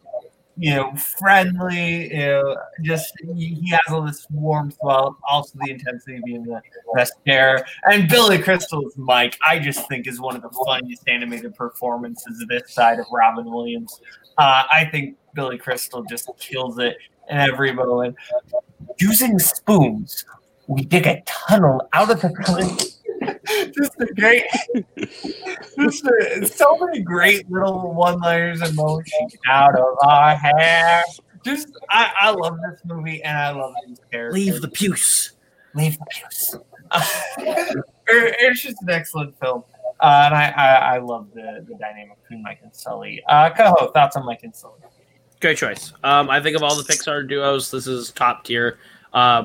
[0.59, 2.13] you know friendly.
[2.13, 6.61] You know, just he, has all this warmth while also the intensity of being the
[6.95, 7.65] best chair.
[7.85, 12.49] And Billy Crystal's Mike, I just think is one of the funniest animated performances of
[12.49, 14.01] this side of Robin Williams.
[14.37, 16.97] Uh, I think Billy Crystal just kills it
[17.31, 18.17] in every moment.
[18.99, 20.25] Using spoons,
[20.67, 22.89] we dig a tunnel out of the.
[23.77, 24.45] just a great,
[25.79, 29.13] just a, so many great little one-liners and moments
[29.49, 31.03] out of our hair.
[31.45, 34.35] Just, I, I love this movie and I love these characters.
[34.35, 35.33] Leave the puce.
[35.75, 36.57] Leave the puce.
[37.39, 39.65] It- it's just an excellent film.
[40.01, 43.23] Uh, and I, I, I love the, the dynamic between Mike and Sully.
[43.29, 44.81] Uh, Coho, thoughts on Mike and Sully?
[45.41, 45.93] Great choice.
[46.05, 48.79] Um, I think of all the Pixar duos, this is top tier.
[49.13, 49.45] Uh,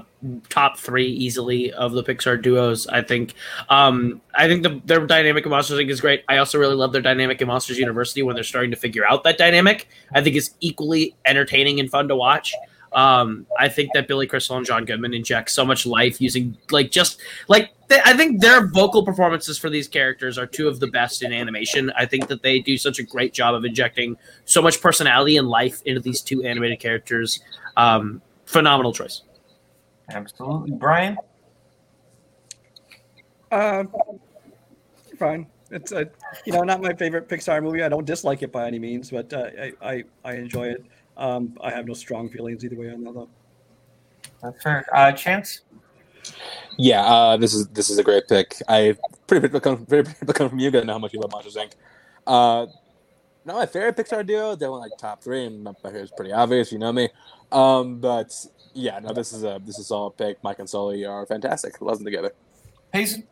[0.49, 2.87] top three easily of the Pixar duos.
[2.87, 3.33] I think.
[3.69, 5.89] Um, I think the, their dynamic in Monsters Inc.
[5.89, 6.23] is great.
[6.27, 9.23] I also really love their dynamic in Monsters University when they're starting to figure out
[9.23, 9.87] that dynamic.
[10.13, 12.53] I think it's equally entertaining and fun to watch.
[12.93, 16.91] Um, I think that Billy Crystal and John Goodman inject so much life using like
[16.91, 21.23] just like I think their vocal performances for these characters are two of the best
[21.23, 21.91] in animation.
[21.97, 25.47] I think that they do such a great job of injecting so much personality and
[25.47, 27.39] life into these two animated characters.
[27.77, 29.21] Um, phenomenal choice.
[30.09, 30.71] Absolutely.
[30.71, 31.17] Brian?
[33.51, 33.83] Uh,
[35.17, 35.47] fine.
[35.71, 36.09] It's a,
[36.45, 37.83] you know not my favorite Pixar movie.
[37.83, 40.85] I don't dislike it by any means, but uh, I, I I enjoy it.
[41.17, 43.29] Um, I have no strong feelings either way on that though.
[44.41, 44.85] That's fair.
[44.93, 45.61] Uh, Chance?
[46.77, 48.55] Yeah, uh, this is this is a great pick.
[48.67, 48.95] I
[49.27, 51.55] pretty much come very pretty come from you guys know how much you love Monsters
[51.55, 51.71] Inc.
[52.25, 52.67] Uh,
[53.45, 54.55] not my favorite Pixar duo.
[54.55, 56.71] They were like top three, and my here is pretty obvious.
[56.71, 57.09] You know me.
[57.51, 58.33] Um, but
[58.73, 60.43] yeah, no, this is a this is a pick.
[60.43, 61.81] Mike and Sully are fantastic.
[61.81, 62.33] Love them together.
[62.91, 63.27] Payson?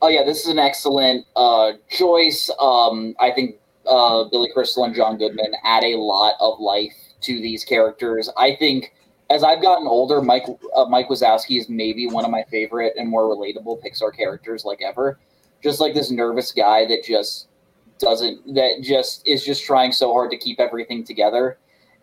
[0.00, 2.50] Oh yeah, this is an excellent uh, choice.
[2.60, 3.56] Um, I think
[3.86, 8.30] uh, Billy Crystal and John Goodman add a lot of life to these characters.
[8.36, 8.92] I think
[9.30, 10.44] as I've gotten older, Mike
[10.74, 14.80] uh, Mike Wazowski is maybe one of my favorite and more relatable Pixar characters like
[14.82, 15.18] ever.
[15.62, 17.48] Just like this nervous guy that just
[17.98, 21.58] doesn't that just is just trying so hard to keep everything together.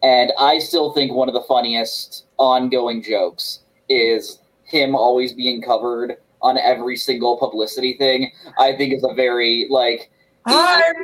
[0.06, 6.18] And I still think one of the funniest ongoing jokes is him always being covered
[6.44, 8.32] on every single publicity thing.
[8.60, 10.12] I think is a very like
[10.46, 10.96] I'm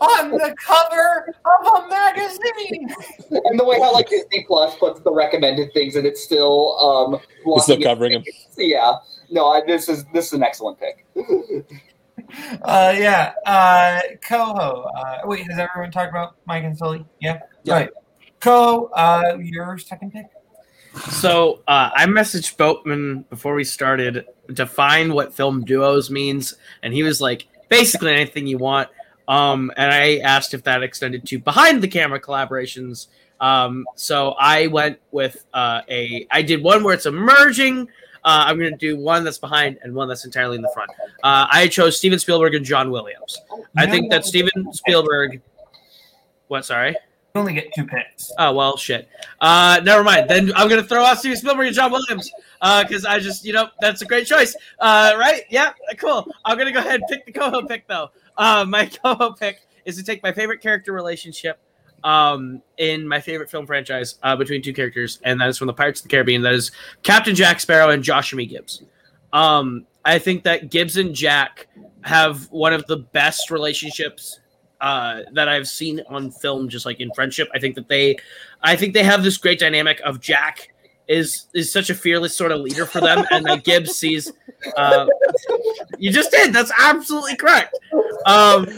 [0.00, 2.88] on the cover of a magazine.
[3.30, 7.20] and the way how like Disney Plus puts the recommended things and it's still um
[7.46, 8.24] It's still covering him.
[8.58, 8.96] Yeah.
[9.30, 11.06] No, I, this is this is an excellent pick.
[12.62, 13.32] Uh, yeah.
[13.46, 14.88] Uh, Coho.
[14.96, 17.04] Uh, wait, has everyone talked about Mike and Sully?
[17.20, 17.40] Yeah.
[17.64, 17.74] Yeah.
[17.74, 17.90] Right.
[18.42, 20.26] Co, uh, your second pick.
[21.10, 26.92] So uh, I messaged Boatman before we started to find what film duos means, and
[26.92, 28.88] he was like, basically anything you want.
[29.28, 33.06] Um, and I asked if that extended to behind the camera collaborations.
[33.40, 36.26] Um, so I went with uh, a.
[36.30, 37.88] I did one where it's emerging.
[38.24, 40.90] Uh, I'm going to do one that's behind and one that's entirely in the front.
[41.22, 43.40] Uh, I chose Steven Spielberg and John Williams.
[43.76, 45.40] I think that Steven Spielberg.
[46.48, 46.64] What?
[46.64, 46.94] Sorry.
[47.34, 48.30] You only get two picks.
[48.38, 49.08] Oh well, shit.
[49.40, 50.28] Uh, never mind.
[50.28, 52.30] Then I'm gonna throw out Steven Spielberg and John Williams
[52.60, 54.54] Uh because I just, you know, that's a great choice.
[54.78, 55.42] Uh, right?
[55.48, 56.26] Yeah, cool.
[56.44, 58.10] I'm gonna go ahead and pick the Coho pick though.
[58.36, 61.58] Uh, my Coho pick is to take my favorite character relationship
[62.04, 65.72] um, in my favorite film franchise uh, between two characters, and that is from the
[65.72, 66.42] Pirates of the Caribbean.
[66.42, 66.70] That is
[67.02, 68.48] Captain Jack Sparrow and Joshamee.
[68.48, 68.82] Gibbs.
[69.32, 71.68] Um, I think that Gibbs and Jack
[72.02, 74.40] have one of the best relationships
[74.82, 77.48] uh, that I've seen on film, just like in friendship.
[77.54, 78.16] I think that they,
[78.62, 80.72] I think they have this great dynamic of Jack
[81.08, 84.32] is is such a fearless sort of leader for them, and that Gibbs sees.
[84.76, 85.06] Uh,
[85.98, 86.52] you just did.
[86.52, 87.78] That's absolutely correct.
[88.26, 88.68] Um,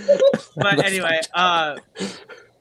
[0.57, 1.77] but anyway, uh,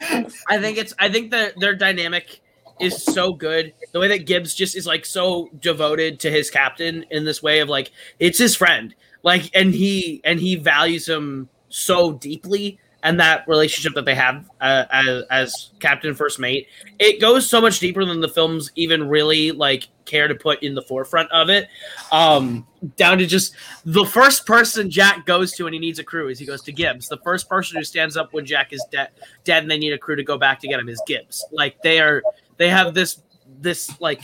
[0.02, 0.94] I think it's.
[0.98, 2.42] I think that their dynamic
[2.80, 3.74] is so good.
[3.92, 7.60] The way that Gibbs just is like so devoted to his captain in this way
[7.60, 12.80] of like it's his friend, like, and he and he values him so deeply.
[13.04, 16.68] And that relationship that they have uh, as, as captain first mate,
[17.00, 20.74] it goes so much deeper than the films even really like care to put in
[20.74, 21.68] the forefront of it.
[22.12, 22.66] Um,
[22.96, 23.56] down to just
[23.86, 26.72] the first person Jack goes to when he needs a crew is he goes to
[26.72, 27.10] Gibbs.
[27.10, 29.10] The first person who stands up when Jack is dead,
[29.44, 31.46] dead, and they need a crew to go back to get him is Gibbs.
[31.52, 32.24] Like they are,
[32.58, 33.22] they have this
[33.60, 34.22] this like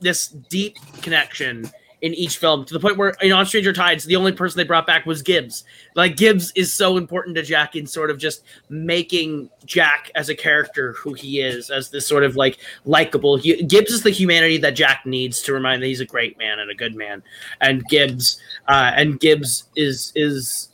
[0.00, 1.70] this deep connection
[2.04, 4.64] in each film to the point where in On Stranger Tides, the only person they
[4.64, 5.64] brought back was Gibbs.
[5.94, 10.34] Like Gibbs is so important to Jack in sort of just making Jack as a
[10.34, 13.38] character who he is, as this sort of like likable.
[13.38, 16.58] He, Gibbs is the humanity that Jack needs to remind that he's a great man
[16.58, 17.22] and a good man.
[17.62, 20.68] And Gibbs, uh, and Gibbs is is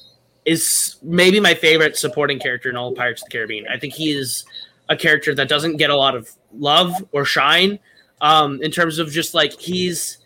[0.47, 3.69] is maybe my favorite supporting character in all Pirates of the Caribbean.
[3.69, 4.45] I think he is
[4.89, 7.79] a character that doesn't get a lot of love or shine
[8.21, 10.17] um, in terms of just like he's.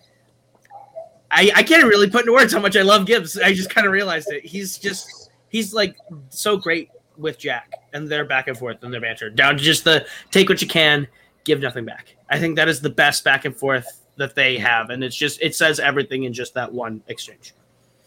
[1.35, 3.39] I, I can't really put into words how much I love Gibbs.
[3.39, 4.44] I just kind of realized it.
[4.44, 5.97] He's just he's like
[6.31, 9.85] so great with Jack and their back and forth and their banter down to just
[9.85, 11.06] the take what you can,
[11.44, 12.16] give nothing back.
[12.31, 15.43] I think that is the best back and forth that they have, and it's just
[15.43, 17.55] it says everything in just that one exchange.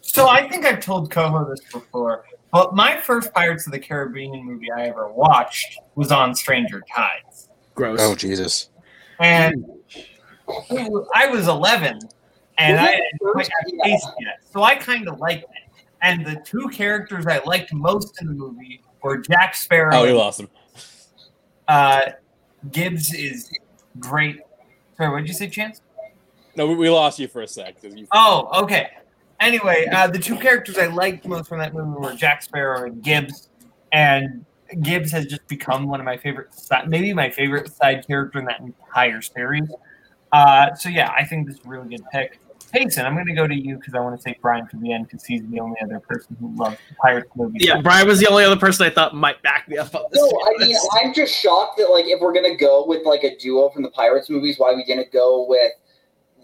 [0.00, 4.42] So I think I've told Coho this before, but my first Pirates of the Caribbean
[4.42, 7.50] movie I ever watched was on Stranger Tides.
[7.74, 7.98] Gross.
[8.00, 8.70] Oh Jesus.
[9.20, 9.66] And
[11.14, 12.00] I was 11
[12.58, 13.50] and I it didn't the quite first?
[13.60, 13.84] have Yeah.
[13.94, 14.38] taste yet.
[14.50, 15.84] So I kind of liked it.
[16.02, 19.94] And the two characters I liked most in the movie were Jack Sparrow.
[19.96, 20.48] Oh, you lost him.
[21.66, 22.00] Uh,
[22.70, 23.50] Gibbs is
[23.98, 24.40] great.
[24.96, 25.80] Sorry, what did you say, Chance?
[26.56, 27.80] No, we, we lost you for a sec.
[27.80, 28.90] 'cause You, Oh, okay.
[29.40, 33.00] Anyway, uh, the two characters I liked most from that movie were Jack Sparrow and
[33.02, 33.48] Gibbs,
[33.92, 34.44] and
[34.82, 36.48] Gibbs has just become one of my favorite,
[36.88, 39.70] maybe my favorite side character in that entire series.
[40.32, 42.40] Uh, so yeah, I think this is a really good pick.
[42.70, 44.92] Payson, I'm going to go to you because I want to take Brian to the
[44.92, 47.64] end because he's the only other person who loves the Pirates movies.
[47.64, 50.20] Yeah, Brian was the only other person I thought might back me up on this.
[50.20, 53.36] No, I mean, I'm just shocked that like if we're gonna go with like a
[53.36, 55.72] duo from the Pirates movies, why we didn't go with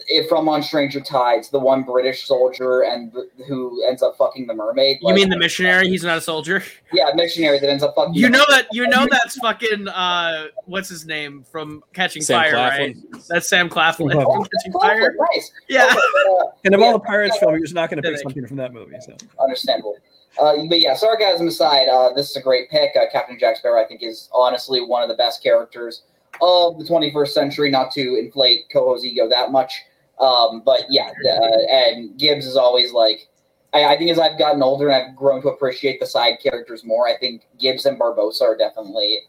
[0.06, 4.47] if from on Stranger Tides, the one British soldier and the, who ends up fucking
[4.47, 4.98] the mermaid.
[5.01, 5.89] you like- mean the missionary?
[5.89, 6.62] He's not a soldier.
[6.93, 8.14] yeah missionary that ends up fucking.
[8.14, 12.40] You the- know that you know that's fucking uh what's his name from Catching Sam
[12.43, 13.05] Fire, Claflin.
[13.12, 13.22] right?
[13.28, 15.16] That's Sam Claflin Sam from Catching Oh, Fire.
[15.35, 15.52] nice.
[15.68, 15.85] Yeah.
[15.94, 17.40] Uh, And of Yeah, all the Pirates yeah.
[17.40, 18.97] films, you're just not going to pick something from that movie.
[19.01, 19.97] So understandable.
[20.40, 22.90] Uh, but yeah, sarcasm aside, uh, this is a great pick.
[22.97, 26.02] Uh, Captain Jack Sparrow, I think, is honestly one of the best characters
[26.43, 27.70] of the 21st century.
[27.70, 29.72] Not to inflate Coho's ego that much,
[30.18, 33.28] um, but yeah, uh, and Gibbs is always like.
[33.72, 36.84] I, I think as I've gotten older and I've grown to appreciate the side characters
[36.84, 39.20] more, I think Gibbs and Barbossa are definitely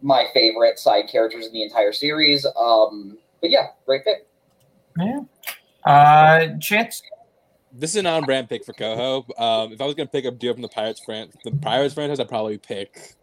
[0.00, 2.46] my favorite side characters in the entire series.
[2.58, 4.26] Um, but yeah, great pick.
[4.98, 5.20] Yeah.
[5.84, 7.02] Uh, Chance?
[7.72, 9.26] this is an on-brand pick for Coho.
[9.38, 12.20] Um, if I was gonna pick a duo from the Pirates fran- the Pirates franchise,
[12.20, 13.14] I'd probably pick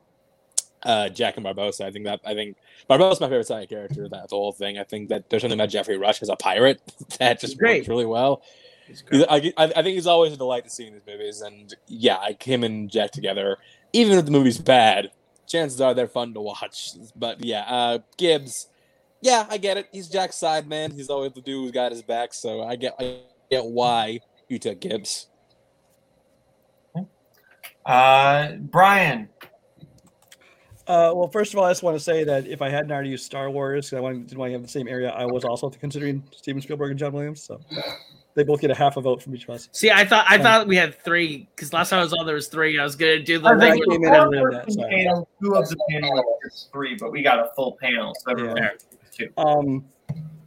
[0.84, 1.86] uh, Jack and Barbossa.
[1.86, 2.58] I think that I think
[2.90, 4.08] Barbossa's my favorite side character.
[4.10, 4.78] That's the whole thing.
[4.78, 6.82] I think that there's something about Geoffrey Rush as a pirate
[7.20, 8.42] that just works really well.
[9.12, 12.64] I, I, think he's always a delight to see in his movies, and yeah, him
[12.64, 13.58] and Jack together,
[13.92, 15.12] even if the movie's bad,
[15.46, 16.92] chances are they're fun to watch.
[17.14, 18.70] But yeah, uh, Gibbs,
[19.22, 19.90] yeah, I get it.
[19.92, 20.92] He's Jack's side man.
[20.92, 23.18] He's always the dude who's got his back, so I get I
[23.52, 25.28] get why you took Gibbs.
[27.86, 29.30] Uh, Brian.
[30.88, 33.10] Uh, well, first of all, I just want to say that if I hadn't already
[33.10, 35.44] used Star Wars, 'cause I wanted, didn't want to have the same area, I was
[35.44, 37.44] also considering Steven Spielberg and John Williams.
[37.44, 37.60] So
[38.36, 39.68] they both get a half a vote from each of us.
[39.74, 42.26] See, I thought I Um, thought we had three because last time I was on
[42.26, 42.80] there was three.
[42.80, 43.72] I was gonna do the I thing.
[43.74, 46.70] think came with- in and ran four that, so- panel, two of the panel is
[46.72, 48.70] three, but we got a full panel, so everyone Yeah.
[49.12, 49.30] two.
[49.38, 49.86] Um,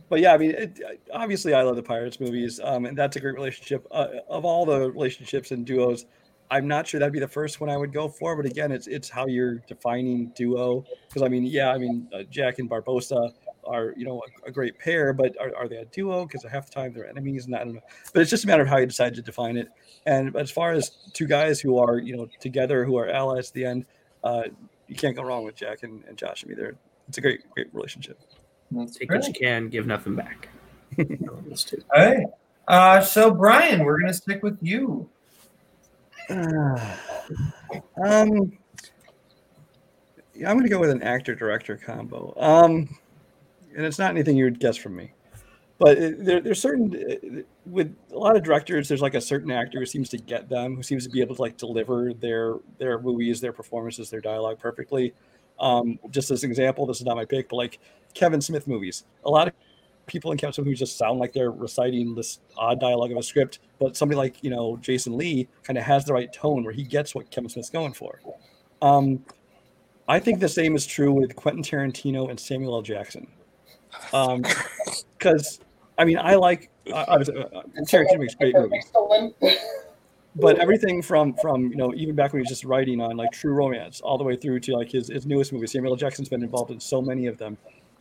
[0.08, 0.80] but yeah, I mean, it,
[1.12, 3.86] obviously, I love the Pirates movies, um, and that's a great relationship.
[3.90, 6.06] Uh, of all the relationships and duos,
[6.50, 8.36] I'm not sure that'd be the first one I would go for.
[8.36, 10.84] But again, it's it's how you're defining duo.
[11.08, 13.32] Because I mean, yeah, I mean, uh, Jack and Barbossa
[13.64, 16.26] are you know a, a great pair, but are, are they a duo?
[16.26, 17.80] Because half the time they're enemies, and I don't know.
[18.12, 19.68] But it's just a matter of how you decide to define it.
[20.06, 23.54] And as far as two guys who are you know together, who are allies at
[23.54, 23.86] the end,
[24.24, 24.42] uh,
[24.88, 26.44] you can't go wrong with Jack and, and Josh.
[26.44, 26.76] I mean, they're
[27.08, 28.18] it's a great great relationship.
[28.72, 30.48] That's Take what you can, give nothing back.
[30.96, 31.74] Those.
[31.94, 32.26] All right.
[32.68, 35.08] Uh, so Brian, we're gonna stick with you.
[38.04, 38.52] um,
[40.34, 42.34] yeah, I'm going to go with an actor director combo.
[42.36, 42.96] Um,
[43.76, 45.12] and it's not anything you would guess from me,
[45.78, 48.88] but there, there's certain uh, with a lot of directors.
[48.88, 51.34] There's like a certain actor who seems to get them, who seems to be able
[51.36, 55.14] to like deliver their their movies, their performances, their dialogue perfectly.
[55.58, 57.80] Um, just as an example, this is not my pick, but like
[58.14, 59.54] Kevin Smith movies, a lot of
[60.10, 63.60] people in Kevin who just sound like they're reciting this odd dialogue of a script,
[63.78, 66.82] but somebody like you know Jason Lee kind of has the right tone where he
[66.82, 68.20] gets what Kevin Smith's going for.
[68.82, 69.24] Um,
[70.08, 72.82] I think the same is true with Quentin Tarantino and Samuel L.
[72.82, 73.28] Jackson,
[75.18, 75.60] because
[75.96, 78.90] I mean I like uh, obviously uh, uh, Tarantino makes great movies,
[80.36, 83.30] but everything from from you know even back when he was just writing on like
[83.32, 85.68] True Romance all the way through to like his, his newest movie.
[85.68, 85.96] Samuel L.
[85.96, 87.56] Jackson's been involved in so many of them,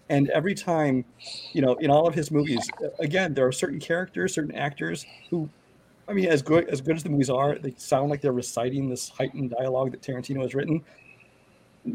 [0.10, 1.06] and every time,
[1.53, 2.68] you know, in all of his movies,
[2.99, 5.49] again there are certain characters, certain actors who,
[6.07, 8.90] I mean, as good as good as the movies are, they sound like they're reciting
[8.90, 10.84] this heightened dialogue that Tarantino has written.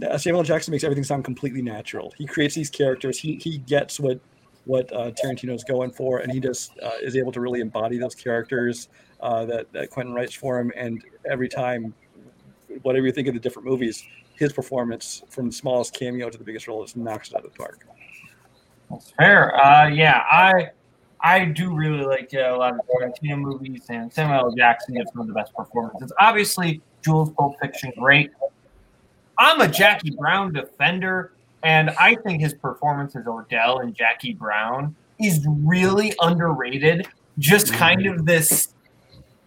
[0.08, 0.44] Uh, Samuel L.
[0.44, 2.12] Jackson makes everything sound completely natural.
[2.16, 3.18] He creates these characters.
[3.18, 4.20] He he gets what
[4.64, 8.14] what uh, Tarantino's going for, and he just uh, is able to really embody those
[8.14, 8.88] characters
[9.20, 10.72] uh, that that Quentin writes for him.
[10.76, 11.94] And every time,
[12.82, 16.44] whatever you think of the different movies, his performance from the smallest cameo to the
[16.44, 17.86] biggest role is knocks it out of the park.
[18.90, 19.56] That's fair.
[19.56, 20.70] Uh, yeah, I
[21.20, 24.52] I do really like uh, a lot of Tarantino movies, and Samuel L.
[24.52, 26.12] Jackson gives some of the best performances.
[26.20, 28.30] Obviously, Jules Pulp Fiction, great.
[29.38, 31.32] I'm a Jackie Brown defender,
[31.62, 37.06] and I think his performance as Ordell and Jackie Brown is really underrated.
[37.38, 38.73] Just kind of this.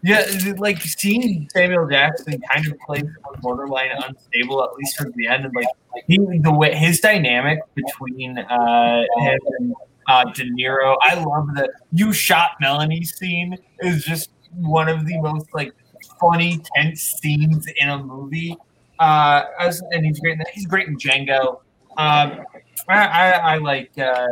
[0.08, 0.26] Yeah,
[0.58, 3.04] like seeing Samuel Jackson kind of play
[3.42, 5.68] borderline unstable, at least towards the end, and like
[6.08, 9.76] he, the way his dynamic between uh, him and
[10.08, 10.96] uh, De Niro.
[11.02, 15.74] I love the "You Shot Melanie" scene is just one of the most like
[16.22, 18.56] funny, tense scenes in a movie.
[19.00, 20.34] Uh, as, and he's great.
[20.34, 20.48] In that.
[20.54, 21.60] He's great in Django.
[21.98, 22.46] Um,
[22.88, 24.26] I, I, I like uh,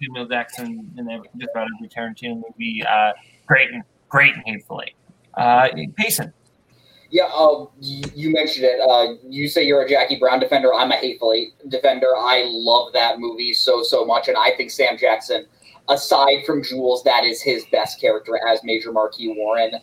[0.00, 2.82] Samuel Jackson in just about every Tarantino movie.
[2.88, 3.12] Uh,
[3.46, 4.94] great and great and Hateful Eight.
[5.34, 6.32] Uh, Payson.
[7.10, 7.28] Yeah,
[7.80, 8.80] you, you mentioned it.
[8.80, 10.72] Uh, you say you're a Jackie Brown defender.
[10.72, 12.06] I'm a Hateful Eight defender.
[12.16, 15.46] I love that movie so so much, and I think Sam Jackson,
[15.88, 19.74] aside from Jules, that is his best character as Major Marquis Warren.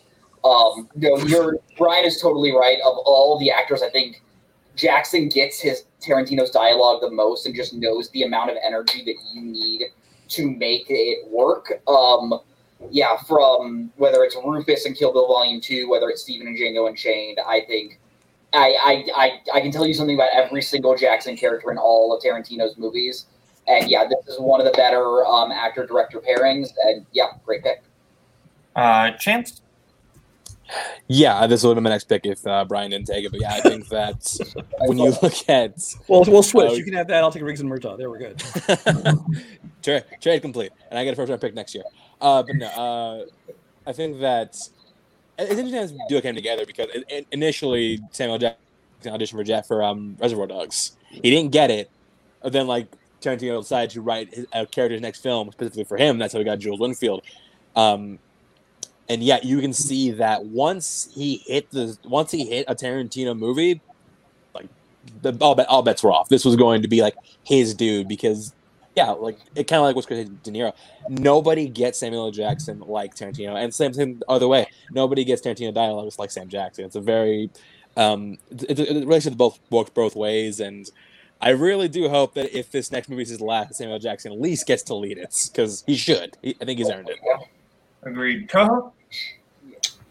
[0.42, 2.78] Um, you know, you're Brian is totally right.
[2.78, 4.22] Of all the actors, I think
[4.74, 9.16] Jackson gets his Tarantino's dialogue the most, and just knows the amount of energy that
[9.34, 9.82] you need
[10.28, 11.82] to make it work.
[11.86, 12.40] Um,
[12.90, 16.88] yeah, from whether it's Rufus and Kill Bill Volume Two, whether it's Steven and Django
[16.88, 17.98] Unchained, I think
[18.52, 22.14] I, I I I can tell you something about every single Jackson character in all
[22.14, 23.26] of Tarantino's movies,
[23.66, 27.62] and yeah, this is one of the better um, actor director pairings, and yeah, great
[27.62, 27.82] pick.
[28.76, 29.62] Uh, Chance.
[31.08, 33.30] Yeah, this would have been my next pick if uh, Brian didn't take it.
[33.30, 34.36] But yeah, I think that
[34.80, 36.70] when you look at Well, we'll switch.
[36.70, 36.74] Oh.
[36.74, 37.24] you can have that.
[37.24, 37.96] I'll take Riggs and Murtaugh.
[37.96, 38.42] There we're good.
[39.82, 41.84] trade, trade complete, and I get a first round pick next year.
[42.20, 43.24] Uh, but no, uh,
[43.86, 44.56] I think that
[45.38, 48.58] it's interesting as duo came together because it, it- initially Samuel Jackson
[49.04, 50.96] auditioned for Jeff for um, Reservoir Dogs.
[51.10, 51.90] He didn't get it,
[52.42, 52.88] and then like
[53.20, 56.18] Tarantino decided to write his, a character's next film specifically for him.
[56.18, 57.22] That's how we got Jules Winfield.
[57.76, 58.18] Um,
[59.08, 63.36] and yet you can see that once he hit the once he hit a Tarantino
[63.38, 63.80] movie,
[64.54, 64.66] like
[65.22, 66.28] the all, bet, all bets were off.
[66.28, 67.14] This was going to be like
[67.44, 68.52] his dude because
[68.98, 70.72] yeah, like it kind of like what's with De Niro.
[71.08, 72.30] Nobody gets Samuel L.
[72.32, 74.66] Jackson like Tarantino, and same same other way.
[74.90, 76.84] Nobody gets Tarantino dialogues like Sam Jackson.
[76.84, 77.48] It's a very
[77.96, 80.90] um, it's a, it's a relationship both works both ways, and
[81.40, 84.00] I really do hope that if this next movie is his last, Samuel.
[84.00, 86.36] Jackson at least gets to lead it because he should.
[86.42, 87.18] He, I think he's earned it.
[88.02, 88.50] Agreed.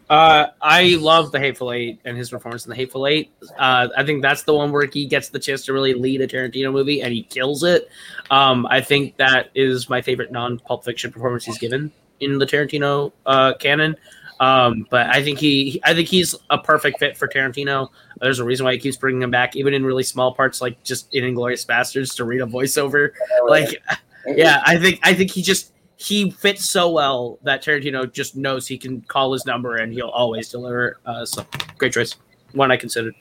[0.08, 3.30] Uh, I love the Hateful Eight and his performance in the Hateful Eight.
[3.58, 6.26] Uh, I think that's the one where he gets the chance to really lead a
[6.26, 7.88] Tarantino movie and he kills it.
[8.30, 12.46] Um, I think that is my favorite non Pulp Fiction performance he's given in the
[12.46, 13.96] Tarantino uh, canon.
[14.40, 17.88] Um, but I think he, I think he's a perfect fit for Tarantino.
[18.20, 20.82] There's a reason why he keeps bringing him back, even in really small parts, like
[20.84, 23.10] just in Inglourious Basterds, to read a voiceover.
[23.46, 23.82] Like,
[24.26, 28.68] yeah, I think, I think he just he fits so well that Tarantino just knows
[28.68, 31.00] he can call his number and he'll always deliver.
[31.04, 31.44] Uh, so
[31.76, 32.14] great choice,
[32.52, 33.14] one I considered.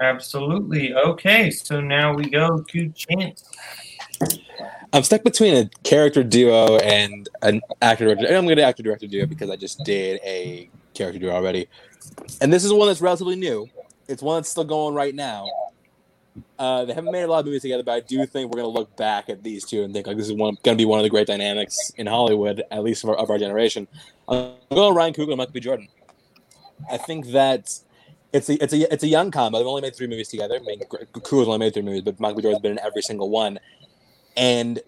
[0.00, 0.94] Absolutely.
[0.94, 3.44] Okay, so now we go to Chance.
[4.94, 8.26] I'm stuck between a character duo and an actor director.
[8.26, 11.68] And I'm going to actor director duo because I just did a character duo already.
[12.40, 13.68] And this is one that's relatively new.
[14.08, 15.46] It's one that's still going right now.
[16.58, 18.72] Uh, they haven't made a lot of movies together, but I do think we're going
[18.72, 20.98] to look back at these two and think like this is going to be one
[20.98, 23.86] of the great dynamics in Hollywood, at least of our, of our generation.
[24.28, 25.60] I'm going Ryan Coogler and Michael B.
[25.60, 25.88] Jordan.
[26.90, 27.78] I think that
[28.32, 29.58] it's a it's a it's a young combo.
[29.58, 30.56] They've only made three movies together.
[30.56, 32.42] I mean, Coogler's only made three movies, but Michael B.
[32.42, 33.58] Jordan's been in every single one.
[34.36, 34.80] And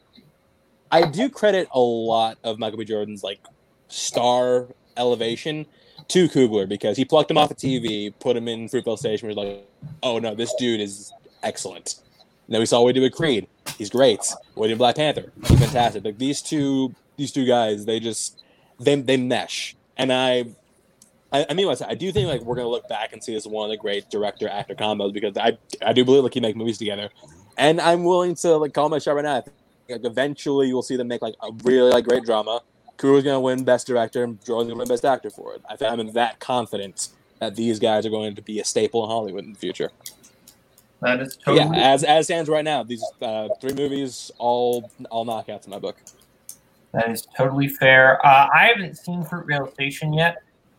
[0.90, 2.84] I do credit a lot of Michael B.
[2.84, 3.40] Jordan's like
[3.88, 4.66] star
[4.96, 5.66] elevation
[6.08, 9.36] to Coogler because he plucked him off of TV, put him in Fruitvale Station, was
[9.36, 9.66] like,
[10.02, 11.12] oh no, this dude is
[11.44, 11.96] excellent.
[12.46, 13.46] And then we saw what he did with Creed.
[13.78, 14.20] He's great.
[14.54, 15.32] What he did Black Panther.
[15.46, 16.04] He's fantastic.
[16.04, 18.42] Like these two, these two guys, they just
[18.78, 19.76] they they mesh.
[19.96, 20.46] And I,
[21.32, 23.46] I, I mean, I, I do think like we're gonna look back and see this
[23.46, 26.56] one of the great director actor combos because I I do believe like he make
[26.56, 27.10] movies together,
[27.56, 29.36] and I'm willing to like call my shot right now.
[29.36, 29.56] I think,
[29.88, 32.60] like eventually you'll see them make like a really like great drama.
[32.98, 35.62] Coogler's gonna win Best Director, and Jordan's gonna win Best Actor for it.
[35.68, 37.08] I I'm that confident
[37.40, 39.90] that these guys are going to be a staple in Hollywood in the future.
[41.04, 45.26] That is totally Yeah, as as stands right now, these uh, three movies all all
[45.26, 45.96] knockouts in my book.
[46.92, 48.24] That is totally fair.
[48.24, 50.36] Uh, I haven't seen Fruitvale Station yet,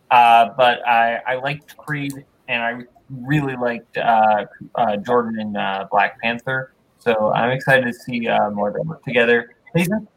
[0.10, 2.81] uh, but I, I liked Creed and I
[3.11, 6.72] really liked uh, uh, Jordan in uh, Black Panther.
[6.97, 9.52] So I'm excited to see uh, more of them work together.
[9.76, 10.07] Nathan?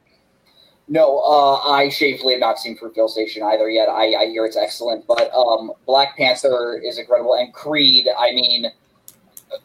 [0.88, 3.90] No, uh, I shamefully have not seen Fruitvale Station either yet.
[3.90, 8.06] I, I hear it's excellent, but um, Black Panther is incredible, and Creed.
[8.18, 8.72] I mean,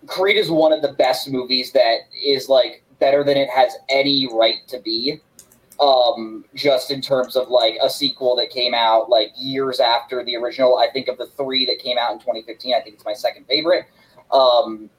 [0.07, 4.29] Creed is one of the best movies that is like better than it has any
[4.31, 5.21] right to be.
[5.79, 10.35] Um, just in terms of like a sequel that came out like years after the
[10.37, 10.77] original.
[10.77, 12.73] I think of the three that came out in 2015.
[12.73, 13.85] I think it's my second favorite.
[14.31, 14.89] Um,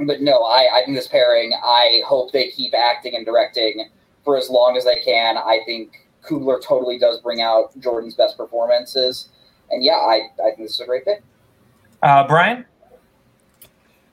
[0.00, 1.52] but no, I, I think this pairing.
[1.54, 3.88] I hope they keep acting and directing
[4.24, 5.36] for as long as they can.
[5.36, 9.28] I think Coogler totally does bring out Jordan's best performances,
[9.70, 11.22] and yeah, I, I think this is a great pick.
[12.02, 12.64] Uh, Brian?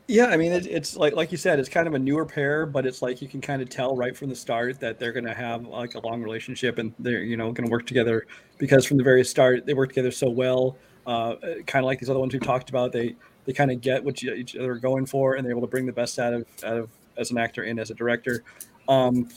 [0.08, 2.66] Yeah, I mean, it, it's like like you said, it's kind of a newer pair,
[2.66, 5.26] but it's like you can kind of tell right from the start that they're going
[5.26, 8.26] to have like a long relationship and they're you know going to work together
[8.58, 10.76] because from the very start they work together so well.
[11.08, 13.16] Uh, kind of like these other ones we've talked about, they
[13.46, 15.86] they kind of get what each other are going for, and they're able to bring
[15.86, 18.44] the best out of out of as an actor and as a director.
[18.88, 19.30] Um,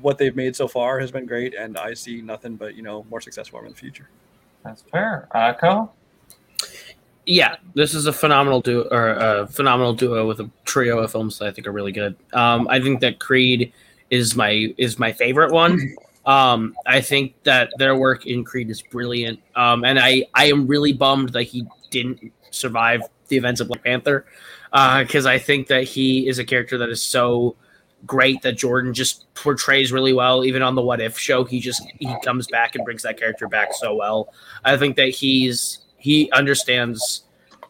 [0.00, 3.04] what they've made so far has been great, and I see nothing but you know
[3.10, 4.08] more success for them in the future.
[4.64, 5.28] That's fair.
[5.32, 5.92] Uh, Coho?
[7.30, 11.38] Yeah, this is a phenomenal duo or a phenomenal duo with a trio of films
[11.38, 12.16] that I think are really good.
[12.32, 13.72] Um, I think that Creed
[14.10, 15.78] is my is my favorite one.
[16.26, 19.40] Um, I think that their work in Creed is brilliant.
[19.56, 23.82] Um, and I I am really bummed that he didn't survive the events of Black
[23.82, 24.26] Panther
[24.70, 27.56] because I think that he is a character that is so
[28.06, 30.44] great that Jordan just portrays really well.
[30.44, 33.48] Even on the What If show, he just he comes back and brings that character
[33.48, 34.32] back so well.
[34.62, 37.24] I think that he's he understands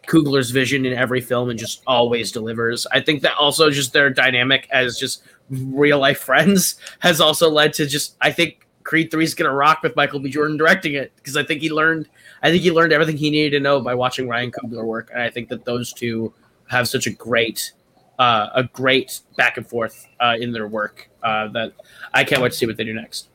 [0.07, 2.87] Coogler's vision in every film and just always delivers.
[2.91, 7.73] I think that also just their dynamic as just real life friends has also led
[7.75, 10.31] to just I think Creed 3 is going to rock with Michael B.
[10.31, 12.09] Jordan directing it because I think he learned
[12.43, 15.23] I think he learned everything he needed to know by watching Ryan Coogler work and
[15.23, 16.33] I think that those two
[16.69, 17.73] have such a great
[18.19, 21.73] uh, a great back and forth uh, in their work uh, that
[22.13, 23.29] I can't wait to see what they do next.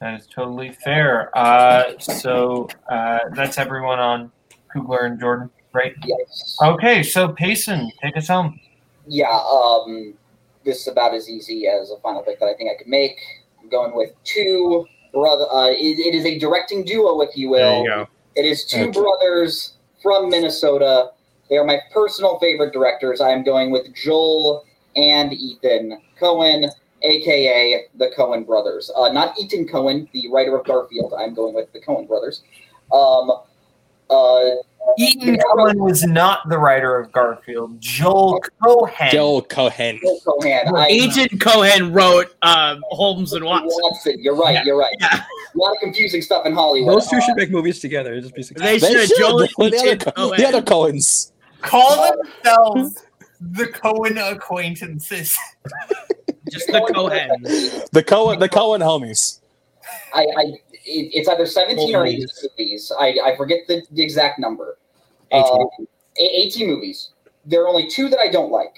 [0.00, 1.36] That is totally fair.
[1.36, 4.32] Uh, so uh, that's everyone on
[4.74, 5.94] Coogler and Jordan, right?
[6.04, 6.56] Yes.
[6.62, 8.58] Okay, so Payson, take us home.
[9.06, 10.14] Yeah, um,
[10.64, 13.18] this is about as easy as a final pick that I think I could make.
[13.60, 15.46] I'm going with two brother.
[15.52, 17.58] Uh, it, it is a directing duo, if you will.
[17.58, 18.08] There you go.
[18.36, 19.00] It is two Okay.
[19.00, 21.10] brothers from Minnesota.
[21.48, 23.20] They are my personal favorite directors.
[23.20, 24.64] I am going with Joel
[24.94, 26.70] and Ethan Coen,
[27.02, 28.90] aka the Coen brothers.
[28.96, 31.12] Uh, not Ethan Cohen, the writer of Garfield.
[31.18, 32.42] I'm going with the Coen brothers.
[32.92, 33.32] Um,
[34.10, 34.50] uh,
[34.98, 37.80] Ethan Cohen was not the writer of Garfield.
[37.80, 39.08] Joel Cohen.
[39.10, 40.00] Joel Cohen.
[40.02, 40.74] Joel Cohen.
[40.76, 43.68] I, Etan Cohen wrote um, Holmes and Watson.
[43.82, 44.16] Watson.
[44.18, 44.54] You're right.
[44.54, 44.64] Yeah.
[44.64, 44.94] You're right.
[45.00, 45.22] Yeah.
[45.22, 46.94] A lot of confusing stuff in Hollywood.
[46.94, 48.12] Those two Uh, should make movies together.
[48.12, 48.94] It'd just be They successful.
[48.94, 49.08] They should.
[49.10, 49.18] should.
[49.18, 50.40] Joel the, other, Agent Co- Cohen.
[50.40, 51.32] the other Cohens.
[51.60, 53.04] Call themselves
[53.40, 55.36] the Cohen acquaintances.
[56.50, 57.30] Just the Cohen.
[57.92, 58.38] The Cohen.
[58.40, 59.40] The Cohen homies.
[60.14, 60.44] I, I
[60.90, 62.26] it, it's either 17 or 18
[62.58, 62.92] Movies.
[62.98, 64.78] I, I forget the, the exact number.
[65.32, 65.44] 18.
[65.44, 65.84] Uh,
[66.18, 67.10] 18 movies.
[67.44, 68.74] There are only two that I don't like.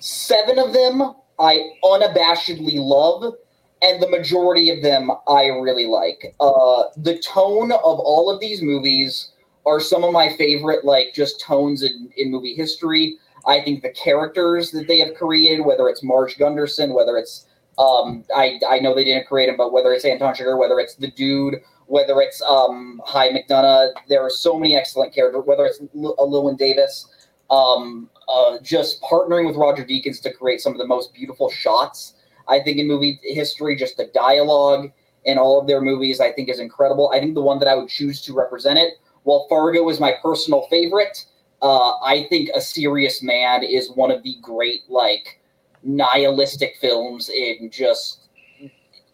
[0.00, 3.34] Seven of them I unabashedly love,
[3.82, 6.34] and the majority of them I really like.
[6.40, 9.32] Uh, the tone of all of these movies
[9.66, 13.18] are some of my favorite, like just tones in, in movie history.
[13.46, 17.46] I think the characters that they have created, whether it's Marge Gunderson, whether it's
[17.78, 20.94] um, I I know they didn't create him, but whether it's Anton Chigurh, whether it's
[20.94, 25.42] the dude, whether it's um, Hy McDunnough, there are so many excellent characters.
[25.44, 27.08] Whether it's L- uh, Llewyn Davis,
[27.50, 32.14] um, uh, just partnering with Roger Deakins to create some of the most beautiful shots.
[32.48, 34.90] I think in movie history, just the dialogue
[35.24, 37.10] in all of their movies, I think is incredible.
[37.14, 40.14] I think the one that I would choose to represent it, while Fargo is my
[40.20, 41.24] personal favorite,
[41.62, 45.40] uh, I think A Serious Man is one of the great like
[45.82, 48.28] nihilistic films in just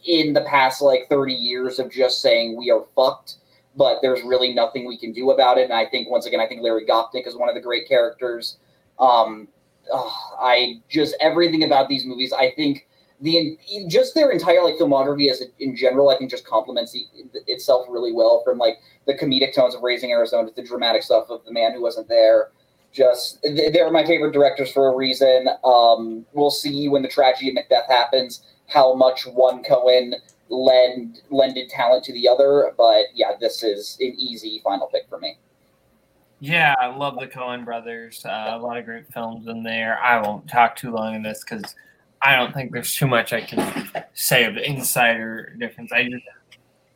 [0.07, 3.37] in the past like 30 years of just saying we are fucked
[3.77, 5.65] but there's really nothing we can do about it.
[5.65, 8.59] And i think once again i think larry gopnik is one of the great characters.
[8.99, 9.49] Um
[9.93, 12.87] ugh, i just everything about these movies i think
[13.21, 13.59] the
[13.89, 17.07] just their entire like filmography as in general i think just complements the,
[17.47, 21.29] itself really well from like the comedic tones of raising arizona to the dramatic stuff
[21.31, 22.51] of the man who wasn't there
[22.93, 25.49] just they're my favorite directors for a reason.
[25.65, 30.15] Um, we'll see when the tragedy of Macbeth happens how much one Coen
[30.49, 32.73] lend lended talent to the other.
[32.77, 35.39] But yeah, this is an easy final pick for me.
[36.41, 38.25] Yeah, I love the Coen brothers.
[38.25, 39.99] Uh, a lot of great films in there.
[39.99, 41.75] I won't talk too long in this because
[42.23, 45.91] I don't think there's too much I can say of the insider difference.
[45.93, 46.25] I just,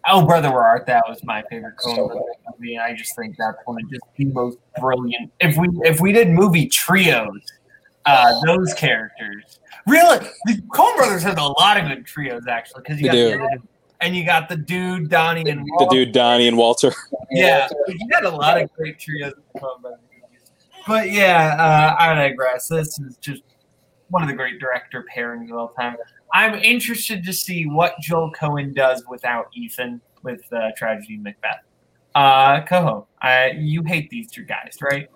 [0.08, 2.24] Oh Brother Where Art Thou was my favorite Coen So Brothers
[2.58, 2.74] movie.
[2.74, 5.32] and I just think that's one of just the most brilliant.
[5.40, 7.40] If we if we did movie trios,
[8.06, 13.00] uh, those characters really the Coen Brothers has a lot of good trios actually because
[13.00, 13.58] you They got do.
[13.60, 13.62] the,
[14.00, 15.94] and you got the dude Donnie and The Walter.
[15.96, 16.92] dude Donnie and Walter.
[17.30, 19.32] Yeah, you got a lot of great trios.
[19.54, 20.00] in Coen Brothers.
[20.86, 22.66] But yeah, uh, I digress.
[22.66, 23.42] This is just
[24.10, 25.96] one of the great director pairings of all time.
[26.32, 31.62] I'm interested to see what Joel Coen does without Ethan with uh, Tragedy Macbeth.
[32.14, 35.08] Uh, Coho, uh, you hate these two guys, right?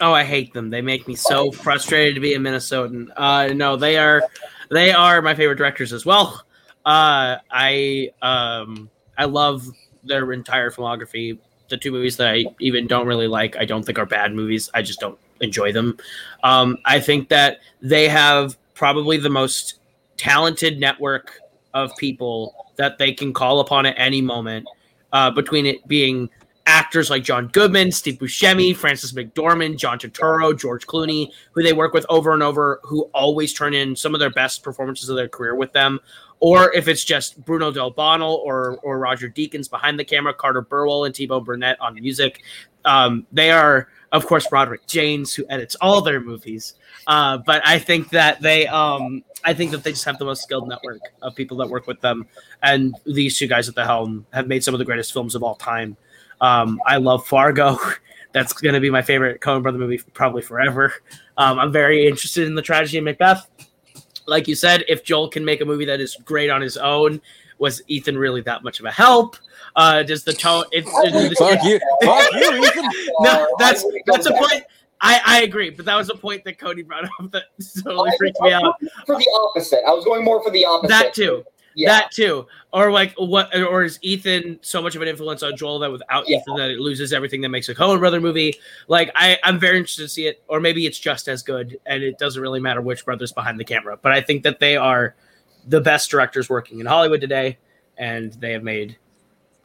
[0.00, 0.70] Oh, I hate them.
[0.70, 3.08] They make me so frustrated to be a Minnesotan.
[3.16, 4.22] Uh, no, they are
[4.70, 6.42] they are my favorite directors as well.
[6.84, 9.66] Uh, I um, I love
[10.02, 11.38] their entire filmography.
[11.68, 14.68] The two movies that I even don't really like, I don't think are bad movies.
[14.74, 15.96] I just don't enjoy them.
[16.42, 19.78] Um, I think that they have probably the most
[20.22, 21.40] talented network
[21.74, 24.66] of people that they can call upon at any moment.
[25.12, 26.30] Uh, between it being
[26.64, 31.92] actors like John Goodman, Steve Buscemi, Frances McDormand, John Turturro, George Clooney, who they work
[31.92, 35.28] with over and over, who always turn in some of their best performances of their
[35.28, 35.98] career with them.
[36.40, 41.04] Or if it's just Bruno Del or or Roger Deakins behind the camera, Carter Burwell
[41.04, 42.42] and T-Bone Burnett on music.
[42.84, 46.74] Um, they are, of course, Roderick Jaynes, who edits all their movies.
[47.06, 50.42] Uh, but I think that they, um, I think that they just have the most
[50.42, 52.26] skilled network of people that work with them,
[52.62, 55.42] and these two guys at the helm have made some of the greatest films of
[55.42, 55.96] all time.
[56.40, 57.78] Um, I love Fargo.
[58.32, 60.94] That's going to be my favorite Coen Brother movie probably forever.
[61.36, 63.46] Um, I'm very interested in the tragedy of Macbeth.
[64.26, 67.20] Like you said, if Joel can make a movie that is great on his own,
[67.58, 69.36] was Ethan really that much of a help?
[69.76, 70.64] Uh, does the tone?
[70.72, 71.80] It, it- Fuck you.
[72.02, 72.90] Fuck you, Ethan.
[73.20, 74.64] no, that's that's a point.
[75.04, 77.44] I, I agree, but that was a point that Cody brought up that
[77.82, 78.76] totally freaked me out.
[79.04, 80.88] For the opposite, I was going more for the opposite.
[80.90, 81.44] That too.
[81.74, 81.88] Yeah.
[81.88, 82.46] That too.
[82.72, 86.28] Or like what or is Ethan so much of an influence on Joel that without
[86.28, 86.36] Yeah.
[86.38, 88.54] Ethan that it loses everything that makes a Coen brother movie?
[88.88, 92.02] Like I, I'm very interested to see it, or maybe it's just as good and
[92.02, 93.98] it doesn't really matter which brother's behind the camera.
[94.00, 95.14] But I think that they are
[95.66, 97.56] the best directors working in Hollywood today,
[97.96, 98.98] and they have made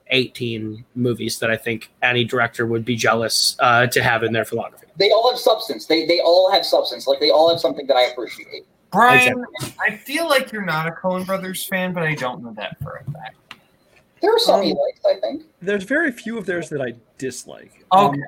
[0.09, 4.43] 18 movies that I think any director would be jealous uh, to have in their
[4.43, 4.83] filmography.
[4.97, 5.85] They all have substance.
[5.85, 7.07] They they all have substance.
[7.07, 8.65] Like they all have something that I appreciate.
[8.91, 9.43] Brian,
[9.79, 12.95] I feel like you're not a Coen Brothers fan, but I don't know that for
[13.05, 13.35] a fact.
[14.21, 15.43] There are some he Um, likes, I think.
[15.61, 17.85] There's very few of theirs that I dislike.
[17.91, 18.19] Okay.
[18.19, 18.23] Um,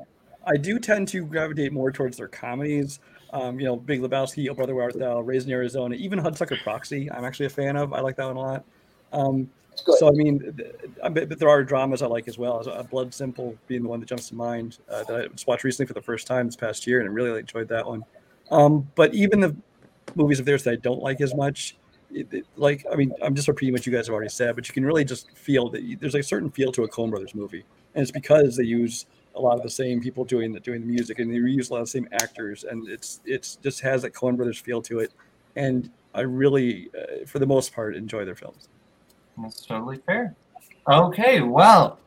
[0.45, 2.99] I do tend to gravitate more towards their comedies.
[3.31, 7.09] Um, you know, Big Lebowski, Oh Brother Where Art Thou, Raising Arizona, even Hudsucker Proxy.
[7.11, 7.93] I'm actually a fan of.
[7.93, 8.63] I like that one a lot.
[9.13, 9.49] Um, It's good.
[9.99, 10.59] So I mean,
[11.11, 12.67] but there are dramas I like as well.
[12.67, 15.63] Uh, Blood Simple being the one that jumps to mind uh, that I just watched
[15.63, 18.03] recently for the first time this past year, and I really enjoyed that one.
[18.51, 19.55] Um, but even the
[20.15, 21.75] movies of theirs that I don't like as much,
[22.11, 24.67] it, it- like I mean, I'm just repeating what you guys have already said, but
[24.67, 27.35] you can really just feel that you- there's a certain feel to a Coen Brothers
[27.35, 27.63] movie,
[27.95, 30.87] and it's because they use a lot of the same people doing the doing the
[30.87, 34.01] music, and they reuse a lot of the same actors, and it's it's just has
[34.01, 35.13] that Coen Brothers feel to it,
[35.55, 38.67] and I really, uh, for the most part, enjoy their films.
[39.41, 40.35] That's totally fair.
[40.87, 41.99] Okay, well,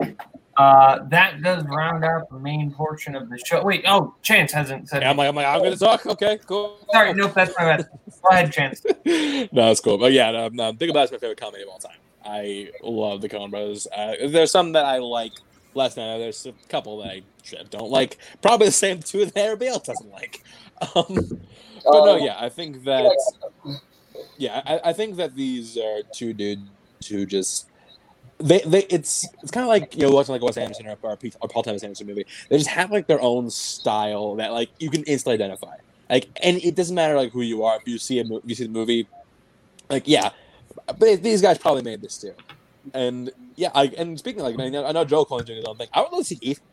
[0.56, 3.62] uh, that does round out the main portion of the show.
[3.62, 5.02] Wait, oh, Chance hasn't said.
[5.02, 6.04] Yeah, I'm like, I'm like, I'm gonna talk.
[6.06, 6.78] Okay, cool.
[6.92, 7.88] Sorry, nope, that's my bad.
[8.22, 8.84] Go ahead, Chance.
[9.04, 9.98] no, it's cool.
[9.98, 11.96] But yeah, no, no, Big Lebowski's my favorite comedy of all time.
[12.24, 13.86] I love the Coen Brothers.
[13.94, 15.32] Uh, there's some that I like
[15.74, 16.42] less than others.
[16.42, 17.22] There's a couple that I
[17.70, 18.18] don't like.
[18.42, 20.42] Probably the same two that everybody else doesn't like.
[20.96, 21.14] Um,
[21.84, 23.16] but no, Um, yeah, I think that
[24.36, 26.62] yeah, I, I think that these are two dudes
[27.08, 27.68] who just
[28.38, 31.18] they they it's it's kind of like you know watching like Wes Anderson or, or,
[31.40, 32.26] or Paul Thomas Anderson movie.
[32.48, 35.76] They just have like their own style that like you can instantly identify.
[36.10, 37.76] Like, and it doesn't matter like who you are.
[37.76, 39.06] If you see a you see the movie,
[39.88, 40.30] like yeah,
[40.86, 42.34] but these guys probably made this too.
[42.92, 45.64] And yeah, I and speaking of, like I know, I know Joe Coen's doing his
[45.64, 45.88] own thing.
[45.92, 46.64] I would love to see Ethan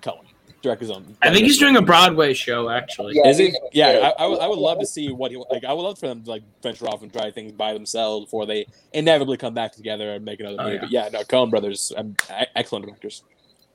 [0.00, 0.24] Coen
[0.62, 1.16] direct his own.
[1.22, 3.14] I think he's doing a Broadway show actually.
[3.16, 3.56] Yeah, Is he?
[3.72, 4.12] Yeah, yeah.
[4.18, 5.64] I, I, would, I would love to see what he like.
[5.64, 8.46] I would love for them to like venture off and try things by themselves before
[8.46, 10.74] they inevitably come back together and make another Oh, movie.
[10.90, 11.04] yeah.
[11.04, 12.16] But yeah, no, Coen Brothers, um,
[12.56, 13.22] excellent directors.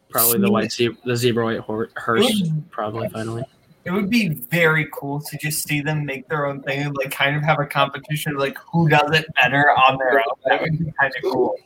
[0.10, 2.44] Probably the white zebra, the zebra white hor- hearse.
[2.70, 3.44] Probably finally.
[3.86, 7.12] It would be very cool to just see them make their own thing and like
[7.12, 10.26] kind of have a competition, like who does it better on their own.
[10.46, 11.58] That would be kind of cool.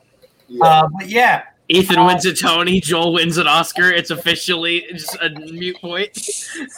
[0.48, 0.64] Yeah.
[0.66, 2.80] Uh, but yeah, Ethan wins a Tony.
[2.80, 3.92] Joel wins an Oscar.
[3.92, 6.18] It's officially just a mute point.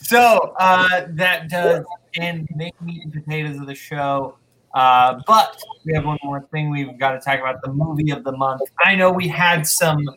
[0.06, 1.84] So uh, that does
[2.14, 4.38] end the meat and potatoes of the show.
[4.76, 8.24] Uh, but we have one more thing we've got to talk about the movie of
[8.24, 8.62] the month.
[8.86, 10.08] I know we had some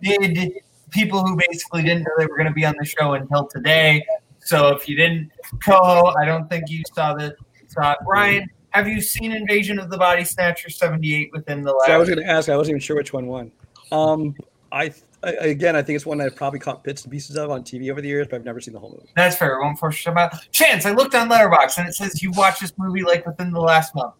[0.00, 0.54] bid
[0.90, 4.04] people who basically didn't know they were going to be on the show until today.
[4.40, 5.30] So if you didn't
[5.64, 7.36] go, I don't think you saw the
[7.68, 7.98] saw it.
[8.04, 11.86] Ryan, have you seen Invasion of the Body Snatcher 78 within the last?
[11.86, 12.48] So I was going to ask.
[12.48, 13.52] I wasn't even sure which one won.
[13.92, 14.34] Um,
[14.72, 14.92] I,
[15.22, 17.90] I again, I think it's one I've probably caught bits and pieces of on TV
[17.90, 19.08] over the years, but I've never seen the whole movie.
[19.14, 19.60] That's fair.
[19.60, 20.34] Won't force you about.
[20.50, 23.60] Chance, I looked on Letterboxd and it says you watched this movie like within the
[23.60, 24.14] last month.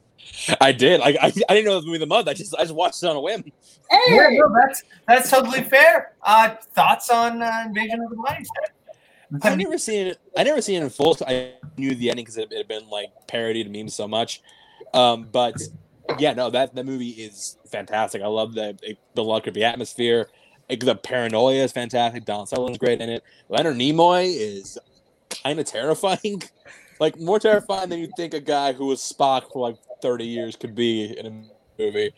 [0.61, 1.01] I did.
[1.01, 2.29] I, I, I didn't know it was movie of the month.
[2.29, 3.45] I just I just watched it on a whim.
[3.91, 4.37] Yeah, Hey!
[4.39, 6.13] no, that's that's totally fair.
[6.23, 8.74] Uh, thoughts on uh, Invasion of the Body Snatcher?
[9.43, 10.21] I never seen it.
[10.37, 11.17] I never seen it in full.
[11.27, 14.43] I knew the ending because it, it had been like parodied and memed so much.
[14.93, 15.61] Um, but
[16.19, 18.23] yeah, no, that that movie is fantastic.
[18.23, 20.29] I love the the look of the atmosphere.
[20.69, 22.25] The paranoia is fantastic.
[22.25, 23.23] Don Sutherland's great in it.
[23.49, 24.79] Leonard Nimoy is
[25.43, 26.43] kind of terrifying.
[27.01, 30.57] like more terrifying than you think a guy who was Spock for like thirty years
[30.57, 32.15] could be in a movie.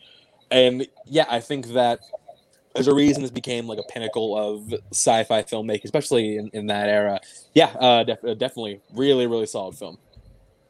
[0.51, 1.99] And yeah, I think that
[2.77, 6.89] there's a reason this became like a pinnacle of sci-fi filmmaking, especially in, in that
[6.89, 7.19] era.
[7.55, 9.97] Yeah, uh, def- uh, definitely, really, really solid film.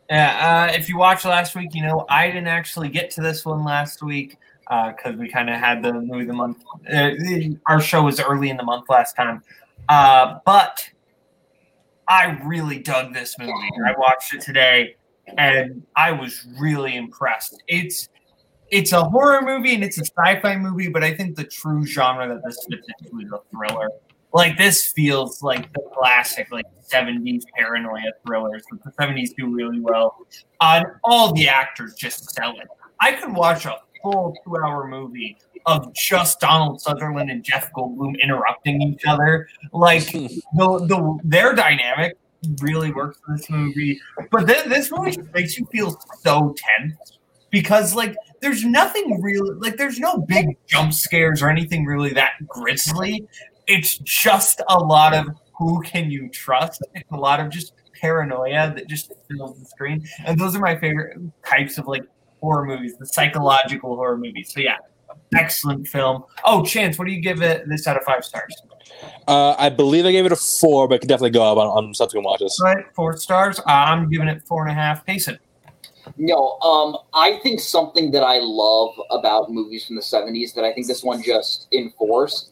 [0.09, 3.45] Yeah, uh, if you watched last week, you know I didn't actually get to this
[3.45, 6.63] one last week because we kind of had the movie the month.
[6.91, 7.11] Uh,
[7.67, 9.43] our show was early in the month last time,
[9.89, 10.89] uh, but
[12.07, 13.51] I really dug this movie.
[13.85, 14.95] I watched it today,
[15.38, 17.61] and I was really impressed.
[17.67, 18.07] It's
[18.69, 22.27] it's a horror movie and it's a sci-fi movie, but I think the true genre
[22.27, 23.89] that this fits into is a thriller.
[24.34, 29.80] Like this feels like the classic like 70s paranoia thrillers that the 70s do really
[29.80, 30.18] well.
[30.60, 32.68] Uh, and all the actors just sell it.
[32.99, 38.81] I could watch a full two-hour movie of just Donald Sutherland and Jeff Goldblum interrupting
[38.81, 39.48] each other.
[39.72, 42.18] Like the, the their dynamic
[42.61, 43.99] really works in this movie.
[44.31, 47.19] But then this movie just makes you feel so tense
[47.49, 52.34] because like there's nothing really like there's no big jump scares or anything really that
[52.47, 53.27] grisly.
[53.68, 55.27] It's just a lot of
[55.57, 56.81] who can you trust?
[56.93, 60.07] It's a lot of just paranoia that just fills the screen.
[60.26, 62.03] And those are my favorite types of like
[62.39, 64.53] horror movies, the psychological horror movies.
[64.53, 64.77] So yeah,
[65.35, 66.23] excellent film.
[66.43, 68.53] Oh, Chance, what do you give it this out of five stars?
[69.27, 71.93] Uh, I believe I gave it a four, but could definitely go up on, on
[71.93, 72.59] subsequent watches.
[72.64, 73.59] Right, four stars.
[73.59, 75.05] Uh, I'm giving it four and a half.
[75.05, 75.38] Payson.
[76.18, 80.73] No, um, I think something that I love about movies from the '70s that I
[80.73, 82.52] think this one just enforced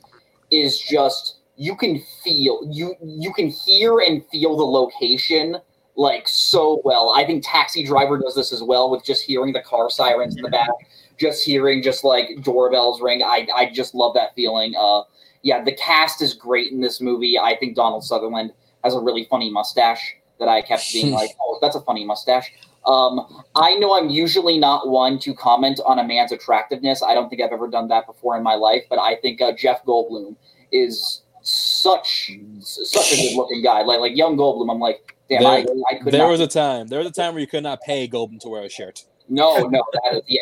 [0.52, 5.58] is just you can feel you you can hear and feel the location
[5.96, 7.14] like so well.
[7.16, 10.44] I think Taxi Driver does this as well with just hearing the car sirens in
[10.44, 10.70] the back.
[11.18, 13.24] just hearing just like doorbells ring.
[13.24, 14.76] I I just love that feeling.
[14.78, 15.04] Uh,
[15.42, 17.40] yeah, the cast is great in this movie.
[17.40, 18.52] I think Donald Sutherland
[18.84, 22.52] has a really funny mustache that I kept being like, oh, that's a funny mustache.
[22.86, 27.02] Um, I know I'm usually not one to comment on a man's attractiveness.
[27.02, 29.54] I don't think I've ever done that before in my life, but I think uh,
[29.54, 30.36] Jeff Goldblum
[30.72, 32.32] is such
[32.62, 33.82] such a good looking guy.
[33.82, 36.48] Like like young Goldblum, I'm like, damn, There, I, I could there not was a
[36.48, 36.88] time.
[36.88, 39.04] There was a time where you could not pay Goldblum to wear a shirt.
[39.30, 40.40] no, no, that is yeah.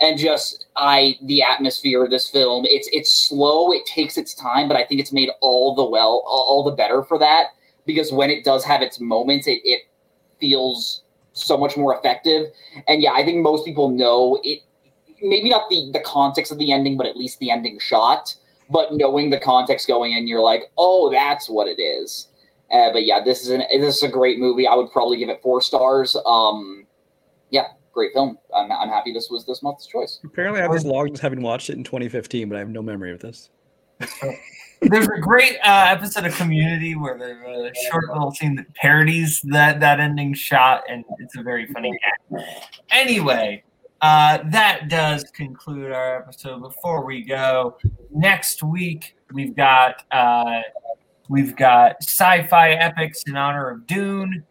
[0.00, 4.68] And just I the atmosphere of this film, it's it's slow, it takes its time,
[4.68, 7.50] but I think it's made all the well all, all the better for that
[7.86, 9.82] because when it does have its moments, it, it
[10.38, 11.04] feels
[11.36, 12.46] so much more effective.
[12.88, 14.60] And yeah, I think most people know it
[15.22, 18.34] maybe not the the context of the ending, but at least the ending shot.
[18.68, 22.28] But knowing the context going in, you're like, oh, that's what it is.
[22.72, 24.66] Uh, but yeah, this is an this is a great movie.
[24.66, 26.16] I would probably give it four stars.
[26.26, 26.86] Um,
[27.50, 28.38] yeah, great film.
[28.54, 30.18] I'm, I'm happy this was this month's choice.
[30.24, 32.82] Apparently, I was logged log just having watched it in 2015, but I have no
[32.82, 33.50] memory of this.
[34.82, 39.40] There's a great uh, episode of Community where there's a short little scene that parodies
[39.44, 41.98] that that ending shot, and it's a very funny
[42.30, 42.44] gag.
[42.90, 43.64] Anyway,
[44.02, 46.60] uh, that does conclude our episode.
[46.60, 47.78] Before we go,
[48.10, 50.60] next week we've got uh,
[51.28, 54.44] we've got sci-fi epics in honor of Dune.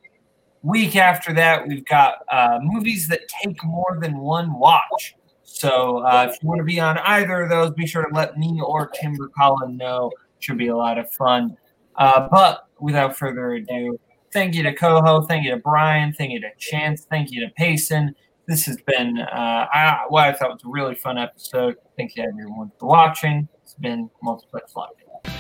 [0.64, 5.16] Week after that, we've got uh, movies that take more than one watch.
[5.56, 8.38] So uh, if you want to be on either of those, be sure to let
[8.38, 10.11] me or Timber Collin know.
[10.40, 11.56] Should be a lot of fun.
[11.95, 13.98] Uh, but without further ado,
[14.34, 17.53] thank you to Coho, thank you to Brian, thank you to Chance, thank you to
[17.53, 18.14] Payson.
[18.48, 21.77] This has been uh, I, what I thought was a really fun episode.
[21.95, 23.48] Thank you everyone for watching.
[23.64, 24.90] It's been Multiplex Live.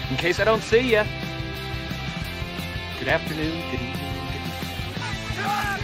[0.09, 1.03] In case I don't see you,
[2.99, 4.29] Good afternoon, good evening,
[5.35, 5.74] good